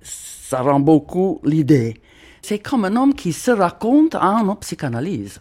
Ça 0.02 0.60
rend 0.60 0.80
beaucoup 0.80 1.40
l'idée. 1.44 2.00
C'est 2.42 2.58
comme 2.58 2.84
un 2.84 2.96
homme 2.96 3.14
qui 3.14 3.32
se 3.32 3.52
raconte 3.52 4.16
en 4.16 4.56
psychanalyse 4.56 5.40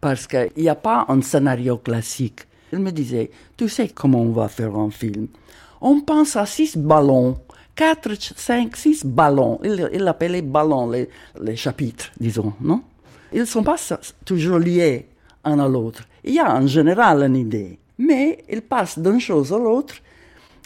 parce 0.00 0.26
qu'il 0.26 0.50
n'y 0.56 0.68
a 0.68 0.74
pas 0.74 1.06
un 1.08 1.20
scénario 1.22 1.78
classique. 1.78 2.40
Il 2.72 2.78
me 2.78 2.90
disait, 2.90 3.30
tu 3.56 3.68
sais 3.68 3.88
comment 3.88 4.20
on 4.20 4.32
va 4.32 4.48
faire 4.48 4.74
un 4.76 4.90
film 4.90 5.28
On 5.80 6.00
pense 6.00 6.36
à 6.36 6.46
six 6.46 6.76
ballons, 6.76 7.38
quatre, 7.74 8.10
cinq, 8.36 8.76
six 8.76 9.04
ballons. 9.04 9.60
Il, 9.64 9.90
il 9.92 10.06
appelait 10.06 10.42
ballons 10.42 10.90
les, 10.90 11.56
chapitres, 11.56 12.10
disons, 12.18 12.52
non? 12.60 12.82
Ils 13.32 13.40
ne 13.40 13.44
sont 13.44 13.62
pas 13.62 13.76
toujours 14.24 14.58
liés 14.58 15.06
un 15.44 15.58
à 15.58 15.68
l'autre. 15.68 16.04
Il 16.24 16.34
y 16.34 16.38
a 16.38 16.54
en 16.54 16.66
général 16.66 17.22
une 17.22 17.36
idée, 17.36 17.78
mais 17.98 18.44
ils 18.48 18.62
passent 18.62 18.98
d'une 18.98 19.20
chose 19.20 19.52
à 19.52 19.58
l'autre 19.58 19.94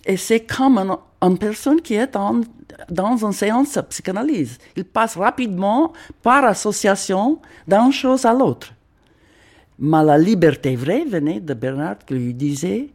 et 0.07 0.17
c'est 0.17 0.41
comme 0.41 0.79
une, 1.23 1.39
personne 1.39 1.81
qui 1.81 1.95
est 1.95 2.13
dans 2.91 3.17
une 3.17 3.33
séance 3.33 3.75
de 3.75 3.81
psychanalyse. 3.83 4.59
Il 4.77 4.85
passe 4.85 5.17
rapidement, 5.17 5.93
par 6.23 6.45
association, 6.45 7.41
d'une 7.67 7.93
chose 7.93 8.27
à 8.27 8.33
l'autre. 8.33 8.74
Mais 9.79 10.05
la 10.05 10.19
liberté 10.19 10.77
vraie 10.77 11.05
venait 11.05 11.41
de 11.41 11.55
Bernard 11.55 11.99
qui 12.07 12.15
lui 12.15 12.35
disait 12.35 12.91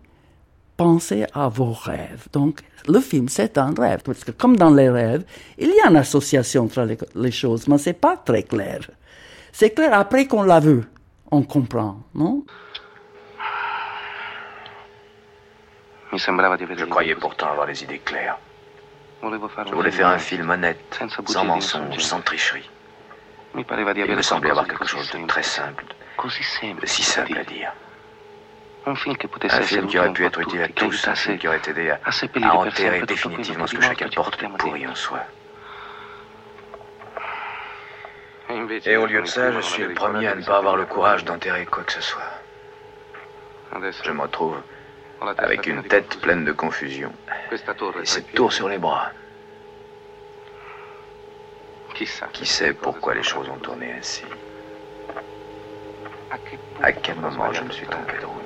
pensez 0.80 1.26
à 1.34 1.50
vos 1.50 1.74
rêves. 1.74 2.28
Donc, 2.32 2.62
le 2.88 3.02
film, 3.02 3.28
c'est 3.28 3.58
un 3.58 3.74
rêve. 3.78 4.02
Parce 4.02 4.24
que, 4.24 4.32
comme 4.32 4.56
dans 4.56 4.74
les 4.74 4.90
rêves, 4.90 5.26
il 5.58 5.72
y 5.76 5.82
a 5.82 5.90
une 5.90 5.98
association 5.98 6.64
entre 6.64 6.88
les, 7.16 7.32
choses, 7.32 7.68
mais 7.68 7.78
c'est 7.78 8.00
pas 8.08 8.16
très 8.16 8.44
clair. 8.44 8.80
C'est 9.52 9.72
clair 9.72 9.94
après 9.94 10.26
qu'on 10.26 10.44
l'a 10.44 10.62
vu, 10.62 10.82
on 11.32 11.44
comprend, 11.44 12.00
non? 12.16 12.46
Je 16.14 16.86
croyais 16.86 17.16
pourtant 17.16 17.52
avoir 17.52 17.68
les 17.68 17.84
idées 17.84 18.00
claires. 18.00 18.38
Je 19.22 19.74
voulais 19.74 19.92
faire 19.92 20.08
un 20.08 20.18
film 20.18 20.50
honnête, 20.50 20.80
sans 21.28 21.44
mensonge, 21.44 22.00
sans 22.00 22.22
tricherie. 22.22 22.70
Il 23.56 24.16
me 24.16 24.22
semblait 24.22 24.52
avoir 24.52 24.66
quelque 24.66 24.88
chose 24.88 25.12
de 25.12 25.28
très 25.28 25.44
simple, 25.44 25.84
si 26.28 26.44
simple 27.04 27.38
à 27.38 27.44
dire. 27.44 27.72
Un 28.86 28.96
film 28.96 29.16
qui 29.88 30.00
aurait 30.00 30.12
pu 30.12 30.26
être 30.26 30.40
utile 30.40 30.62
à 30.64 30.68
tous, 30.68 31.08
un 31.08 31.16
film 31.16 31.38
qui 31.38 31.48
aurait 31.48 31.62
aidé 31.68 31.92
à, 31.92 32.00
à 32.04 32.56
enterrer 32.56 33.02
définitivement 33.02 33.68
ce 33.68 33.76
que 33.76 33.82
chacun 33.82 34.10
porte 34.10 34.42
de 34.42 34.48
pourri 34.48 34.88
en 34.88 34.96
soi. 34.96 35.20
Et 38.86 38.98
au 38.98 39.06
lieu 39.06 39.22
de 39.22 39.28
ça, 39.28 39.52
je 39.52 39.60
suis 39.60 39.84
le 39.84 39.94
premier 39.94 40.28
à 40.28 40.36
ne 40.36 40.44
pas 40.44 40.58
avoir 40.58 40.76
le 40.76 40.86
courage 40.86 41.24
d'enterrer 41.24 41.66
quoi 41.66 41.84
que 41.84 41.94
ce 41.94 42.02
soit. 42.02 42.24
Je 44.04 44.12
me 44.12 44.22
retrouve 44.22 44.58
avec 45.38 45.68
une 45.68 45.84
tête 45.84 46.20
pleine 46.22 46.46
de 46.46 46.52
confusion 46.52 47.14
et 47.52 47.58
cette 48.06 48.34
tour 48.34 48.52
sur 48.52 48.68
les 48.68 48.80
bras. 48.80 49.12
Qui 51.94 52.46
sait 52.46 52.74
pourquoi 52.74 53.14
les 53.14 53.24
choses 53.24 53.50
ont 53.50 53.58
tourné 53.58 53.94
ainsi 53.94 54.24
À 56.82 56.92
quel 56.92 57.16
moment 57.16 57.52
je 57.54 57.64
me 57.64 57.72
suis 57.72 57.88
trompé 57.88 58.14
de 58.22 58.26
route 58.26 58.40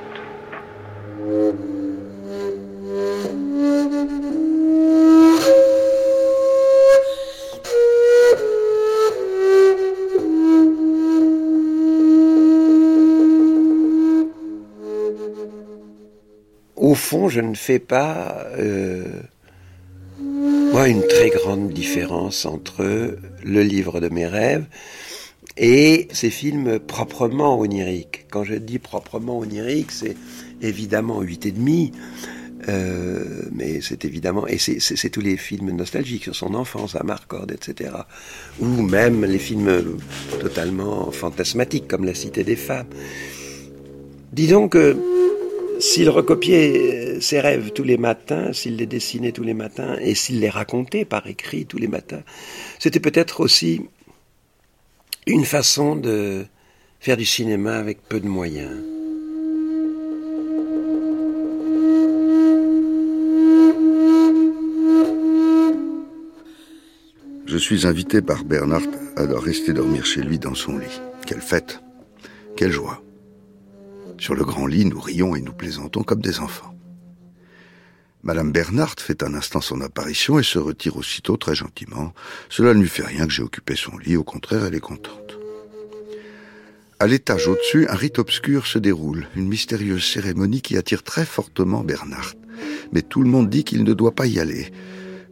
au 16.93 16.95
fond, 16.95 17.27
je 17.27 17.41
ne 17.41 17.55
fais 17.55 17.79
pas, 17.79 18.45
euh, 18.59 19.03
moi, 20.19 20.87
une 20.87 21.05
très 21.07 21.31
grande 21.31 21.69
différence 21.71 22.45
entre 22.45 23.17
le 23.43 23.63
livre 23.63 23.99
de 23.99 24.09
mes 24.09 24.27
rêves 24.27 24.65
et 25.57 26.07
ces 26.11 26.29
films 26.29 26.79
proprement 26.79 27.59
oniriques. 27.59 28.25
Quand 28.31 28.43
je 28.43 28.55
dis 28.55 28.79
proprement 28.79 29.39
oniriques, 29.39 29.91
c'est 29.91 30.15
évidemment 30.61 31.21
8 31.21 31.45
et 31.45 31.51
demi, 31.51 31.91
euh, 32.69 33.43
mais 33.51 33.81
c'est 33.81 34.05
évidemment, 34.05 34.47
et 34.47 34.57
c'est 34.57 35.09
tous 35.09 35.21
les 35.21 35.37
films 35.37 35.71
nostalgiques 35.71 36.23
sur 36.23 36.35
son 36.35 36.55
enfance, 36.55 36.95
à 36.95 37.03
Marcord, 37.03 37.47
etc. 37.51 37.91
Ou 38.59 38.81
même 38.81 39.25
les 39.25 39.39
films 39.39 39.99
totalement 40.39 41.11
fantasmatiques, 41.11 41.87
comme 41.87 42.05
La 42.05 42.15
Cité 42.15 42.43
des 42.43 42.55
Femmes. 42.55 42.87
Disons 44.31 44.69
que 44.69 44.97
s'il 45.79 46.09
recopiait 46.09 47.19
ses 47.19 47.39
rêves 47.39 47.71
tous 47.73 47.83
les 47.83 47.97
matins, 47.97 48.53
s'il 48.53 48.77
les 48.77 48.85
dessinait 48.85 49.33
tous 49.33 49.43
les 49.43 49.53
matins, 49.53 49.97
et 49.99 50.15
s'il 50.15 50.39
les 50.39 50.49
racontait 50.49 51.05
par 51.05 51.27
écrit 51.27 51.65
tous 51.65 51.77
les 51.77 51.87
matins, 51.87 52.23
c'était 52.79 52.99
peut-être 52.99 53.41
aussi 53.41 53.81
une 55.25 55.45
façon 55.45 55.95
de 55.95 56.45
faire 56.99 57.17
du 57.17 57.25
cinéma 57.25 57.75
avec 57.77 58.01
peu 58.01 58.19
de 58.19 58.27
moyens. 58.27 58.81
Je 67.45 67.57
suis 67.57 67.85
invité 67.85 68.21
par 68.21 68.43
Bernard 68.43 68.81
à 69.15 69.23
rester 69.39 69.73
dormir 69.73 70.05
chez 70.05 70.21
lui 70.21 70.39
dans 70.39 70.55
son 70.55 70.77
lit. 70.77 71.01
Quelle 71.25 71.41
fête 71.41 71.81
Quelle 72.57 72.71
joie 72.71 73.03
Sur 74.17 74.33
le 74.33 74.43
grand 74.43 74.65
lit, 74.65 74.85
nous 74.85 74.99
rions 74.99 75.35
et 75.35 75.41
nous 75.41 75.53
plaisantons 75.53 76.03
comme 76.03 76.21
des 76.21 76.39
enfants. 76.39 76.72
Madame 78.23 78.51
Bernhardt 78.51 78.95
fait 78.99 79.21
un 79.21 79.33
instant 79.33 79.59
son 79.59 79.81
apparition 79.81 80.39
et 80.39 80.43
se 80.43 80.57
retire 80.57 80.97
aussitôt 80.97 81.35
très 81.35 81.55
gentiment. 81.55 82.13
Cela 82.49 82.73
ne 82.73 82.79
lui 82.79 82.87
fait 82.87 83.05
rien 83.05 83.27
que 83.27 83.33
j'ai 83.33 83.43
occupé 83.43 83.75
son 83.75 83.97
lit, 83.97 84.15
au 84.15 84.23
contraire, 84.23 84.65
elle 84.65 84.75
est 84.75 84.79
contente. 84.79 85.37
À 86.99 87.07
l'étage 87.07 87.47
au-dessus, 87.47 87.85
un 87.89 87.95
rite 87.95 88.19
obscur 88.19 88.65
se 88.65 88.79
déroule, 88.79 89.27
une 89.35 89.49
mystérieuse 89.49 90.05
cérémonie 90.05 90.61
qui 90.61 90.77
attire 90.77 91.03
très 91.03 91.25
fortement 91.25 91.83
Bernhardt. 91.83 92.37
Mais 92.93 93.01
tout 93.01 93.21
le 93.21 93.29
monde 93.29 93.49
dit 93.49 93.65
qu'il 93.65 93.83
ne 93.83 93.93
doit 93.93 94.15
pas 94.15 94.25
y 94.25 94.39
aller, 94.39 94.71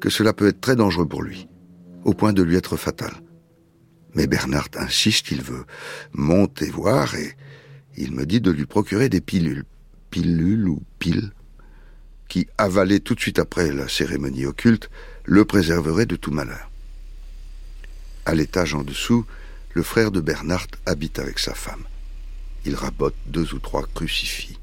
que 0.01 0.09
cela 0.09 0.33
peut 0.33 0.47
être 0.47 0.59
très 0.59 0.75
dangereux 0.75 1.07
pour 1.07 1.23
lui 1.23 1.47
au 2.03 2.13
point 2.13 2.33
de 2.33 2.43
lui 2.43 2.55
être 2.55 2.77
fatal. 2.77 3.11
Mais 4.15 4.27
Bernard 4.27 4.67
insiste, 4.75 5.31
il 5.31 5.41
veut 5.41 5.65
monter 6.13 6.69
voir 6.69 7.15
et 7.15 7.35
il 7.97 8.11
me 8.13 8.25
dit 8.25 8.41
de 8.41 8.51
lui 8.51 8.65
procurer 8.65 9.09
des 9.09 9.21
pilules, 9.21 9.63
pilules 10.09 10.67
ou 10.67 10.81
piles, 10.99 11.31
qui, 12.32 12.47
avalées 12.57 13.01
tout 13.01 13.13
de 13.13 13.19
suite 13.19 13.39
après 13.39 13.73
la 13.73 13.89
cérémonie 13.89 14.45
occulte, 14.45 14.89
le 15.25 15.43
préserveraient 15.43 16.05
de 16.05 16.15
tout 16.15 16.32
malheur. 16.32 16.71
À 18.25 18.34
l'étage 18.34 18.73
en 18.73 18.84
dessous, 18.84 19.25
le 19.73 19.84
frère 19.84 20.11
de 20.11 20.21
Bernard 20.21 20.67
habite 20.86 21.19
avec 21.19 21.39
sa 21.39 21.53
femme. 21.53 21.84
Il 22.63 22.75
rabote 22.75 23.15
deux 23.25 23.53
ou 23.53 23.59
trois 23.59 23.86
crucifix. 23.93 24.57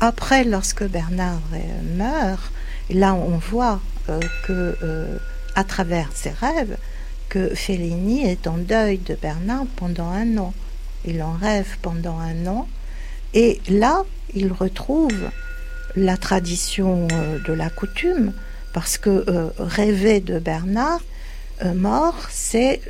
Après, 0.00 0.44
lorsque 0.44 0.84
Bernard 0.84 1.40
euh, 1.54 1.96
meurt, 1.96 2.52
là 2.90 3.14
on 3.14 3.38
voit 3.38 3.80
euh, 4.10 4.20
que 4.46 4.76
euh, 4.82 5.18
à 5.54 5.64
travers 5.64 6.10
ses 6.14 6.28
rêves 6.28 6.76
que 7.28 7.54
Fellini 7.54 8.24
est 8.24 8.46
en 8.46 8.58
deuil 8.58 8.98
de 8.98 9.14
Bernard 9.14 9.66
pendant 9.76 10.08
un 10.08 10.38
an. 10.38 10.54
Il 11.04 11.22
en 11.22 11.32
rêve 11.32 11.76
pendant 11.82 12.18
un 12.18 12.46
an 12.46 12.68
et 13.34 13.60
là 13.68 14.04
il 14.34 14.52
retrouve 14.52 15.30
la 15.96 16.16
tradition 16.16 17.06
de 17.46 17.52
la 17.52 17.70
coutume 17.70 18.32
parce 18.72 18.96
que 18.98 19.24
rêver 19.58 20.20
de 20.20 20.38
Bernard 20.38 21.02
mort, 21.74 22.16
c'est 22.30 22.80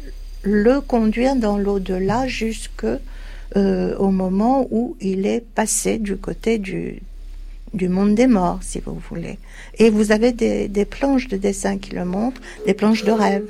le 0.44 0.80
conduire 0.80 1.36
dans 1.36 1.58
l'au-delà 1.58 2.26
jusque 2.26 2.86
euh, 3.56 3.96
au 3.96 4.10
moment 4.10 4.66
où 4.70 4.96
il 5.00 5.26
est 5.26 5.40
passé 5.40 5.98
du 5.98 6.16
côté 6.16 6.58
du, 6.58 7.00
du 7.72 7.88
monde 7.88 8.14
des 8.14 8.26
morts, 8.26 8.58
si 8.62 8.80
vous 8.84 9.00
voulez. 9.08 9.38
Et 9.78 9.90
vous 9.90 10.12
avez 10.12 10.32
des, 10.32 10.68
des 10.68 10.84
planches 10.84 11.28
de 11.28 11.36
dessin 11.36 11.78
qui 11.78 11.94
le 11.94 12.04
montrent, 12.04 12.40
des 12.66 12.74
planches 12.74 13.04
de 13.04 13.12
rêve, 13.12 13.46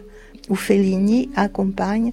où 0.49 0.55
Fellini 0.55 1.31
accompagne 1.37 2.13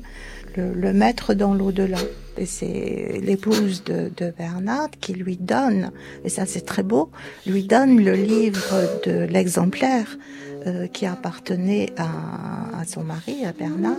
le, 0.56 0.94
maître 0.94 1.34
dans 1.34 1.54
l'au-delà. 1.54 2.00
Et 2.38 2.46
c'est 2.46 3.20
l'épouse 3.22 3.84
de, 3.84 4.34
Bernard 4.38 4.90
qui 5.00 5.14
lui 5.14 5.38
donne, 5.38 5.92
et 6.24 6.30
ça 6.30 6.46
c'est 6.46 6.66
très 6.66 6.84
beau, 6.84 7.12
lui 7.46 7.64
donne 7.64 8.04
le 8.04 8.14
livre 8.14 9.00
de 9.06 9.26
l'exemplaire 9.26 10.18
euh, 10.66 10.88
qui 10.88 11.06
appartenait 11.06 11.90
à, 11.98 12.84
son 12.88 13.04
mari, 13.04 13.46
à 13.46 13.52
Bernard, 13.52 13.98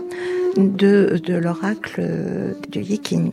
de, 0.57 1.21
de 1.25 1.35
l'oracle 1.35 2.03
de 2.71 2.81
Yiking. 2.81 3.33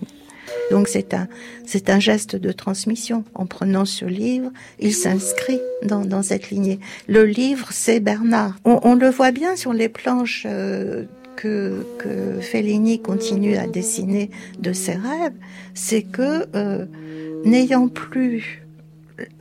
Donc 0.72 0.88
c'est 0.88 1.14
un, 1.14 1.28
c'est 1.66 1.90
un 1.90 2.00
geste 2.00 2.36
de 2.36 2.52
transmission. 2.52 3.24
En 3.34 3.46
prenant 3.46 3.86
ce 3.86 4.06
livre, 4.06 4.52
il 4.80 4.94
s'inscrit 4.94 5.60
dans, 5.84 6.06
dans 6.06 6.24
cette 6.24 6.50
lignée. 6.50 6.80
Le 7.08 7.26
livre, 7.26 7.68
c'est 7.72 8.00
Bernard. 8.00 8.56
On, 8.66 8.96
le 8.96 9.10
voit 9.10 9.32
bien 9.32 9.56
sur 9.56 9.74
les 9.74 9.90
planches 9.90 10.44
euh, 10.46 11.06
que, 11.36 11.86
que 11.98 12.40
Fellini 12.42 13.02
continue 13.02 13.56
à 13.56 13.68
dessiner 13.68 14.30
de 14.60 14.74
ses 14.74 14.94
rêves. 14.94 15.34
C'est 15.74 16.04
que, 16.04 16.46
euh, 16.56 16.86
n'ayant 17.46 17.88
plus 17.88 18.64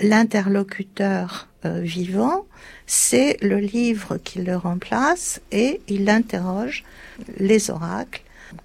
l'interlocuteur 0.01 1.49
euh, 1.65 1.81
vivant, 1.81 2.47
c'est 2.87 3.37
le 3.43 3.59
livre 3.59 4.17
qui 4.17 4.41
le 4.41 4.57
remplace 4.57 5.41
et 5.53 5.81
il 5.89 6.09
interroge 6.09 6.85
les 7.39 7.71
oracles 7.71 8.23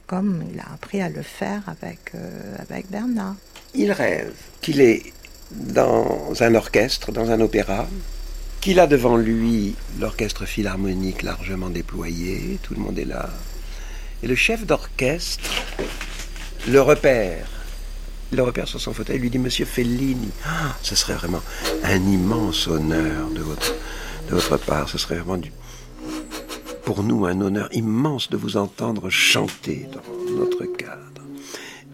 comme 0.07 0.43
il 0.53 0.59
a 0.59 0.65
appris 0.73 1.01
à 1.01 1.09
le 1.09 1.21
faire 1.21 1.61
avec, 1.67 1.99
euh, 2.15 2.55
avec 2.59 2.89
Bernard. 2.89 3.35
Il 3.73 3.91
rêve 3.91 4.33
qu'il 4.61 4.81
est 4.81 5.13
dans 5.51 6.31
un 6.39 6.55
orchestre, 6.55 7.11
dans 7.11 7.31
un 7.31 7.39
opéra, 7.41 7.87
qu'il 8.61 8.79
a 8.79 8.87
devant 8.87 9.17
lui 9.17 9.75
l'orchestre 9.99 10.45
philharmonique 10.45 11.21
largement 11.21 11.69
déployé, 11.69 12.59
tout 12.63 12.73
le 12.73 12.79
monde 12.79 12.97
est 12.97 13.05
là. 13.05 13.29
Et 14.21 14.27
le 14.27 14.35
chef 14.35 14.65
d'orchestre 14.65 15.49
le 16.67 16.81
repère. 16.81 17.45
Il 18.31 18.37
le 18.37 18.43
repère 18.43 18.67
sur 18.67 18.81
son 18.81 18.93
fauteuil, 18.93 19.17
il 19.17 19.21
lui 19.21 19.29
dit 19.29 19.37
Monsieur 19.37 19.65
Fellini, 19.65 20.29
ah, 20.45 20.75
ce 20.81 20.95
serait 20.95 21.13
vraiment 21.13 21.41
un 21.83 21.97
immense 21.97 22.67
honneur 22.67 23.29
de 23.29 23.41
votre, 23.41 23.75
de 24.29 24.33
votre 24.33 24.57
part, 24.57 24.89
ce 24.89 24.97
serait 24.97 25.15
vraiment 25.15 25.37
du, 25.37 25.51
pour 26.85 27.03
nous 27.03 27.25
un 27.25 27.39
honneur 27.41 27.69
immense 27.73 28.29
de 28.29 28.37
vous 28.37 28.57
entendre 28.57 29.09
chanter 29.09 29.87
dans 29.91 30.35
notre 30.35 30.65
cadre. 30.65 31.01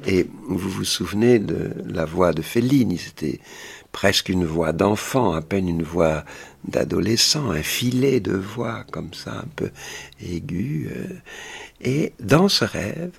Et 0.08 0.28
vous 0.48 0.70
vous 0.70 0.86
souvenez 0.86 1.40
de 1.40 1.72
la 1.86 2.06
voix 2.06 2.34
de 2.34 2.42
Fellini, 2.42 2.98
c'était 2.98 3.40
presque 3.92 4.30
une 4.30 4.46
voix 4.46 4.72
d'enfant, 4.72 5.34
à 5.34 5.42
peine 5.42 5.68
une 5.68 5.84
voix 5.84 6.24
d'adolescent, 6.68 7.52
un 7.52 7.62
filet 7.62 8.20
de 8.20 8.34
voix 8.34 8.86
comme 8.92 9.14
ça, 9.14 9.32
un 9.32 9.48
peu 9.56 9.72
aiguë. 10.22 10.90
Euh. 10.92 11.08
Et 11.82 12.14
dans 12.20 12.50
ce 12.50 12.66
rêve, 12.66 13.12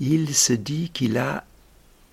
il 0.00 0.34
se 0.34 0.52
dit 0.52 0.90
qu'il 0.90 1.18
a 1.18 1.44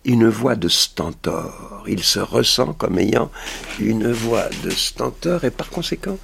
une 0.06 0.30
voix 0.30 0.56
de 0.56 0.70
stentor. 0.70 1.84
Il 1.88 2.04
se 2.04 2.20
ressent 2.20 2.74
comme 2.74 3.00
ayant 3.00 3.32
une 3.80 4.12
voix 4.12 4.48
de 4.64 4.70
stentor 4.70 5.44
et 5.44 5.52
par 5.52 5.70
conséquent, 5.70 6.18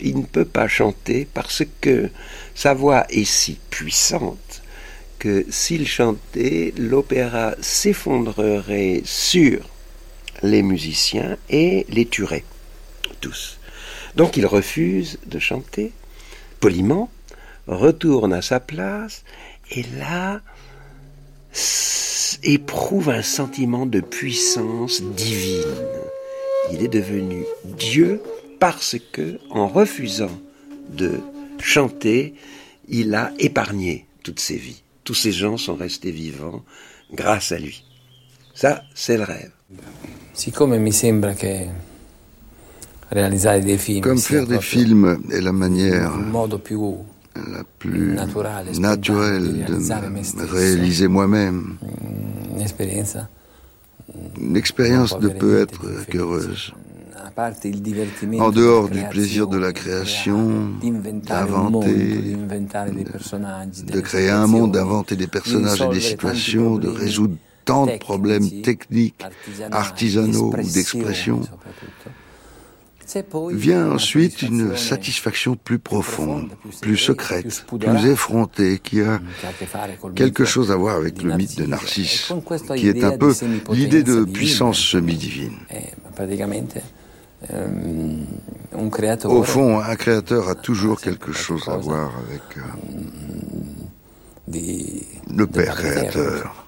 il 0.00 0.18
ne 0.18 0.24
peut 0.24 0.44
pas 0.44 0.68
chanter 0.68 1.26
parce 1.32 1.62
que 1.80 2.10
sa 2.54 2.74
voix 2.74 3.06
est 3.08 3.24
si 3.24 3.58
puissante 3.70 4.62
que 5.18 5.46
s'il 5.50 5.86
chantait, 5.86 6.74
l'opéra 6.76 7.54
s'effondrerait 7.60 9.02
sur 9.04 9.68
les 10.42 10.62
musiciens 10.62 11.36
et 11.48 11.86
les 11.88 12.06
tuerait 12.06 12.44
tous. 13.20 13.58
Donc 14.16 14.36
il 14.36 14.46
refuse 14.46 15.18
de 15.26 15.38
chanter 15.38 15.92
poliment, 16.60 17.08
retourne 17.66 18.32
à 18.32 18.42
sa 18.42 18.60
place 18.60 19.24
et 19.70 19.84
là 19.96 20.40
éprouve 22.42 23.10
un 23.10 23.22
sentiment 23.22 23.86
de 23.86 24.00
puissance 24.00 25.02
divine. 25.02 25.62
Il 26.72 26.82
est 26.82 26.88
devenu 26.88 27.44
Dieu 27.64 28.20
parce 28.58 28.96
que, 29.12 29.38
en 29.50 29.68
refusant 29.68 30.30
de 30.90 31.20
chanter, 31.58 32.34
il 32.88 33.14
a 33.14 33.32
épargné 33.38 34.06
toutes 34.22 34.40
ses 34.40 34.56
vies. 34.56 34.82
Tous 35.04 35.14
ces 35.14 35.32
gens 35.32 35.56
sont 35.56 35.74
restés 35.74 36.10
vivants 36.10 36.62
grâce 37.12 37.52
à 37.52 37.58
lui. 37.58 37.84
Ça, 38.54 38.82
c'est 38.94 39.16
le 39.16 39.24
rêve. 39.24 39.50
Comme 44.02 44.18
faire 44.18 44.46
des 44.46 44.60
films 44.60 45.22
est 45.30 45.40
la 45.40 45.52
manière 45.52 46.16
la 47.36 47.64
plus 47.78 48.16
naturelle 48.78 49.64
de 49.64 50.44
réaliser 50.44 51.08
moi-même. 51.08 51.76
Une 54.40 54.56
expérience 54.56 55.18
ne 55.18 55.28
peut 55.28 55.60
être 55.60 56.06
qu'heureuse. 56.06 56.72
En 58.38 58.50
dehors 58.50 58.88
du 58.90 59.02
plaisir 59.04 59.46
de 59.46 59.56
la 59.56 59.72
création, 59.72 60.70
d'inventer, 61.24 62.36
de 63.84 64.00
créer 64.00 64.28
un 64.28 64.46
monde, 64.46 64.72
d'inventer 64.72 65.16
des 65.16 65.26
personnages 65.26 65.80
et 65.80 65.88
des 65.88 66.00
situations, 66.00 66.76
de 66.76 66.88
résoudre 66.88 67.36
tant 67.64 67.86
de 67.86 67.96
problèmes 67.96 68.62
techniques, 68.62 69.24
artisanaux 69.70 70.52
ou 70.52 70.56
d'expression, 70.56 71.40
Vient 73.50 73.90
ensuite 73.90 74.42
une 74.42 74.76
satisfaction 74.76 75.56
plus 75.56 75.78
profonde, 75.78 76.50
plus 76.80 76.96
secrète, 76.96 77.64
plus 77.66 78.06
effrontée, 78.06 78.80
qui 78.82 79.00
a 79.00 79.20
quelque 80.14 80.44
chose 80.44 80.70
à 80.70 80.76
voir 80.76 80.96
avec 80.96 81.22
le 81.22 81.36
mythe 81.36 81.58
de 81.58 81.66
Narcisse, 81.66 82.32
qui 82.76 82.88
est 82.88 83.04
un 83.04 83.16
peu 83.16 83.34
l'idée 83.70 84.02
de 84.02 84.24
puissance 84.24 84.78
semi-divine. 84.78 85.56
Au 89.24 89.42
fond, 89.42 89.80
un 89.80 89.96
créateur 89.96 90.48
a 90.48 90.54
toujours 90.54 91.00
quelque 91.00 91.32
chose 91.32 91.68
à 91.68 91.76
voir 91.76 92.12
avec 92.28 92.42
euh, 92.56 92.60
le 95.34 95.46
Père 95.46 95.74
créateur. 95.74 96.66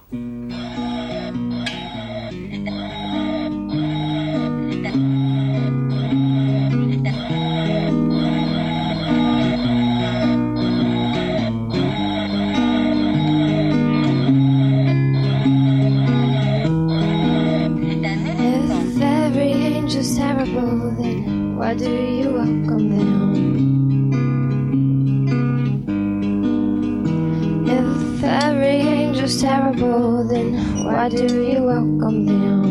Why 21.75 21.81
do 21.81 21.91
you 21.91 22.31
welcome 22.31 22.87
them? 22.89 23.35
If 27.67 28.23
every 28.23 28.79
angel's 28.79 29.41
terrible, 29.43 30.23
then 30.29 30.55
why 30.85 31.09
do 31.09 31.25
you 31.25 31.65
welcome 31.65 32.27
them? 32.27 32.71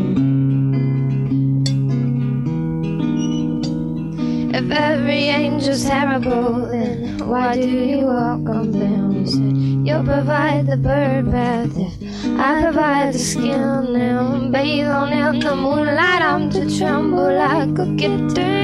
If 4.56 4.72
every 4.72 5.28
angel's 5.28 5.84
terrible, 5.84 6.68
then 6.68 7.18
why 7.28 7.56
do 7.56 7.68
you 7.68 8.06
welcome 8.06 8.72
them? 8.72 9.28
said 9.28 9.58
you'll 9.86 10.06
provide 10.06 10.66
the 10.66 10.78
bird 10.78 11.30
bath 11.30 11.76
if 11.76 11.93
I 12.39 12.62
provide 12.62 13.14
the 13.14 13.20
skin. 13.20 13.97
And 13.97 14.49
bathe 14.54 14.88
on 14.88 15.12
in 15.12 15.39
the 15.41 15.56
moonlight, 15.58 16.22
I'm 16.22 16.49
to 16.51 16.70
tremble 16.78 17.34
like 17.36 17.78
a 17.78 17.86
kitten. 17.97 18.62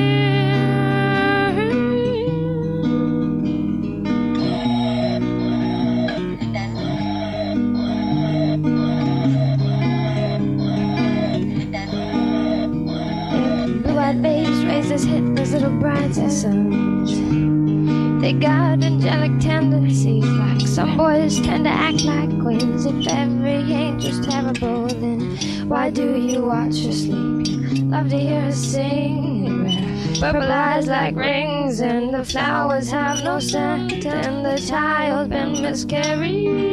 Angelic 19.09 19.39
tendencies, 19.39 20.23
like 20.23 20.67
some 20.67 20.97
boys 20.97 21.39
tend 21.41 21.65
to 21.65 21.69
act 21.71 22.03
like 22.03 22.29
queens. 22.41 22.85
If 22.85 23.07
every 23.07 23.73
angel's 23.73 24.25
terrible, 24.25 24.87
then 24.87 25.37
why 25.67 25.89
do 25.89 26.15
you 26.15 26.43
watch 26.45 26.83
her 26.85 26.91
sleep? 26.91 27.89
Love 27.89 28.09
to 28.09 28.19
hear 28.19 28.41
her 28.41 28.51
sing. 28.51 30.17
Purple 30.19 30.51
eyes 30.51 30.87
like 30.87 31.15
rings, 31.15 31.81
and 31.81 32.13
the 32.13 32.23
flowers 32.23 32.89
have 32.91 33.23
no 33.23 33.39
scent, 33.39 34.05
and 34.05 34.45
the 34.45 34.57
child's 34.61 35.29
been 35.29 35.61
miscarried. 35.61 36.67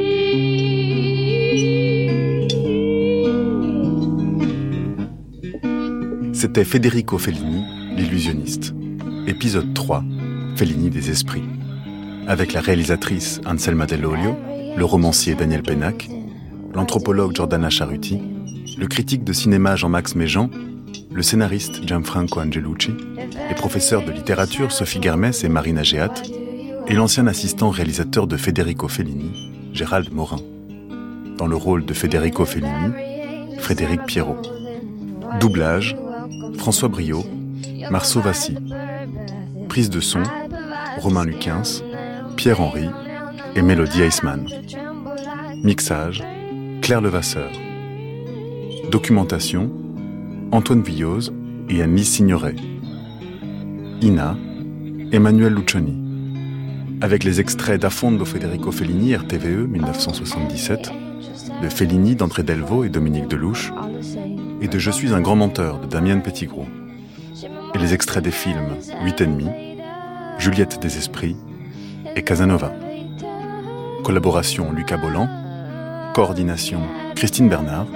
C'était 6.32 6.64
Federico 6.64 7.16
Fellini, 7.16 7.64
l'illusionniste. 7.96 8.74
Épisode 9.26 9.72
3, 9.72 10.04
Fellini 10.56 10.90
des 10.90 11.10
esprits. 11.10 11.42
Avec 12.28 12.52
la 12.52 12.60
réalisatrice 12.60 13.40
Anselma 13.46 13.86
Dell'Olio, 13.86 14.36
le 14.76 14.84
romancier 14.84 15.34
Daniel 15.34 15.62
Pennac, 15.62 16.08
l'anthropologue 16.74 17.34
Giordana 17.34 17.70
Charuti, 17.70 18.20
le 18.76 18.86
critique 18.88 19.22
de 19.22 19.32
cinéma 19.32 19.76
Jean-Max 19.76 20.16
Méjean, 20.16 20.50
le 21.12 21.22
scénariste 21.22 21.86
Gianfranco 21.86 22.40
Angelucci, 22.40 22.94
les 23.48 23.54
professeurs 23.54 24.04
de 24.04 24.10
littérature 24.10 24.72
Sophie 24.72 25.00
Germès 25.00 25.44
et 25.44 25.48
Marina 25.48 25.84
Geat, 25.84 26.22
et 26.88 26.94
l'ancien 26.94 27.28
assistant 27.28 27.70
réalisateur 27.70 28.26
de 28.26 28.36
Federico 28.36 28.88
Fellini, 28.88 29.52
Gérald 29.72 30.12
Morin. 30.12 30.40
Dans 31.38 31.46
le 31.46 31.56
rôle 31.56 31.84
de 31.84 31.94
Federico 31.94 32.44
Fellini, 32.44 33.56
Frédéric 33.58 34.04
Pierrot. 34.04 34.42
Doublage, 35.40 35.96
François 36.58 36.88
Briot, 36.88 37.24
Marceau 37.90 38.20
Vassy. 38.20 38.56
Prise 39.68 39.90
de 39.90 40.00
son, 40.00 40.22
Romain 40.98 41.24
Luquins, 42.36 42.54
Pierre-Henri 42.54 42.88
et 43.54 43.62
Mélodie 43.62 44.02
Eisman. 44.02 44.46
Mixage, 45.62 46.22
Claire 46.82 47.00
Levasseur. 47.00 47.50
Documentation, 48.90 49.70
Antoine 50.52 50.82
Villose 50.82 51.32
et 51.68 51.82
Annie 51.82 52.04
Signoret. 52.04 52.56
Ina, 54.02 54.36
Emmanuel 55.12 55.54
Lucioni. 55.54 55.96
Avec 57.00 57.24
les 57.24 57.40
extraits 57.40 57.80
d'Afondo 57.80 58.24
Federico 58.24 58.70
Fellini, 58.70 59.14
RTVE 59.14 59.66
1977, 59.68 60.90
de 61.62 61.68
Fellini 61.68 62.16
d'André 62.16 62.42
Delvaux 62.42 62.84
et 62.84 62.88
Dominique 62.88 63.28
Delouche, 63.28 63.72
et 64.60 64.68
de 64.68 64.78
Je 64.78 64.90
suis 64.90 65.12
un 65.12 65.20
grand 65.20 65.36
menteur 65.36 65.80
de 65.80 65.86
Damien 65.86 66.20
Pettigrew 66.20 66.64
et 67.74 67.78
les 67.78 67.92
extraits 67.92 68.24
des 68.24 68.30
films 68.30 68.76
8 69.04 69.20
ennemis, 69.20 69.50
Juliette 70.38 70.80
des 70.80 70.96
Esprits 70.96 71.36
et 72.16 72.22
Casanova. 72.22 72.72
Collaboration 74.02 74.72
Lucas 74.72 74.96
Bolland, 74.96 75.28
coordination 76.14 76.80
Christine 77.14 77.48
Bernard, 77.48 77.86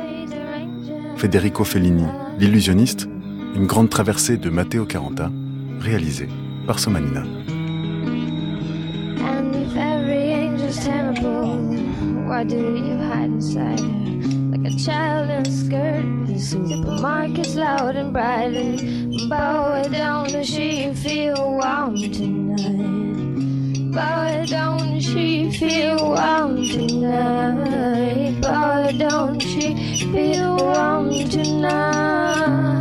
Federico 1.16 1.64
Fellini, 1.64 2.05
l'illusionniste, 2.39 3.09
une 3.57 3.66
grande 3.66 3.91
traversée 3.91 4.37
de 4.37 4.51
Matteo 4.51 4.85
Caranta, 4.85 5.31
réalisée 5.81 6.29
par 6.66 6.79
Somanina. 6.79 7.25
a 14.62 14.79
child 14.79 15.31
in 15.31 15.47
a 15.47 15.51
skirt. 15.51 16.05
The 16.27 16.39
supermarket's 16.39 17.55
loud 17.57 17.97
and 17.97 18.12
bright 18.12 18.55
and 18.55 19.31
bow 19.31 19.83
down 19.85 20.29
the 20.33 20.45
she 20.45 20.93
feel 20.95 21.57
warm 21.57 21.97
tonight. 21.97 23.20
But 23.93 24.47
don't 24.49 25.01
she 25.01 25.51
feel 25.51 25.97
warm 26.11 26.64
tonight? 26.64 28.38
But 28.41 28.99
don't 28.99 29.41
she 29.41 29.74
feel 30.12 30.57
warm 30.59 31.28
tonight? 31.28 32.80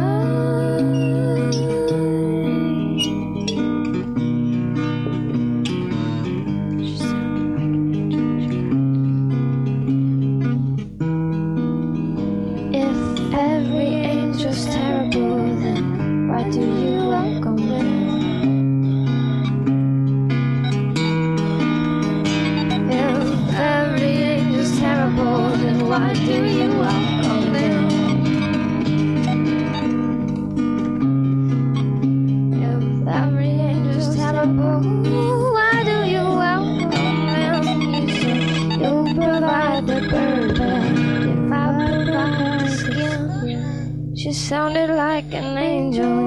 sounded 44.49 44.89
like 44.89 45.31
an 45.31 45.59
angel. 45.59 46.18